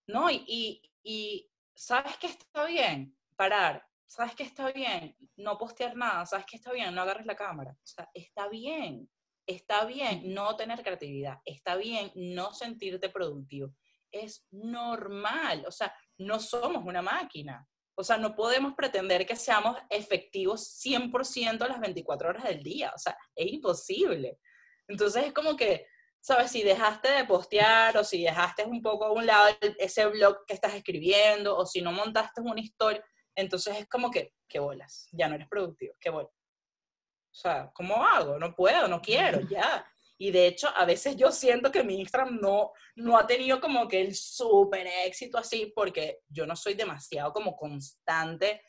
No, 0.07 0.29
y, 0.29 0.81
y, 1.03 1.49
¿sabes 1.75 2.17
que 2.17 2.27
está 2.27 2.65
bien? 2.65 3.15
Parar. 3.35 3.85
¿Sabes 4.05 4.35
que 4.35 4.43
está 4.43 4.71
bien? 4.71 5.15
No 5.37 5.57
postear 5.57 5.95
nada. 5.95 6.25
¿Sabes 6.25 6.45
que 6.45 6.57
está 6.57 6.71
bien? 6.71 6.93
No 6.93 7.01
agarres 7.01 7.25
la 7.25 7.35
cámara. 7.35 7.71
O 7.71 7.85
sea, 7.85 8.07
está 8.13 8.47
bien. 8.47 9.09
Está 9.47 9.85
bien 9.85 10.33
no 10.33 10.55
tener 10.55 10.83
creatividad. 10.83 11.39
Está 11.45 11.77
bien 11.77 12.11
no 12.13 12.53
sentirte 12.53 13.09
productivo. 13.09 13.73
Es 14.13 14.45
normal. 14.51 15.65
O 15.67 15.71
sea, 15.71 15.93
no 16.19 16.39
somos 16.39 16.85
una 16.85 17.01
máquina. 17.01 17.67
O 17.95 18.03
sea, 18.03 18.17
no 18.17 18.35
podemos 18.35 18.73
pretender 18.75 19.25
que 19.25 19.35
seamos 19.35 19.77
efectivos 19.89 20.79
100% 20.83 21.67
las 21.67 21.79
24 21.79 22.29
horas 22.29 22.43
del 22.43 22.63
día. 22.63 22.91
O 22.95 22.97
sea, 22.97 23.17
es 23.35 23.47
imposible. 23.51 24.39
Entonces 24.87 25.25
es 25.25 25.33
como 25.33 25.57
que 25.57 25.85
¿sabes? 26.23 26.51
Si 26.51 26.63
dejaste 26.63 27.09
de 27.09 27.25
postear 27.25 27.97
o 27.97 28.03
si 28.03 28.23
dejaste 28.23 28.63
un 28.63 28.81
poco 28.81 29.05
a 29.05 29.11
un 29.11 29.25
lado 29.25 29.49
ese 29.77 30.05
blog 30.05 30.45
que 30.47 30.53
estás 30.53 30.73
escribiendo 30.73 31.55
o 31.55 31.65
si 31.65 31.81
no 31.81 31.91
montaste 31.91 32.39
una 32.39 32.61
historia, 32.61 33.03
entonces 33.35 33.77
es 33.77 33.89
como 33.89 34.09
que, 34.09 34.33
qué 34.47 34.59
bolas, 34.59 35.09
ya 35.11 35.27
no 35.27 35.35
eres 35.35 35.49
productivo, 35.49 35.95
qué 35.99 36.09
bolas. 36.09 36.31
O 36.31 37.35
sea, 37.35 37.71
¿cómo 37.73 38.05
hago? 38.05 38.39
No 38.39 38.55
puedo, 38.55 38.87
no 38.87 39.01
quiero, 39.01 39.41
ya. 39.49 39.85
Y 40.17 40.31
de 40.31 40.47
hecho, 40.47 40.69
a 40.75 40.85
veces 40.85 41.15
yo 41.15 41.31
siento 41.31 41.71
que 41.71 41.83
mi 41.83 41.99
Instagram 41.99 42.39
no, 42.39 42.71
no 42.95 43.17
ha 43.17 43.27
tenido 43.27 43.59
como 43.59 43.87
que 43.87 44.01
el 44.01 44.15
súper 44.15 44.87
éxito 45.05 45.37
así, 45.37 45.71
porque 45.75 46.19
yo 46.29 46.45
no 46.45 46.55
soy 46.55 46.75
demasiado 46.75 47.33
como 47.33 47.55
constante 47.55 48.61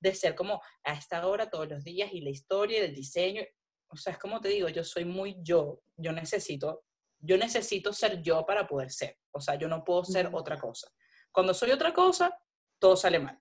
de 0.00 0.14
ser 0.14 0.34
como 0.34 0.60
a 0.84 0.92
esta 0.92 1.26
hora 1.26 1.50
todos 1.50 1.68
los 1.68 1.84
días 1.84 2.10
y 2.12 2.20
la 2.20 2.30
historia 2.30 2.80
y 2.80 2.84
el 2.84 2.94
diseño. 2.94 3.42
O 3.88 3.96
sea, 3.96 4.12
es 4.12 4.18
como 4.18 4.40
te 4.40 4.48
digo, 4.48 4.68
yo 4.68 4.84
soy 4.84 5.04
muy 5.04 5.36
yo, 5.40 5.80
yo 5.96 6.12
necesito 6.12 6.84
yo 7.20 7.36
necesito 7.36 7.92
ser 7.92 8.22
yo 8.22 8.44
para 8.46 8.66
poder 8.66 8.90
ser. 8.90 9.18
O 9.32 9.40
sea, 9.40 9.56
yo 9.56 9.68
no 9.68 9.84
puedo 9.84 10.04
ser 10.04 10.30
otra 10.32 10.58
cosa. 10.58 10.88
Cuando 11.32 11.54
soy 11.54 11.70
otra 11.70 11.92
cosa, 11.92 12.36
todo 12.78 12.96
sale 12.96 13.18
mal. 13.18 13.38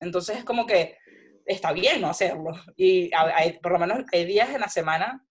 Entonces 0.00 0.38
es 0.38 0.44
como 0.44 0.66
que 0.66 0.98
está 1.44 1.72
bien 1.72 2.00
no 2.00 2.08
hacerlo. 2.08 2.52
Y 2.76 3.10
hay, 3.14 3.58
por 3.58 3.72
lo 3.72 3.78
menos 3.78 4.04
hay 4.12 4.24
días 4.24 4.50
en 4.50 4.60
la 4.60 4.68
semana 4.68 5.25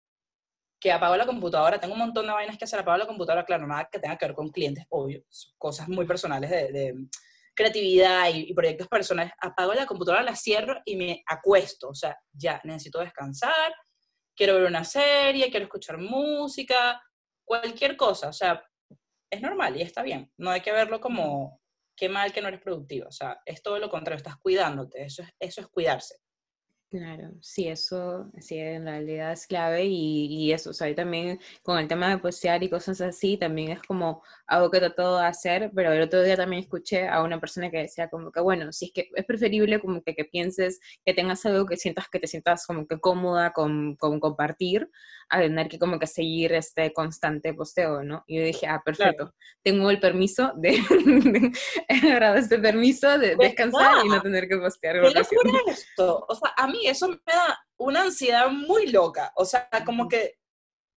que 0.85 0.92
apago 0.92 1.16
la 1.16 1.25
computadora, 1.25 1.81
tengo 1.81 1.94
un 1.94 2.01
montón 2.01 2.27
de 2.27 2.33
vainas 2.35 2.59
que 2.59 2.64
hacer, 2.64 2.79
apago 2.79 2.99
la 2.99 3.07
computadora, 3.07 3.47
claro, 3.47 3.66
nada 3.66 3.88
que 3.90 3.99
tenga 3.99 4.18
que 4.18 4.27
ver 4.27 4.35
con 4.35 4.51
clientes, 4.51 4.85
obvio, 4.90 5.25
cosas 5.57 5.88
muy 5.88 6.05
personales 6.05 6.51
de, 6.51 6.94
creatividad 7.55 8.29
y, 8.29 8.51
y, 8.51 8.53
proyectos 8.53 8.87
personales, 8.88 9.33
apago 9.40 9.73
la 9.73 9.87
computadora, 9.87 10.23
la 10.23 10.37
cierro 10.37 10.83
y 10.85 10.97
me 10.97 11.23
acuesto, 11.27 11.88
o 11.88 11.94
sea, 11.94 12.18
ya 12.33 12.61
necesito 12.64 12.99
descansar, 12.99 13.75
quiero 14.37 14.57
ver 14.57 14.64
una 14.64 14.85
serie, 14.85 15.49
quiero 15.51 15.64
escuchar 15.64 15.97
música, 15.97 17.01
cualquier 17.47 17.97
cosa, 17.97 18.29
o 18.29 18.33
sea, 18.35 18.62
es 19.31 19.40
normal 19.40 19.79
y 19.79 19.83
está 19.83 20.03
bien. 20.03 20.31
No 20.37 20.51
hay 20.51 20.61
que 20.61 20.73
verlo 20.73 21.01
como 21.01 21.62
qué 21.97 22.11
mal 22.11 22.31
que 22.31 22.42
no 22.42 22.49
eres 22.49 22.61
productivo, 22.61 23.09
o 23.09 23.12
sea, 23.12 23.40
es 23.47 23.62
todo 23.62 23.79
lo 23.79 23.88
contrario, 23.88 24.18
estás 24.18 24.37
cuidándote, 24.37 25.03
eso 25.03 25.23
es, 25.23 25.31
eso 25.40 25.62
es 25.62 25.68
cuidarse. 25.68 26.16
Claro, 26.95 27.33
sí, 27.41 27.67
eso 27.67 28.31
sí, 28.39 28.57
en 28.57 28.85
realidad 28.85 29.33
es 29.33 29.49
clave 29.49 29.85
y, 29.85 30.27
y, 30.27 30.53
eso, 30.53 30.71
o 30.71 30.73
sea, 30.73 30.95
también 30.95 31.41
con 31.65 31.77
el 31.77 31.89
tema 31.89 32.09
de 32.09 32.19
postear 32.19 32.63
y 32.63 32.71
cosas 32.71 33.01
así, 33.01 33.37
también 33.37 33.73
es 33.73 33.83
como 33.83 34.23
algo 34.47 34.71
que 34.71 34.79
trato 34.79 35.19
de 35.19 35.27
hacer, 35.27 35.73
pero 35.75 35.93
el 35.93 36.03
otro 36.03 36.23
día 36.23 36.37
también 36.37 36.63
escuché 36.63 37.09
a 37.09 37.25
una 37.25 37.41
persona 37.41 37.69
que 37.69 37.79
decía 37.79 38.09
como 38.09 38.31
que, 38.31 38.39
bueno, 38.41 38.73
si 38.73 38.85
es 38.87 38.93
que 38.93 39.09
es 39.13 39.25
preferible 39.25 39.81
como 39.81 40.05
que, 40.05 40.15
que 40.15 40.25
pienses 40.25 40.79
que 41.05 41.15
tengas 41.15 41.45
algo 41.47 41.67
que 41.67 41.77
sientas 41.77 42.09
que 42.09 42.21
te 42.21 42.29
sientas 42.29 42.65
como 42.65 42.87
que 42.87 43.01
cómoda 43.01 43.53
con, 43.53 43.97
con 43.97 44.21
compartir, 44.21 44.89
a 45.31 45.41
tener 45.41 45.69
que 45.69 45.79
como 45.79 45.99
que 45.99 46.07
seguir 46.07 46.53
este 46.53 46.93
constante 46.93 47.55
posteo, 47.55 48.03
¿no? 48.03 48.25
Y 48.27 48.39
yo 48.39 48.45
dije, 48.45 48.67
ah, 48.67 48.83
perfecto, 48.85 49.35
tengo 49.63 49.91
el 49.91 50.01
permiso 50.01 50.53
de, 50.57 50.79
este 51.89 52.59
permiso 52.59 53.19
de 53.19 53.37
descansar 53.37 54.05
y 54.05 54.09
no 54.09 54.21
tener 54.21 54.49
que 54.49 54.59
postear. 54.59 55.01
¿Qué 55.01 55.11
locura 55.11 55.61
esto? 55.69 56.25
O 56.29 56.35
sea, 56.35 56.53
a 56.57 56.67
mí 56.67 56.84
eso 56.87 57.09
me 57.09 57.18
da 57.27 57.59
una 57.77 58.03
ansiedad 58.03 58.51
muy 58.51 58.87
loca, 58.90 59.33
o 59.37 59.44
sea, 59.44 59.68
como 59.85 60.09
que 60.09 60.35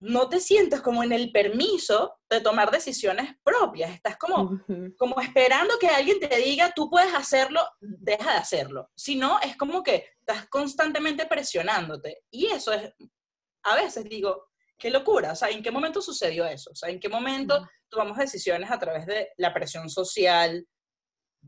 no 0.00 0.28
te 0.28 0.38
sientes 0.38 0.80
como 0.80 1.02
en 1.02 1.12
el 1.12 1.32
permiso 1.32 2.20
de 2.30 2.40
tomar 2.40 2.70
decisiones 2.70 3.34
propias, 3.42 3.90
estás 3.90 4.16
como, 4.16 4.60
como 4.96 5.20
esperando 5.20 5.74
que 5.80 5.88
alguien 5.88 6.20
te 6.20 6.36
diga, 6.36 6.72
tú 6.74 6.88
puedes 6.88 7.12
hacerlo, 7.14 7.60
deja 7.80 8.32
de 8.32 8.38
hacerlo. 8.38 8.90
Si 8.94 9.16
no, 9.16 9.40
es 9.40 9.56
como 9.56 9.82
que 9.82 10.06
estás 10.20 10.48
constantemente 10.48 11.26
presionándote. 11.26 12.22
Y 12.30 12.46
eso 12.46 12.72
es 12.72 12.94
a 13.64 13.74
veces 13.74 14.04
digo, 14.04 14.48
qué 14.78 14.90
locura, 14.90 15.32
o 15.32 15.36
sea, 15.36 15.50
¿en 15.50 15.62
qué 15.62 15.70
momento 15.70 16.00
sucedió 16.00 16.46
eso? 16.46 16.70
O 16.70 16.74
sea, 16.74 16.88
¿en 16.88 17.00
qué 17.00 17.08
momento 17.08 17.68
tomamos 17.88 18.16
decisiones 18.16 18.70
a 18.70 18.78
través 18.78 19.06
de 19.06 19.30
la 19.36 19.52
presión 19.52 19.88
social, 19.90 20.66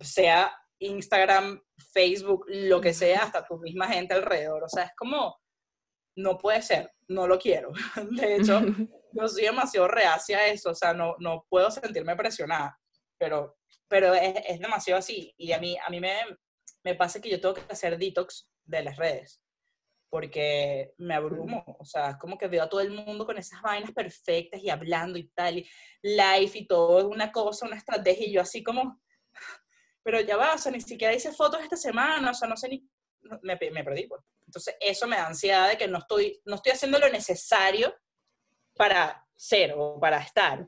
sea 0.01 0.53
Instagram, 0.81 1.63
Facebook, 1.93 2.47
lo 2.49 2.81
que 2.81 2.93
sea, 2.93 3.25
hasta 3.25 3.47
tu 3.47 3.59
misma 3.59 3.89
gente 3.89 4.15
alrededor? 4.15 4.65
O 4.65 4.69
sea, 4.69 4.85
es 4.85 4.93
como, 4.97 5.39
no 6.17 6.39
puede 6.39 6.63
ser, 6.63 6.91
no 7.09 7.27
lo 7.27 7.39
quiero. 7.39 7.71
De 8.11 8.37
hecho, 8.37 8.61
yo 9.13 9.29
soy 9.29 9.45
demasiado 9.45 9.89
reacia 9.89 10.39
a 10.39 10.47
eso, 10.49 10.71
o 10.71 10.75
sea, 10.75 10.93
no, 10.93 11.15
no 11.19 11.47
puedo 11.49 11.71
sentirme 11.71 12.17
presionada, 12.17 12.79
pero, 13.19 13.57
pero 13.89 14.15
es, 14.15 14.35
es 14.49 14.59
demasiado 14.59 14.99
así. 14.99 15.33
Y 15.37 15.53
a 15.53 15.59
mí, 15.59 15.77
a 15.85 15.91
mí 15.91 16.01
me, 16.01 16.15
me 16.85 16.95
pasa 16.95 17.21
que 17.21 17.31
yo 17.31 17.41
tengo 17.41 17.55
que 17.55 17.63
hacer 17.69 17.99
detox 17.99 18.51
de 18.65 18.83
las 18.83 18.97
redes 18.97 19.41
porque 20.11 20.93
me 20.99 21.15
abrumo, 21.15 21.65
o 21.79 21.85
sea, 21.85 22.11
es 22.11 22.17
como 22.17 22.37
que 22.37 22.49
veo 22.49 22.65
a 22.65 22.69
todo 22.69 22.81
el 22.81 22.91
mundo 22.91 23.25
con 23.25 23.39
esas 23.39 23.63
vainas 23.63 23.93
perfectas 23.93 24.61
y 24.61 24.69
hablando 24.69 25.17
y 25.17 25.29
tal, 25.29 25.59
y 25.59 25.71
live 26.03 26.51
y 26.53 26.67
todo, 26.67 27.09
una 27.09 27.31
cosa, 27.31 27.67
una 27.67 27.77
estrategia, 27.77 28.27
y 28.27 28.33
yo 28.33 28.41
así 28.43 28.63
como, 28.63 29.01
pero 30.03 30.21
ya 30.21 30.37
va, 30.37 30.55
o 30.55 30.59
sea, 30.59 30.73
ni 30.73 30.81
siquiera 30.81 31.15
hice 31.15 31.33
fotos 31.33 31.63
esta 31.63 31.77
semana, 31.77 32.31
o 32.31 32.35
sea, 32.35 32.49
no 32.49 32.57
sé 32.57 32.69
ni, 32.69 32.89
me, 33.43 33.59
me 33.73 33.85
perdí. 33.85 34.07
Pues. 34.07 34.23
Entonces, 34.47 34.77
eso 34.81 35.07
me 35.07 35.17
da 35.17 35.27
ansiedad 35.27 35.69
de 35.69 35.79
que 35.79 35.89
no 35.89 35.99
estoy, 35.99 36.41
no 36.45 36.57
estoy 36.57 36.73
haciendo 36.73 36.99
lo 36.99 37.09
necesario 37.09 37.95
para 38.75 39.27
ser 39.37 39.75
o 39.77 39.99
para 40.01 40.19
estar. 40.19 40.67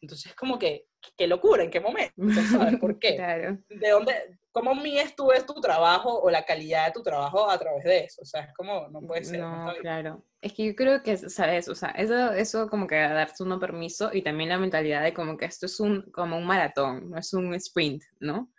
Entonces, 0.00 0.34
como 0.34 0.58
que, 0.58 0.86
qué 1.16 1.26
locura, 1.26 1.64
¿en 1.64 1.70
qué 1.70 1.80
momento? 1.80 2.14
¿Sabes 2.50 2.78
por 2.78 2.98
qué? 2.98 3.16
claro. 3.16 3.58
¿De 3.68 3.90
dónde, 3.90 4.38
cómo 4.52 4.74
míes 4.74 5.16
tú 5.16 5.32
es 5.32 5.44
tu 5.44 5.54
trabajo 5.54 6.20
o 6.20 6.30
la 6.30 6.44
calidad 6.44 6.86
de 6.86 6.92
tu 6.92 7.02
trabajo 7.02 7.50
a 7.50 7.58
través 7.58 7.84
de 7.84 8.04
eso? 8.04 8.22
O 8.22 8.24
sea, 8.24 8.42
es 8.42 8.54
como, 8.54 8.88
no 8.88 9.00
puede 9.00 9.24
ser. 9.24 9.40
No, 9.40 9.72
claro. 9.80 10.24
Es 10.40 10.52
que 10.52 10.66
yo 10.66 10.74
creo 10.74 11.02
que, 11.02 11.16
¿sabes? 11.16 11.68
O 11.68 11.74
sea, 11.74 11.88
eso, 11.90 12.32
eso 12.32 12.68
como 12.68 12.86
que 12.86 12.96
darse 12.96 13.42
uno 13.42 13.58
permiso 13.58 14.10
y 14.12 14.22
también 14.22 14.50
la 14.50 14.58
mentalidad 14.58 15.02
de 15.02 15.14
como 15.14 15.36
que 15.36 15.46
esto 15.46 15.66
es 15.66 15.80
un, 15.80 16.02
como 16.12 16.36
un 16.36 16.44
maratón, 16.44 17.10
no 17.10 17.18
es 17.18 17.32
un 17.32 17.54
sprint, 17.54 18.02
¿no? 18.20 18.52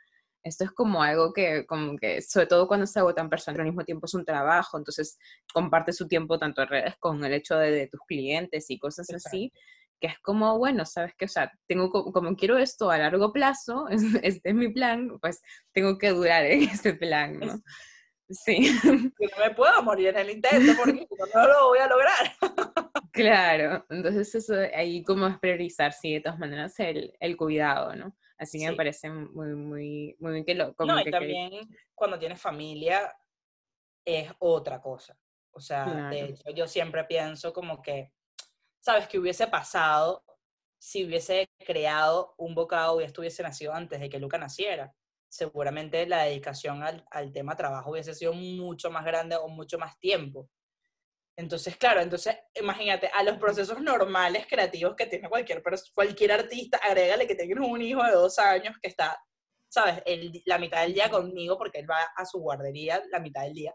Esto 0.43 0.65
es 0.65 0.71
como 0.71 1.01
algo 1.01 1.31
que, 1.31 1.65
como 1.65 1.97
que, 1.97 2.21
sobre 2.21 2.47
todo 2.47 2.67
cuando 2.67 2.85
se 2.85 2.99
agotan 2.99 3.29
personas, 3.29 3.59
al 3.59 3.65
mismo 3.65 3.85
tiempo 3.85 4.05
es 4.05 4.13
un 4.13 4.25
trabajo, 4.25 4.77
entonces 4.77 5.17
comparte 5.53 5.93
su 5.93 6.07
tiempo 6.07 6.37
tanto 6.37 6.61
en 6.61 6.67
redes 6.67 6.95
con 6.99 7.23
el 7.23 7.33
hecho 7.33 7.57
de, 7.57 7.87
tus 7.87 8.01
clientes 8.05 8.69
y 8.69 8.77
cosas 8.77 9.07
así, 9.13 9.53
que 10.01 10.07
es 10.07 10.19
como, 10.19 10.57
bueno, 10.57 10.85
sabes 10.85 11.13
que, 11.17 11.25
o 11.25 11.29
sea, 11.29 11.51
tengo 11.65 11.89
como, 11.89 12.35
quiero 12.35 12.57
esto 12.57 12.91
a 12.91 12.97
largo 12.97 13.31
plazo, 13.31 13.87
este 14.21 14.49
es 14.49 14.55
mi 14.55 14.67
plan, 14.67 15.17
pues 15.21 15.41
tengo 15.71 15.97
que 15.97 16.09
durar 16.09 16.45
en 16.45 16.63
ese 16.69 16.93
plan, 16.93 17.39
¿no? 17.39 17.61
Sí. 18.29 18.69
Que 19.17 19.27
no 19.27 19.45
me 19.45 19.55
puedo 19.55 19.81
morir 19.83 20.09
en 20.09 20.17
el 20.17 20.29
intento 20.31 20.73
porque 20.77 21.07
no 21.33 21.47
lo 21.47 21.67
voy 21.67 21.79
a 21.79 21.87
lograr. 21.87 22.83
Claro, 23.13 23.85
entonces 23.91 24.33
eso 24.33 24.55
ahí 24.73 25.03
como 25.03 25.27
es 25.27 25.37
priorizar, 25.37 25.93
sí, 25.93 26.15
de 26.15 26.21
todas 26.21 26.39
maneras, 26.39 26.79
el, 26.79 27.15
el 27.19 27.37
cuidado, 27.37 27.95
¿no? 27.95 28.17
Así 28.39 28.57
que 28.59 28.71
me 28.71 28.75
parece 28.75 29.07
muy, 29.09 29.53
muy, 29.55 30.15
muy 30.19 30.33
bien 30.33 30.43
que 30.43 30.55
lo... 30.55 30.73
Como 30.73 30.93
no, 30.93 30.99
y 30.99 31.11
también 31.11 31.69
cuando 31.93 32.17
tienes 32.17 32.41
familia 32.41 33.15
es 34.03 34.31
otra 34.39 34.81
cosa. 34.81 35.15
O 35.51 35.59
sea, 35.59 36.09
de 36.09 36.21
hecho, 36.21 36.49
yo 36.55 36.67
siempre 36.67 37.03
pienso 37.03 37.53
como 37.53 37.83
que, 37.83 38.11
¿sabes? 38.79 39.07
qué 39.07 39.19
hubiese 39.19 39.45
pasado 39.45 40.25
si 40.79 41.05
hubiese 41.05 41.47
creado 41.59 42.33
un 42.39 42.55
bocado 42.55 42.99
y 42.99 43.03
estuviese 43.03 43.43
nacido 43.43 43.73
antes 43.73 43.99
de 43.99 44.09
que 44.09 44.19
Luca 44.19 44.39
naciera. 44.39 44.91
Seguramente 45.29 46.07
la 46.07 46.23
dedicación 46.23 46.81
al, 46.81 47.05
al 47.11 47.31
tema 47.31 47.55
trabajo 47.55 47.91
hubiese 47.91 48.15
sido 48.15 48.33
mucho 48.33 48.89
más 48.89 49.05
grande 49.05 49.35
o 49.35 49.47
mucho 49.47 49.77
más 49.77 49.99
tiempo. 49.99 50.49
Entonces, 51.35 51.75
claro, 51.77 52.01
entonces 52.01 52.37
imagínate, 52.53 53.07
a 53.07 53.23
los 53.23 53.37
procesos 53.37 53.81
normales 53.81 54.45
creativos 54.47 54.95
que 54.95 55.07
tiene 55.07 55.29
cualquier, 55.29 55.63
cualquier 55.95 56.31
artista, 56.31 56.77
agrégale 56.77 57.27
que 57.27 57.35
tienes 57.35 57.57
un 57.57 57.81
hijo 57.81 58.03
de 58.03 58.11
dos 58.11 58.37
años 58.37 58.75
que 58.79 58.89
está, 58.89 59.17
¿sabes?, 59.67 60.03
la 60.45 60.59
mitad 60.59 60.83
del 60.83 60.93
día 60.93 61.09
conmigo 61.09 61.57
porque 61.57 61.79
él 61.79 61.89
va 61.89 62.03
a 62.15 62.25
su 62.25 62.39
guardería 62.39 63.01
la 63.11 63.19
mitad 63.19 63.43
del 63.43 63.53
día. 63.53 63.73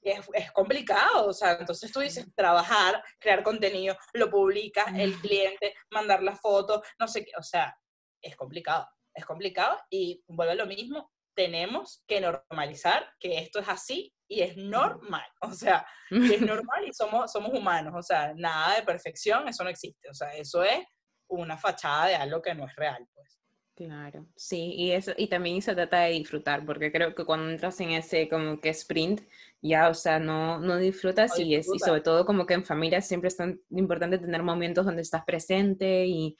Es, 0.00 0.20
es, 0.34 0.52
complicado, 0.52 1.26
o 1.26 1.32
sea, 1.32 1.54
entonces 1.58 1.90
tú 1.90 1.98
dices 1.98 2.24
trabajar, 2.36 3.02
crear 3.18 3.42
contenido, 3.42 3.96
lo 4.12 4.30
publicas, 4.30 4.86
el 4.96 5.18
cliente, 5.18 5.74
mandar 5.90 6.22
la 6.22 6.36
foto, 6.36 6.80
no 7.00 7.08
sé 7.08 7.24
qué, 7.24 7.32
o 7.36 7.42
sea, 7.42 7.76
es 8.22 8.36
complicado, 8.36 8.88
es 9.12 9.24
complicado 9.24 9.76
y 9.90 10.22
vuelve 10.28 10.54
lo 10.54 10.66
mismo, 10.66 11.10
tenemos 11.36 12.02
que 12.08 12.20
normalizar 12.20 13.08
que 13.20 13.38
esto 13.38 13.60
es 13.60 13.68
así 13.68 14.12
y 14.26 14.40
es 14.40 14.56
normal, 14.56 15.26
o 15.42 15.52
sea, 15.52 15.86
es 16.10 16.40
normal 16.40 16.88
y 16.88 16.92
somos, 16.92 17.30
somos 17.30 17.52
humanos, 17.52 17.94
o 17.96 18.02
sea, 18.02 18.34
nada 18.34 18.76
de 18.76 18.82
perfección, 18.82 19.46
eso 19.46 19.62
no 19.62 19.70
existe, 19.70 20.08
o 20.10 20.14
sea, 20.14 20.34
eso 20.34 20.64
es 20.64 20.80
una 21.28 21.56
fachada 21.56 22.06
de 22.06 22.16
algo 22.16 22.42
que 22.42 22.54
no 22.54 22.66
es 22.66 22.74
real, 22.74 23.06
pues. 23.14 23.38
Claro, 23.76 24.26
sí, 24.34 24.72
y, 24.74 24.92
eso, 24.92 25.12
y 25.18 25.26
también 25.26 25.60
se 25.60 25.74
trata 25.74 26.00
de 26.00 26.12
disfrutar, 26.12 26.64
porque 26.64 26.90
creo 26.90 27.14
que 27.14 27.26
cuando 27.26 27.50
entras 27.50 27.78
en 27.80 27.90
ese 27.90 28.26
como 28.26 28.58
que 28.58 28.70
sprint, 28.70 29.20
ya, 29.60 29.90
o 29.90 29.94
sea, 29.94 30.18
no, 30.18 30.58
no 30.58 30.78
disfrutas 30.78 31.38
y, 31.38 31.54
es, 31.54 31.68
y 31.72 31.78
sobre 31.78 32.00
todo 32.00 32.24
como 32.24 32.46
que 32.46 32.54
en 32.54 32.64
familia 32.64 33.02
siempre 33.02 33.28
es 33.28 33.36
tan 33.36 33.60
importante 33.68 34.18
tener 34.18 34.42
momentos 34.42 34.86
donde 34.86 35.02
estás 35.02 35.24
presente 35.26 36.06
y 36.06 36.38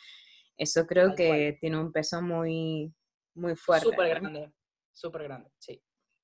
eso 0.56 0.86
creo 0.86 1.14
que 1.14 1.58
tiene 1.60 1.78
un 1.78 1.92
peso 1.92 2.22
muy, 2.22 2.94
muy 3.34 3.54
fuerte. 3.54 3.84
Súper 3.84 4.08
grande, 4.08 4.50
súper 4.96 5.24
grande, 5.24 5.50
sí. 5.58 5.82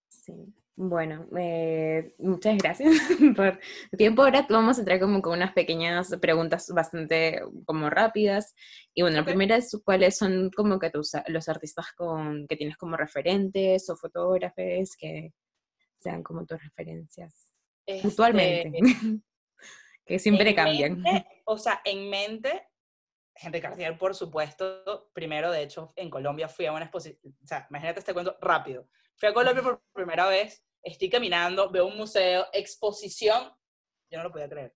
Sí. 0.09 0.55
Bueno, 0.75 1.27
eh, 1.37 2.15
muchas 2.19 2.57
gracias 2.57 2.91
por 3.37 3.61
tu 3.91 3.97
tiempo. 3.97 4.23
Ahora 4.23 4.47
vamos 4.49 4.79
a 4.79 4.81
entrar 4.81 4.99
como 5.01 5.21
con 5.21 5.35
unas 5.35 5.53
pequeñas 5.53 6.17
preguntas 6.21 6.67
bastante 6.75 7.43
como 7.67 7.91
rápidas. 7.91 8.55
Y 8.95 9.03
bueno, 9.03 9.19
la 9.19 9.25
primera 9.25 9.57
es 9.57 9.79
cuáles 9.85 10.17
son 10.17 10.51
como 10.51 10.79
que 10.79 10.91
tus, 10.91 11.13
los 11.29 11.49
artistas 11.49 11.93
con, 11.95 12.47
que 12.47 12.57
tienes 12.57 12.77
como 12.79 12.97
referentes 12.97 13.89
o 13.91 13.97
fotógrafos 13.97 14.97
que 14.99 15.33
sean 16.01 16.23
como 16.23 16.47
tus 16.47 16.63
referencias 16.63 17.53
actualmente, 18.03 18.73
que 20.07 20.19
siempre 20.19 20.55
cambian. 20.55 21.03
o 21.45 21.59
sea, 21.59 21.81
en 21.85 22.09
mente, 22.09 22.63
Henry 23.43 23.61
Cartier, 23.61 23.99
por 23.99 24.15
supuesto, 24.15 25.11
primero, 25.13 25.51
de 25.51 25.63
hecho, 25.63 25.93
en 25.97 26.11
Colombia 26.11 26.49
fui 26.49 26.67
a 26.67 26.73
una 26.73 26.85
exposición, 26.85 27.35
o 27.43 27.47
sea, 27.47 27.67
imagínate 27.69 28.01
este 28.01 28.15
cuento 28.15 28.37
rápido 28.41 28.89
Fui 29.17 29.29
a 29.29 29.35
Colombia 29.35 29.63
por 29.63 29.83
primera 29.93 30.27
vez, 30.29 30.65
estoy 30.83 31.09
caminando, 31.09 31.71
veo 31.71 31.87
un 31.87 31.97
museo, 31.97 32.47
exposición, 32.53 33.53
yo 34.11 34.19
no 34.19 34.25
lo 34.25 34.33
podía 34.33 34.49
creer. 34.49 34.75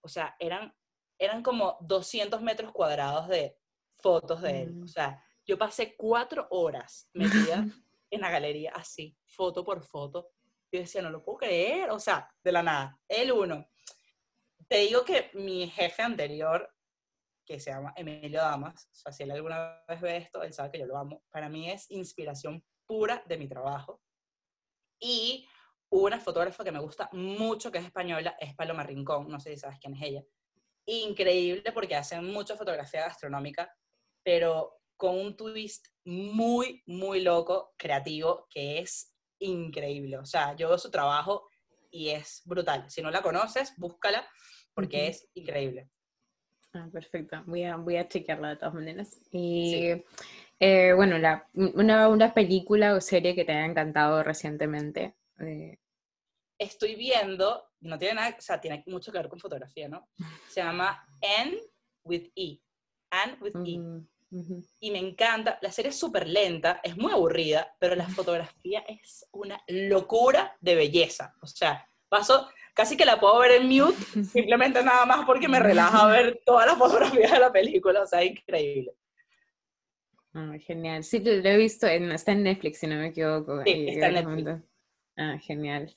O 0.00 0.08
sea, 0.08 0.36
eran, 0.38 0.74
eran 1.18 1.42
como 1.42 1.78
200 1.80 2.40
metros 2.42 2.72
cuadrados 2.72 3.28
de 3.28 3.58
fotos 3.96 4.42
de 4.42 4.62
él. 4.62 4.70
O 4.80 4.84
mm. 4.84 4.88
sea, 4.88 5.24
yo 5.46 5.58
pasé 5.58 5.96
cuatro 5.96 6.46
horas 6.50 7.08
metida 7.14 7.64
en 8.10 8.20
la 8.20 8.30
galería 8.30 8.72
así, 8.74 9.16
foto 9.26 9.64
por 9.64 9.82
foto. 9.82 10.30
Yo 10.70 10.80
decía, 10.80 11.02
no 11.02 11.10
lo 11.10 11.22
puedo 11.22 11.38
creer, 11.38 11.90
o 11.90 12.00
sea, 12.00 12.32
de 12.42 12.52
la 12.52 12.62
nada. 12.62 13.00
El 13.08 13.32
uno. 13.32 13.68
Te 14.68 14.78
digo 14.78 15.04
que 15.04 15.30
mi 15.34 15.68
jefe 15.68 16.02
anterior, 16.02 16.73
que 17.44 17.60
se 17.60 17.70
llama 17.70 17.92
Emilio 17.96 18.40
Damas, 18.40 18.88
o 18.90 18.94
sea, 18.94 19.12
si 19.12 19.22
él 19.22 19.30
alguna 19.30 19.82
vez 19.88 20.00
ve 20.00 20.16
esto, 20.16 20.42
él 20.42 20.52
sabe 20.52 20.72
que 20.72 20.78
yo 20.78 20.86
lo 20.86 20.96
amo. 20.96 21.22
Para 21.30 21.48
mí 21.48 21.70
es 21.70 21.90
inspiración 21.90 22.64
pura 22.86 23.22
de 23.26 23.36
mi 23.36 23.48
trabajo. 23.48 24.00
Y 25.00 25.46
una 25.90 26.18
fotógrafa 26.18 26.64
que 26.64 26.72
me 26.72 26.80
gusta 26.80 27.08
mucho, 27.12 27.70
que 27.70 27.78
es 27.78 27.84
española, 27.84 28.36
es 28.38 28.54
Paloma 28.54 28.82
Rincón, 28.82 29.28
no 29.28 29.38
sé 29.38 29.50
si 29.50 29.58
sabes 29.58 29.78
quién 29.80 29.94
es 29.94 30.02
ella. 30.02 30.22
Increíble 30.86 31.72
porque 31.72 31.96
hacen 31.96 32.24
mucha 32.24 32.56
fotografía 32.56 33.02
gastronómica, 33.02 33.72
pero 34.22 34.80
con 34.96 35.18
un 35.18 35.36
twist 35.36 35.86
muy, 36.04 36.82
muy 36.86 37.20
loco, 37.20 37.74
creativo, 37.76 38.46
que 38.50 38.78
es 38.78 39.14
increíble. 39.38 40.18
O 40.18 40.26
sea, 40.26 40.54
yo 40.56 40.68
veo 40.68 40.78
su 40.78 40.90
trabajo 40.90 41.48
y 41.90 42.10
es 42.10 42.42
brutal. 42.44 42.90
Si 42.90 43.02
no 43.02 43.10
la 43.10 43.22
conoces, 43.22 43.74
búscala 43.76 44.26
porque 44.74 45.08
es 45.08 45.28
increíble. 45.34 45.90
Ah, 46.74 46.88
perfecto. 46.92 47.40
Voy 47.46 47.62
a, 47.62 47.76
voy 47.76 47.96
a 47.96 48.08
chequearla 48.08 48.50
de 48.50 48.56
todas 48.56 48.74
maneras. 48.74 49.20
Y 49.30 50.02
eh, 50.58 50.92
bueno, 50.94 51.18
la, 51.18 51.48
una, 51.54 52.08
una, 52.08 52.34
película 52.34 52.94
o 52.94 53.00
serie 53.00 53.34
que 53.34 53.44
te 53.44 53.52
haya 53.52 53.64
encantado 53.64 54.22
recientemente. 54.24 55.14
Eh. 55.38 55.78
Estoy 56.58 56.96
viendo, 56.96 57.70
no 57.80 57.98
tiene 57.98 58.14
nada, 58.14 58.36
o 58.36 58.40
sea, 58.40 58.60
tiene 58.60 58.82
mucho 58.86 59.12
que 59.12 59.18
ver 59.18 59.28
con 59.28 59.38
fotografía, 59.38 59.88
¿no? 59.88 60.08
Se 60.48 60.62
llama 60.62 61.06
Anne 61.38 61.58
with 62.04 62.30
E. 62.34 62.58
Anne 63.10 63.36
with 63.40 63.54
E. 63.64 63.78
Mm, 63.78 64.06
y 64.80 64.90
me 64.90 64.98
encanta, 64.98 65.60
la 65.62 65.70
serie 65.70 65.90
es 65.90 65.98
súper 65.98 66.26
lenta, 66.26 66.80
es 66.82 66.96
muy 66.96 67.12
aburrida, 67.12 67.76
pero 67.78 67.94
la 67.94 68.08
fotografía 68.08 68.80
es 68.80 69.26
una 69.30 69.62
locura 69.68 70.56
de 70.60 70.74
belleza. 70.74 71.36
O 71.40 71.46
sea, 71.46 71.88
paso, 72.08 72.48
casi 72.74 72.96
que 72.96 73.04
la 73.04 73.18
puedo 73.18 73.38
ver 73.38 73.52
en 73.52 73.68
mute, 73.68 73.96
simplemente 74.24 74.82
nada 74.82 75.06
más 75.06 75.24
porque 75.24 75.48
me 75.48 75.60
relaja 75.60 76.06
ver 76.08 76.42
todas 76.44 76.66
las 76.66 76.76
fotografías 76.76 77.32
de 77.32 77.38
la 77.38 77.52
película, 77.52 78.02
o 78.02 78.06
sea, 78.06 78.22
increíble. 78.24 78.92
Ah, 80.34 80.56
genial. 80.60 81.04
Sí, 81.04 81.20
lo, 81.20 81.30
he 81.30 81.56
visto, 81.56 81.86
en, 81.86 82.10
está 82.10 82.32
en 82.32 82.42
Netflix, 82.42 82.78
si 82.80 82.88
no 82.88 82.96
me 82.96 83.08
equivoco. 83.08 83.62
Sí, 83.62 83.86
está 83.88 84.08
en 84.08 84.14
Netflix. 84.14 84.64
Ah, 85.16 85.38
genial. 85.40 85.96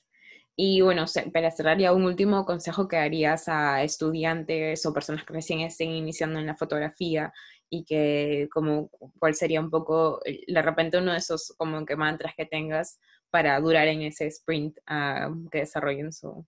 Y 0.60 0.80
bueno, 0.80 1.04
para 1.32 1.50
cerrar 1.52 1.78
ya 1.78 1.92
un 1.92 2.04
último 2.04 2.44
consejo 2.44 2.88
que 2.88 2.96
darías 2.96 3.48
a 3.48 3.82
estudiantes 3.84 4.84
o 4.86 4.92
personas 4.92 5.24
que 5.24 5.32
recién 5.32 5.60
estén 5.60 5.90
iniciando 5.90 6.40
en 6.40 6.46
la 6.46 6.56
fotografía 6.56 7.32
y 7.70 7.84
que 7.84 8.48
como 8.52 8.90
cuál 9.20 9.34
sería 9.34 9.60
un 9.60 9.70
poco 9.70 10.20
de 10.24 10.62
repente 10.62 10.98
uno 10.98 11.12
de 11.12 11.18
esos 11.18 11.54
como 11.56 11.84
que 11.86 11.94
mantras 11.94 12.34
que 12.36 12.44
tengas 12.44 12.98
para 13.30 13.60
durar 13.60 13.86
en 13.86 14.02
ese 14.02 14.26
sprint 14.26 14.78
uh, 14.90 15.48
que 15.48 15.60
desarrollen 15.60 16.12
su... 16.12 16.44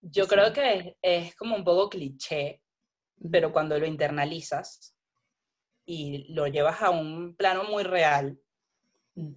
Yo 0.00 0.26
creo 0.26 0.52
que 0.52 0.96
es 1.02 1.34
como 1.36 1.56
un 1.56 1.64
poco 1.64 1.90
cliché, 1.90 2.62
pero 3.30 3.52
cuando 3.52 3.78
lo 3.78 3.86
internalizas, 3.86 4.94
y 5.90 6.32
lo 6.32 6.46
llevas 6.46 6.82
a 6.82 6.90
un 6.90 7.34
plano 7.34 7.64
muy 7.64 7.82
real, 7.82 8.38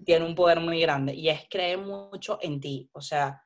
tiene 0.06 0.24
un 0.24 0.36
poder 0.36 0.60
muy 0.60 0.80
grande 0.80 1.14
y 1.16 1.30
es 1.30 1.48
creer 1.50 1.80
mucho 1.80 2.38
en 2.42 2.60
ti. 2.60 2.90
O 2.94 3.02
sea, 3.02 3.44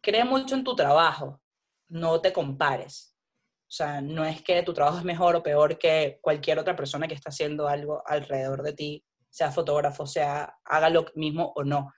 cree 0.00 0.24
mucho 0.24 0.54
en 0.54 0.62
tu 0.62 0.76
trabajo, 0.76 1.42
no 1.88 2.20
te 2.20 2.32
compares. 2.32 3.16
O 3.62 3.72
sea, 3.76 4.00
no 4.00 4.24
es 4.24 4.40
que 4.42 4.62
tu 4.62 4.72
trabajo 4.72 4.98
es 4.98 5.04
mejor 5.04 5.34
o 5.34 5.42
peor 5.42 5.76
que 5.78 6.18
cualquier 6.20 6.60
otra 6.60 6.76
persona 6.76 7.08
que 7.08 7.14
está 7.14 7.30
haciendo 7.30 7.66
algo 7.66 8.02
alrededor 8.06 8.62
de 8.62 8.72
ti, 8.72 9.04
sea 9.28 9.50
fotógrafo, 9.50 10.06
sea 10.06 10.56
haga 10.64 10.90
lo 10.90 11.06
mismo 11.16 11.52
o 11.56 11.64
no. 11.64 11.92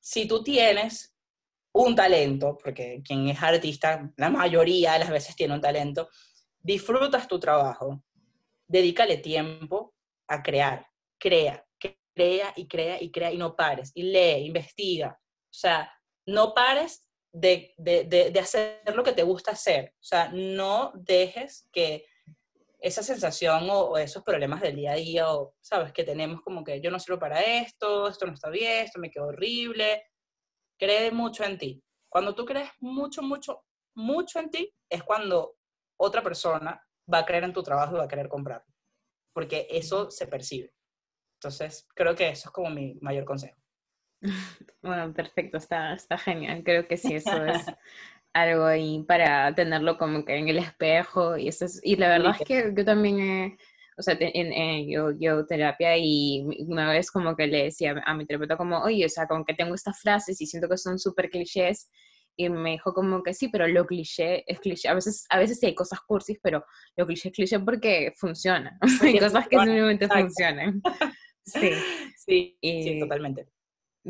Si 0.00 0.26
tú 0.26 0.42
tienes 0.42 1.14
un 1.78 1.94
talento, 1.94 2.58
porque 2.62 3.00
quien 3.04 3.28
es 3.28 3.40
artista, 3.40 4.12
la 4.16 4.30
mayoría 4.30 4.94
de 4.94 4.98
las 4.98 5.10
veces 5.10 5.36
tiene 5.36 5.54
un 5.54 5.60
talento, 5.60 6.08
disfrutas 6.58 7.28
tu 7.28 7.38
trabajo, 7.38 8.02
dedícale 8.66 9.18
tiempo 9.18 9.94
a 10.26 10.42
crear, 10.42 10.86
crea, 11.18 11.64
crea 11.78 12.52
y 12.56 12.66
crea 12.66 13.00
y 13.00 13.12
crea 13.12 13.32
y 13.32 13.38
no 13.38 13.54
pares, 13.54 13.92
y 13.94 14.02
lee, 14.02 14.44
investiga. 14.44 15.20
O 15.20 15.54
sea, 15.54 15.92
no 16.26 16.52
pares 16.52 17.08
de, 17.32 17.74
de, 17.76 18.04
de, 18.04 18.40
hacer 18.40 18.82
lo 18.92 19.04
que 19.04 19.12
te 19.12 19.22
gusta 19.22 19.52
hacer. 19.52 19.94
O 20.00 20.04
sea, 20.04 20.30
no 20.32 20.90
dejes 20.96 21.68
que 21.72 22.06
esa 22.80 23.04
sensación 23.04 23.68
o, 23.70 23.96
esos 23.98 24.24
problemas 24.24 24.60
del 24.60 24.74
día 24.74 24.92
a 24.92 24.96
día, 24.96 25.32
o, 25.32 25.54
sabes, 25.60 25.92
que 25.92 26.02
tenemos 26.02 26.40
como 26.42 26.64
que 26.64 26.80
yo 26.80 26.90
no 26.90 26.98
sirvo 26.98 27.20
para 27.20 27.40
esto, 27.40 28.08
esto 28.08 28.26
no 28.26 28.34
está 28.34 28.50
bien, 28.50 28.84
esto 28.84 28.98
me 28.98 29.12
quedó 29.12 29.28
horrible. 29.28 30.02
Cree 30.78 31.10
mucho 31.10 31.44
en 31.44 31.58
ti. 31.58 31.82
Cuando 32.08 32.34
tú 32.34 32.44
crees 32.44 32.70
mucho, 32.80 33.22
mucho, 33.22 33.64
mucho 33.94 34.38
en 34.38 34.50
ti, 34.50 34.74
es 34.88 35.02
cuando 35.02 35.56
otra 35.98 36.22
persona 36.22 36.82
va 37.12 37.18
a 37.18 37.26
creer 37.26 37.44
en 37.44 37.52
tu 37.52 37.62
trabajo 37.62 37.94
y 37.94 37.98
va 37.98 38.04
a 38.04 38.08
querer 38.08 38.28
comprarlo. 38.28 38.66
Porque 39.32 39.66
eso 39.70 40.10
se 40.10 40.26
percibe. 40.26 40.72
Entonces, 41.38 41.86
creo 41.94 42.14
que 42.14 42.28
eso 42.28 42.48
es 42.48 42.52
como 42.52 42.70
mi 42.70 42.98
mayor 43.00 43.24
consejo. 43.24 43.56
Bueno, 44.80 45.12
perfecto, 45.12 45.58
está, 45.58 45.92
está 45.92 46.16
genial. 46.16 46.62
Creo 46.64 46.86
que 46.86 46.96
sí, 46.96 47.14
eso 47.14 47.44
es 47.44 47.66
algo 48.32 48.64
ahí 48.64 49.02
para 49.06 49.52
tenerlo 49.54 49.98
como 49.98 50.24
que 50.24 50.36
en 50.36 50.48
el 50.48 50.58
espejo. 50.58 51.36
Y, 51.36 51.48
eso 51.48 51.66
y 51.82 51.96
la 51.96 52.08
verdad 52.08 52.36
es 52.38 52.46
que 52.46 52.72
yo 52.76 52.84
también, 52.84 53.58
o 53.98 54.02
sea, 54.02 54.16
en, 54.20 54.88
yo, 54.88 55.10
yo 55.18 55.44
terapia 55.44 55.96
y 55.98 56.46
una 56.68 56.90
vez 56.90 57.10
como 57.10 57.34
que 57.34 57.48
le 57.48 57.64
decía 57.64 58.00
a 58.06 58.14
mi 58.14 58.26
terapeuta 58.26 58.56
como, 58.56 58.80
oye, 58.80 59.04
o 59.04 59.08
sea, 59.08 59.26
como 59.26 59.44
que 59.44 59.54
tengo 59.54 59.74
estas 59.74 60.00
frases 60.00 60.40
y 60.40 60.46
siento 60.46 60.68
que 60.68 60.78
son 60.78 60.98
súper 60.98 61.28
clichés. 61.30 61.90
Y 62.36 62.48
me 62.48 62.70
dijo 62.70 62.94
como 62.94 63.24
que 63.24 63.34
sí, 63.34 63.48
pero 63.48 63.66
lo 63.66 63.84
cliché 63.84 64.44
es 64.46 64.60
cliché. 64.60 64.88
A 64.88 64.94
veces, 64.94 65.26
a 65.28 65.40
veces 65.40 65.58
sí 65.58 65.66
hay 65.66 65.74
cosas 65.74 65.98
cursis, 66.06 66.38
pero 66.40 66.64
lo 66.96 67.04
cliché 67.04 67.30
es 67.30 67.34
cliché 67.34 67.58
porque 67.58 68.12
funciona. 68.16 68.78
hay 69.02 69.18
cosas 69.18 69.48
que 69.48 69.56
simplemente 69.56 70.06
funcionan. 70.06 70.80
Sí, 71.44 71.72
sí, 72.16 72.58
sí, 72.62 72.98
totalmente. 73.00 73.48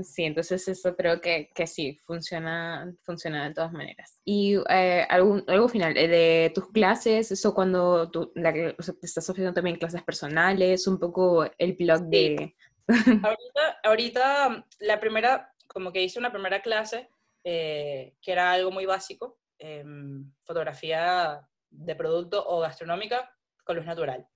Sí, 0.03 0.25
entonces 0.25 0.69
eso 0.69 0.95
creo 0.95 1.21
que, 1.21 1.51
que 1.55 1.67
sí, 1.67 1.99
funciona, 2.05 2.93
funciona 3.03 3.49
de 3.49 3.55
todas 3.55 3.73
maneras. 3.73 4.21
Y 4.25 4.57
eh, 4.69 5.07
algún, 5.09 5.45
algo 5.49 5.69
final, 5.69 5.97
eh, 5.97 6.09
de 6.09 6.53
tus 6.55 6.71
clases, 6.71 7.33
eso 7.33 7.55
cuando 7.55 8.11
tú 8.11 8.31
la, 8.35 8.53
o 8.79 8.83
sea, 8.83 8.95
te 8.95 9.07
estás 9.07 9.29
ofreciendo 9.29 9.55
también 9.55 9.77
clases 9.77 10.03
personales, 10.03 10.87
un 10.87 10.99
poco 10.99 11.49
el 11.59 11.73
blog 11.75 12.03
de... 12.03 12.55
ahorita, 12.87 13.81
ahorita, 13.83 14.67
la 14.81 15.01
primera, 15.01 15.53
como 15.67 15.93
que 15.93 16.03
hice 16.03 16.19
una 16.19 16.33
primera 16.33 16.63
clase, 16.63 17.09
eh, 17.45 18.15
que 18.23 18.33
era 18.33 18.53
algo 18.53 18.71
muy 18.71 18.87
básico, 18.87 19.39
em, 19.59 20.33
fotografía 20.45 21.41
de 21.71 21.97
producto 21.97 22.45
o 22.47 22.61
gastronómica 22.61 23.35
con 23.65 23.77
luz 23.77 23.87
natural 23.87 24.27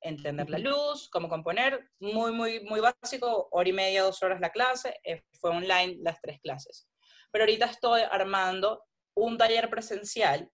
entender 0.00 0.48
la 0.50 0.58
luz, 0.58 1.08
cómo 1.10 1.28
componer, 1.28 1.90
muy, 2.00 2.32
muy, 2.32 2.60
muy 2.60 2.80
básico, 2.80 3.48
hora 3.50 3.68
y 3.68 3.72
media, 3.72 4.02
dos 4.02 4.22
horas 4.22 4.40
la 4.40 4.50
clase, 4.50 4.98
eh, 5.04 5.22
fue 5.32 5.50
online 5.50 5.98
las 6.02 6.20
tres 6.20 6.40
clases. 6.40 6.88
Pero 7.30 7.44
ahorita 7.44 7.66
estoy 7.66 8.02
armando 8.02 8.84
un 9.14 9.36
taller 9.36 9.68
presencial 9.68 10.50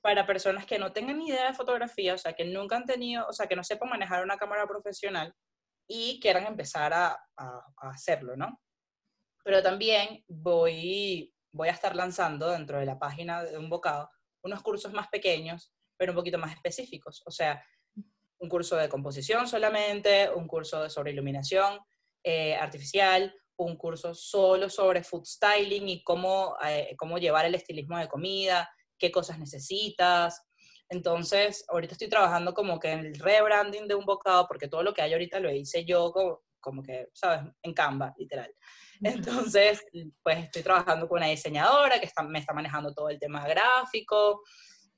para 0.00 0.26
personas 0.26 0.66
que 0.66 0.78
no 0.78 0.92
tengan 0.92 1.18
ni 1.18 1.28
idea 1.28 1.46
de 1.46 1.54
fotografía, 1.54 2.14
o 2.14 2.18
sea, 2.18 2.32
que 2.32 2.44
nunca 2.44 2.76
han 2.76 2.86
tenido, 2.86 3.26
o 3.28 3.32
sea, 3.32 3.46
que 3.46 3.56
no 3.56 3.62
sepan 3.62 3.88
manejar 3.88 4.24
una 4.24 4.36
cámara 4.36 4.66
profesional 4.66 5.32
y 5.86 6.18
quieran 6.20 6.46
empezar 6.46 6.92
a, 6.92 7.12
a, 7.36 7.62
hacerlo, 7.82 8.36
¿no? 8.36 8.60
Pero 9.44 9.62
también 9.62 10.24
voy, 10.28 11.32
voy 11.52 11.68
a 11.68 11.72
estar 11.72 11.94
lanzando 11.94 12.50
dentro 12.50 12.78
de 12.78 12.86
la 12.86 12.98
página 12.98 13.44
de 13.44 13.58
un 13.58 13.68
bocado 13.68 14.10
unos 14.42 14.62
cursos 14.62 14.92
más 14.92 15.08
pequeños, 15.08 15.72
pero 15.96 16.12
un 16.12 16.16
poquito 16.16 16.38
más 16.38 16.52
específicos. 16.52 17.22
O 17.26 17.30
sea, 17.30 17.64
un 18.42 18.48
curso 18.48 18.76
de 18.76 18.88
composición 18.88 19.46
solamente, 19.46 20.28
un 20.34 20.48
curso 20.48 20.90
sobre 20.90 21.12
iluminación 21.12 21.78
eh, 22.24 22.56
artificial, 22.56 23.32
un 23.56 23.76
curso 23.76 24.14
solo 24.14 24.68
sobre 24.68 25.04
food 25.04 25.24
styling 25.24 25.88
y 25.88 26.02
cómo, 26.02 26.56
eh, 26.66 26.94
cómo 26.98 27.18
llevar 27.18 27.46
el 27.46 27.54
estilismo 27.54 27.96
de 27.98 28.08
comida, 28.08 28.68
qué 28.98 29.12
cosas 29.12 29.38
necesitas. 29.38 30.42
Entonces, 30.88 31.64
ahorita 31.68 31.92
estoy 31.92 32.08
trabajando 32.08 32.52
como 32.52 32.80
que 32.80 32.90
en 32.90 33.06
el 33.06 33.14
rebranding 33.14 33.86
de 33.86 33.94
un 33.94 34.04
bocado, 34.04 34.48
porque 34.48 34.68
todo 34.68 34.82
lo 34.82 34.92
que 34.92 35.02
hay 35.02 35.12
ahorita 35.12 35.38
lo 35.38 35.50
hice 35.52 35.84
yo 35.84 36.10
como, 36.10 36.42
como 36.60 36.82
que, 36.82 37.08
¿sabes? 37.14 37.48
En 37.62 37.72
Canva, 37.72 38.12
literal. 38.18 38.52
Entonces, 39.02 39.84
pues 40.22 40.38
estoy 40.38 40.62
trabajando 40.62 41.08
con 41.08 41.18
una 41.18 41.28
diseñadora 41.28 42.00
que 42.00 42.06
está, 42.06 42.24
me 42.24 42.40
está 42.40 42.52
manejando 42.52 42.92
todo 42.92 43.08
el 43.08 43.20
tema 43.20 43.46
gráfico, 43.46 44.42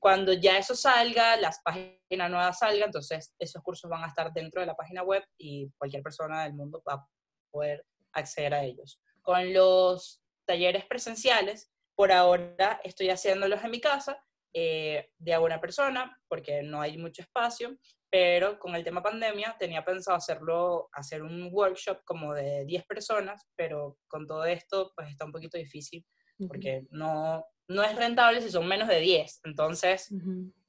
cuando 0.05 0.35
ya 0.35 0.59
eso 0.59 0.75
salga, 0.75 1.35
las 1.39 1.63
páginas 1.65 2.29
nuevas 2.29 2.59
salgan, 2.59 2.89
entonces 2.89 3.35
esos 3.39 3.63
cursos 3.63 3.89
van 3.91 4.05
a 4.05 4.09
estar 4.09 4.31
dentro 4.35 4.61
de 4.61 4.67
la 4.67 4.77
página 4.77 5.03
web 5.03 5.25
y 5.39 5.71
cualquier 5.79 6.03
persona 6.03 6.45
del 6.45 6.53
mundo 6.53 6.83
va 6.87 6.93
a 6.97 7.09
poder 7.51 7.87
acceder 8.13 8.53
a 8.53 8.63
ellos. 8.65 9.01
Con 9.23 9.55
los 9.55 10.23
talleres 10.47 10.85
presenciales, 10.85 11.73
por 11.97 12.13
ahora 12.13 12.83
estoy 12.85 13.09
haciéndolos 13.09 13.65
en 13.65 13.71
mi 13.71 13.81
casa 13.81 14.23
eh, 14.53 15.09
de 15.17 15.33
alguna 15.33 15.59
persona, 15.59 16.15
porque 16.29 16.63
no 16.63 16.83
hay 16.83 16.99
mucho 16.99 17.23
espacio, 17.23 17.75
pero 18.11 18.59
con 18.59 18.75
el 18.75 18.85
tema 18.85 19.03
pandemia 19.03 19.57
tenía 19.59 19.87
pensado 19.87 20.19
hacerlo, 20.19 20.91
hacer 20.93 21.23
un 21.23 21.49
workshop 21.51 22.05
como 22.05 22.35
de 22.35 22.67
10 22.67 22.85
personas, 22.85 23.49
pero 23.57 23.97
con 24.07 24.27
todo 24.27 24.45
esto 24.45 24.93
pues 24.95 25.09
está 25.09 25.25
un 25.25 25.33
poquito 25.33 25.57
difícil, 25.57 26.05
porque 26.47 26.83
no, 26.91 27.43
no 27.69 27.83
es 27.83 27.97
rentable 27.97 28.41
si 28.41 28.51
son 28.51 28.67
menos 28.67 28.89
de 28.89 29.01
10. 29.01 29.41
Entonces, 29.45 30.13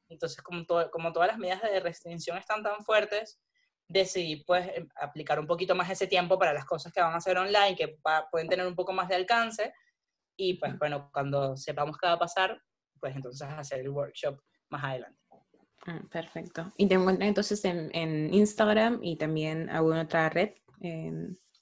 entonces 0.09 0.41
como, 0.41 0.65
como 0.91 1.13
todas 1.13 1.29
las 1.29 1.37
medidas 1.37 1.61
de 1.61 1.79
restricción 1.79 2.37
están 2.37 2.63
tan 2.63 2.83
fuertes, 2.83 3.39
decidí 3.87 4.43
pues 4.45 4.67
em, 4.73 4.87
aplicar 4.95 5.39
un 5.39 5.47
poquito 5.47 5.75
más 5.75 5.89
ese 5.89 6.07
tiempo 6.07 6.39
para 6.39 6.53
las 6.53 6.65
cosas 6.65 6.91
que 6.91 7.01
van 7.01 7.13
a 7.13 7.17
hacer 7.17 7.37
online, 7.37 7.75
que 7.75 7.97
pueden 8.31 8.47
tener 8.47 8.65
un 8.65 8.75
poco 8.75 8.93
más 8.93 9.07
de 9.09 9.15
alcance. 9.15 9.73
Y 10.37 10.55
pues 10.55 10.77
bueno, 10.77 11.09
cuando 11.13 11.55
sepamos 11.55 11.97
qué 11.97 12.07
va 12.07 12.13
a 12.13 12.19
pasar, 12.19 12.61
pues 12.99 13.15
entonces 13.15 13.47
hacer 13.47 13.79
el 13.79 13.89
workshop 13.89 14.39
más 14.69 14.83
adelante. 14.83 15.19
Ah, 15.87 16.01
perfecto. 16.09 16.73
¿Y 16.77 16.87
te 16.87 16.95
encuentras 16.95 17.27
entonces 17.27 17.63
en, 17.63 17.91
en, 17.93 18.33
Instagram 18.33 18.99
y 19.03 19.17
también 19.17 19.69
alguna 19.69 20.01
otra 20.01 20.29
red? 20.29 20.49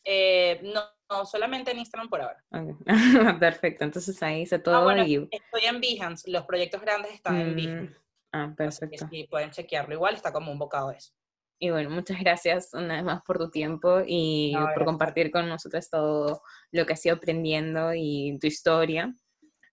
Eh, 0.06 0.62
no, 0.64 0.82
solamente 1.26 1.72
en 1.72 1.80
Instagram 1.80 2.10
por 2.10 2.22
ahora. 2.22 2.44
perfecto, 3.40 3.84
entonces 3.84 4.22
ahí 4.24 4.46
se 4.46 4.60
todo. 4.60 4.90
Ah, 4.90 5.04
estoy 5.04 5.66
en 5.66 5.82
Behance, 5.82 6.30
los 6.30 6.46
proyectos 6.46 6.82
grandes 6.82 7.14
están 7.14 7.40
en 7.40 7.54
mm, 7.54 7.56
Behance. 7.56 8.00
Ah, 8.32 8.54
perfecto. 8.56 9.08
Y 9.12 9.28
pueden 9.28 9.52
chequearlo 9.52 9.94
igual, 9.94 10.16
está 10.16 10.34
como 10.34 10.52
un 10.52 10.60
bocado 10.60 10.92
eso. 10.92 11.14
Y 11.60 11.70
bueno, 11.70 11.90
muchas 11.90 12.20
gracias 12.20 12.74
una 12.74 12.96
vez 12.96 13.04
más 13.04 13.22
por 13.24 13.38
tu 13.38 13.50
tiempo 13.50 14.02
y 14.06 14.54
por 14.74 14.84
compartir 14.84 15.32
con 15.32 15.48
nosotros 15.48 15.90
todo 15.90 16.42
lo 16.72 16.86
que 16.86 16.94
has 16.94 17.06
ido 17.06 17.16
aprendiendo 17.16 17.94
y 17.94 18.38
tu 18.40 18.48
historia. 18.48 19.16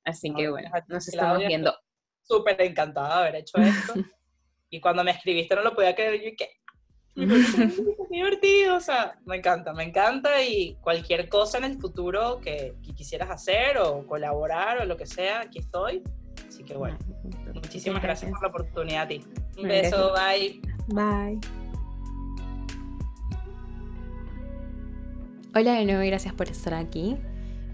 Así 0.05 0.33
que 0.33 0.49
bueno, 0.51 0.71
nos 0.87 1.09
estamos 1.09 1.39
viendo. 1.39 1.75
Súper 2.23 2.61
encantada 2.63 3.09
de 3.09 3.29
haber 3.29 3.41
hecho 3.41 3.59
esto. 3.59 3.95
y 4.71 4.81
cuando 4.81 5.03
me 5.03 5.11
escribiste 5.11 5.57
no 5.57 5.63
lo 5.63 5.75
podía 5.75 5.95
creer, 5.95 6.23
yo 6.23 6.31
que 6.37 6.60
divertido, 7.15 8.77
o 8.77 8.81
sea, 8.81 9.19
me 9.27 9.37
encanta, 9.37 9.73
me 9.73 9.85
encanta 9.85 10.43
y 10.43 10.77
cualquier 10.81 11.29
cosa 11.29 11.59
en 11.59 11.65
el 11.65 11.79
futuro 11.79 12.41
que, 12.41 12.75
quisieras 12.95 13.31
hacer 13.31 13.79
o 13.79 14.07
colaborar 14.07 14.83
o 14.83 14.85
lo 14.85 14.97
que 14.97 15.07
sea, 15.07 15.41
aquí 15.41 15.59
estoy. 15.59 16.03
Así 16.47 16.65
que 16.65 16.77
bueno, 16.77 16.99
muchísimas 17.55 18.03
gracias, 18.03 18.31
por 18.31 18.43
la 18.43 18.49
oportunidad 18.49 19.03
a 19.03 19.09
ti. 19.09 19.25
Un 19.57 19.69
beso, 19.69 20.13
bye. 20.13 20.61
Bye. 20.89 21.41
Hola 25.55 25.73
de 25.75 25.85
nuevo 25.85 26.03
y 26.03 26.07
gracias 26.09 26.35
por 26.35 26.49
estar 26.49 26.75
aquí. 26.75 27.17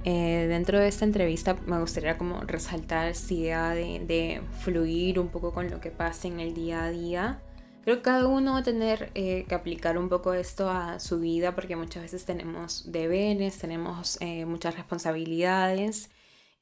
Eh, 0.04 0.46
dentro 0.48 0.78
de 0.78 0.86
esta 0.86 1.04
entrevista 1.04 1.56
me 1.66 1.80
gustaría 1.80 2.16
como 2.16 2.40
resaltar 2.42 3.08
esa 3.08 3.34
idea 3.34 3.70
de, 3.70 3.98
de, 4.06 4.40
fluir 4.60 5.18
un 5.18 5.28
poco 5.28 5.52
con 5.52 5.68
lo 5.68 5.80
que 5.80 5.90
pasa 5.90 6.28
en 6.28 6.38
el 6.38 6.54
día 6.54 6.84
a 6.84 6.90
día 6.90 7.42
Que 7.86 8.02
cada 8.02 8.26
uno 8.26 8.52
va 8.54 8.58
a 8.58 8.62
tener 8.62 9.12
eh, 9.14 9.46
que 9.48 9.54
aplicar 9.54 9.96
un 9.96 10.08
poco 10.08 10.34
esto 10.34 10.68
a 10.70 11.00
su 11.00 11.20
vida 11.20 11.54
porque 11.54 11.76
muchas 11.76 12.02
veces 12.02 12.24
tenemos 12.26 12.90
deberes, 12.92 13.58
tenemos 13.58 14.18
eh, 14.20 14.44
muchas 14.44 14.74
responsabilidades 14.76 16.10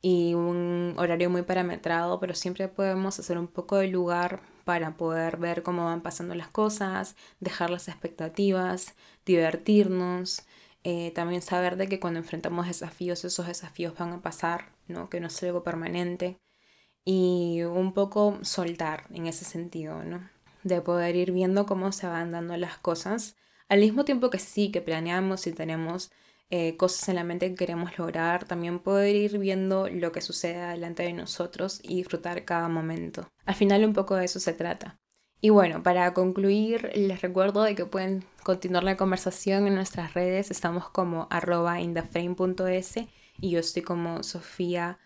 y 0.02 0.34
un 0.34 0.94
horario 0.98 1.30
muy 1.30 1.42
parametrado, 1.42 2.20
pero 2.20 2.34
siempre 2.34 2.68
podemos 2.68 3.18
hacer 3.18 3.38
un 3.38 3.48
poco 3.48 3.78
de 3.78 3.88
lugar 3.88 4.42
para 4.64 4.96
poder 4.98 5.38
ver 5.38 5.62
cómo 5.62 5.86
van 5.86 6.02
pasando 6.02 6.34
las 6.34 6.48
cosas, 6.48 7.16
dejar 7.40 7.70
las 7.70 7.88
expectativas, 7.88 8.94
divertirnos, 9.24 10.42
eh, 10.84 11.10
también 11.14 11.42
saber 11.42 11.76
de 11.76 11.88
que 11.88 12.00
cuando 12.00 12.20
enfrentamos 12.20 12.66
desafíos, 12.66 13.24
esos 13.24 13.46
desafíos 13.46 13.94
van 13.98 14.12
a 14.12 14.22
pasar 14.22 14.74
¿no? 14.88 15.08
Que 15.10 15.20
no 15.20 15.28
es 15.28 15.42
algo 15.42 15.62
permanente. 15.62 16.38
Y 17.04 17.62
un 17.62 17.92
poco 17.94 18.38
soltar 18.42 19.06
en 19.10 19.26
ese 19.26 19.44
sentido, 19.44 20.02
¿no? 20.04 20.33
De 20.64 20.80
poder 20.80 21.14
ir 21.14 21.30
viendo 21.30 21.64
cómo 21.64 21.92
se 21.92 22.08
van 22.08 22.32
dando 22.32 22.56
las 22.56 22.78
cosas. 22.78 23.36
Al 23.68 23.80
mismo 23.80 24.04
tiempo 24.04 24.30
que 24.30 24.38
sí, 24.38 24.72
que 24.72 24.82
planeamos 24.82 25.46
y 25.46 25.52
tenemos 25.52 26.10
eh, 26.50 26.76
cosas 26.76 27.08
en 27.08 27.16
la 27.16 27.24
mente 27.24 27.48
que 27.50 27.54
queremos 27.54 27.98
lograr, 27.98 28.44
también 28.44 28.78
poder 28.78 29.16
ir 29.16 29.38
viendo 29.38 29.88
lo 29.88 30.12
que 30.12 30.20
sucede 30.20 30.68
delante 30.68 31.02
de 31.02 31.12
nosotros 31.12 31.80
y 31.82 31.96
disfrutar 31.96 32.44
cada 32.44 32.68
momento. 32.68 33.28
Al 33.46 33.54
final 33.54 33.84
un 33.84 33.92
poco 33.92 34.16
de 34.16 34.26
eso 34.26 34.40
se 34.40 34.52
trata. 34.52 34.98
Y 35.40 35.50
bueno, 35.50 35.82
para 35.82 36.14
concluir, 36.14 36.90
les 36.94 37.20
recuerdo 37.20 37.62
de 37.62 37.74
que 37.74 37.86
pueden 37.86 38.24
continuar 38.42 38.84
la 38.84 38.96
conversación 38.96 39.66
en 39.66 39.74
nuestras 39.74 40.14
redes. 40.14 40.50
Estamos 40.50 40.88
como 40.88 41.26
arroba 41.30 41.80
y 41.80 43.50
yo 43.50 43.58
estoy 43.58 43.82
como 43.82 44.22
Sofía 44.22 44.98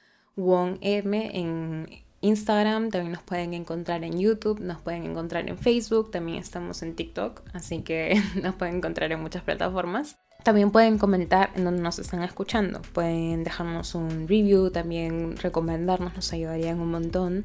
en 1.32 1.88
Instagram. 2.20 2.90
También 2.90 3.12
nos 3.12 3.22
pueden 3.22 3.54
encontrar 3.54 4.04
en 4.04 4.18
YouTube, 4.18 4.60
nos 4.60 4.80
pueden 4.80 5.04
encontrar 5.04 5.48
en 5.48 5.58
Facebook, 5.58 6.10
también 6.10 6.38
estamos 6.38 6.82
en 6.82 6.94
TikTok, 6.94 7.42
así 7.52 7.82
que 7.82 8.20
nos 8.42 8.54
pueden 8.54 8.76
encontrar 8.76 9.12
en 9.12 9.20
muchas 9.20 9.42
plataformas. 9.42 10.16
También 10.44 10.70
pueden 10.70 10.98
comentar 10.98 11.50
en 11.56 11.64
donde 11.64 11.82
nos 11.82 11.98
están 11.98 12.22
escuchando. 12.22 12.80
Pueden 12.92 13.44
dejarnos 13.44 13.94
un 13.94 14.28
review, 14.28 14.70
también 14.70 15.36
recomendarnos, 15.36 16.14
nos 16.14 16.32
ayudarían 16.32 16.80
un 16.80 16.90
montón. 16.90 17.44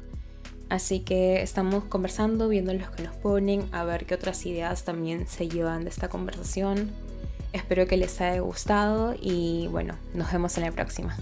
Así 0.70 1.00
que 1.00 1.42
estamos 1.42 1.84
conversando, 1.84 2.48
viendo 2.48 2.72
los 2.72 2.88
que 2.90 3.02
nos 3.02 3.14
ponen, 3.16 3.68
a 3.72 3.84
ver 3.84 4.06
qué 4.06 4.14
otras 4.14 4.46
ideas 4.46 4.84
también 4.84 5.26
se 5.26 5.48
llevan 5.48 5.84
de 5.84 5.90
esta 5.90 6.08
conversación. 6.08 6.90
Espero 7.52 7.86
que 7.86 7.96
les 7.96 8.20
haya 8.20 8.40
gustado 8.40 9.14
y 9.20 9.68
bueno, 9.70 9.96
nos 10.14 10.32
vemos 10.32 10.56
en 10.56 10.64
la 10.64 10.72
próxima. 10.72 11.16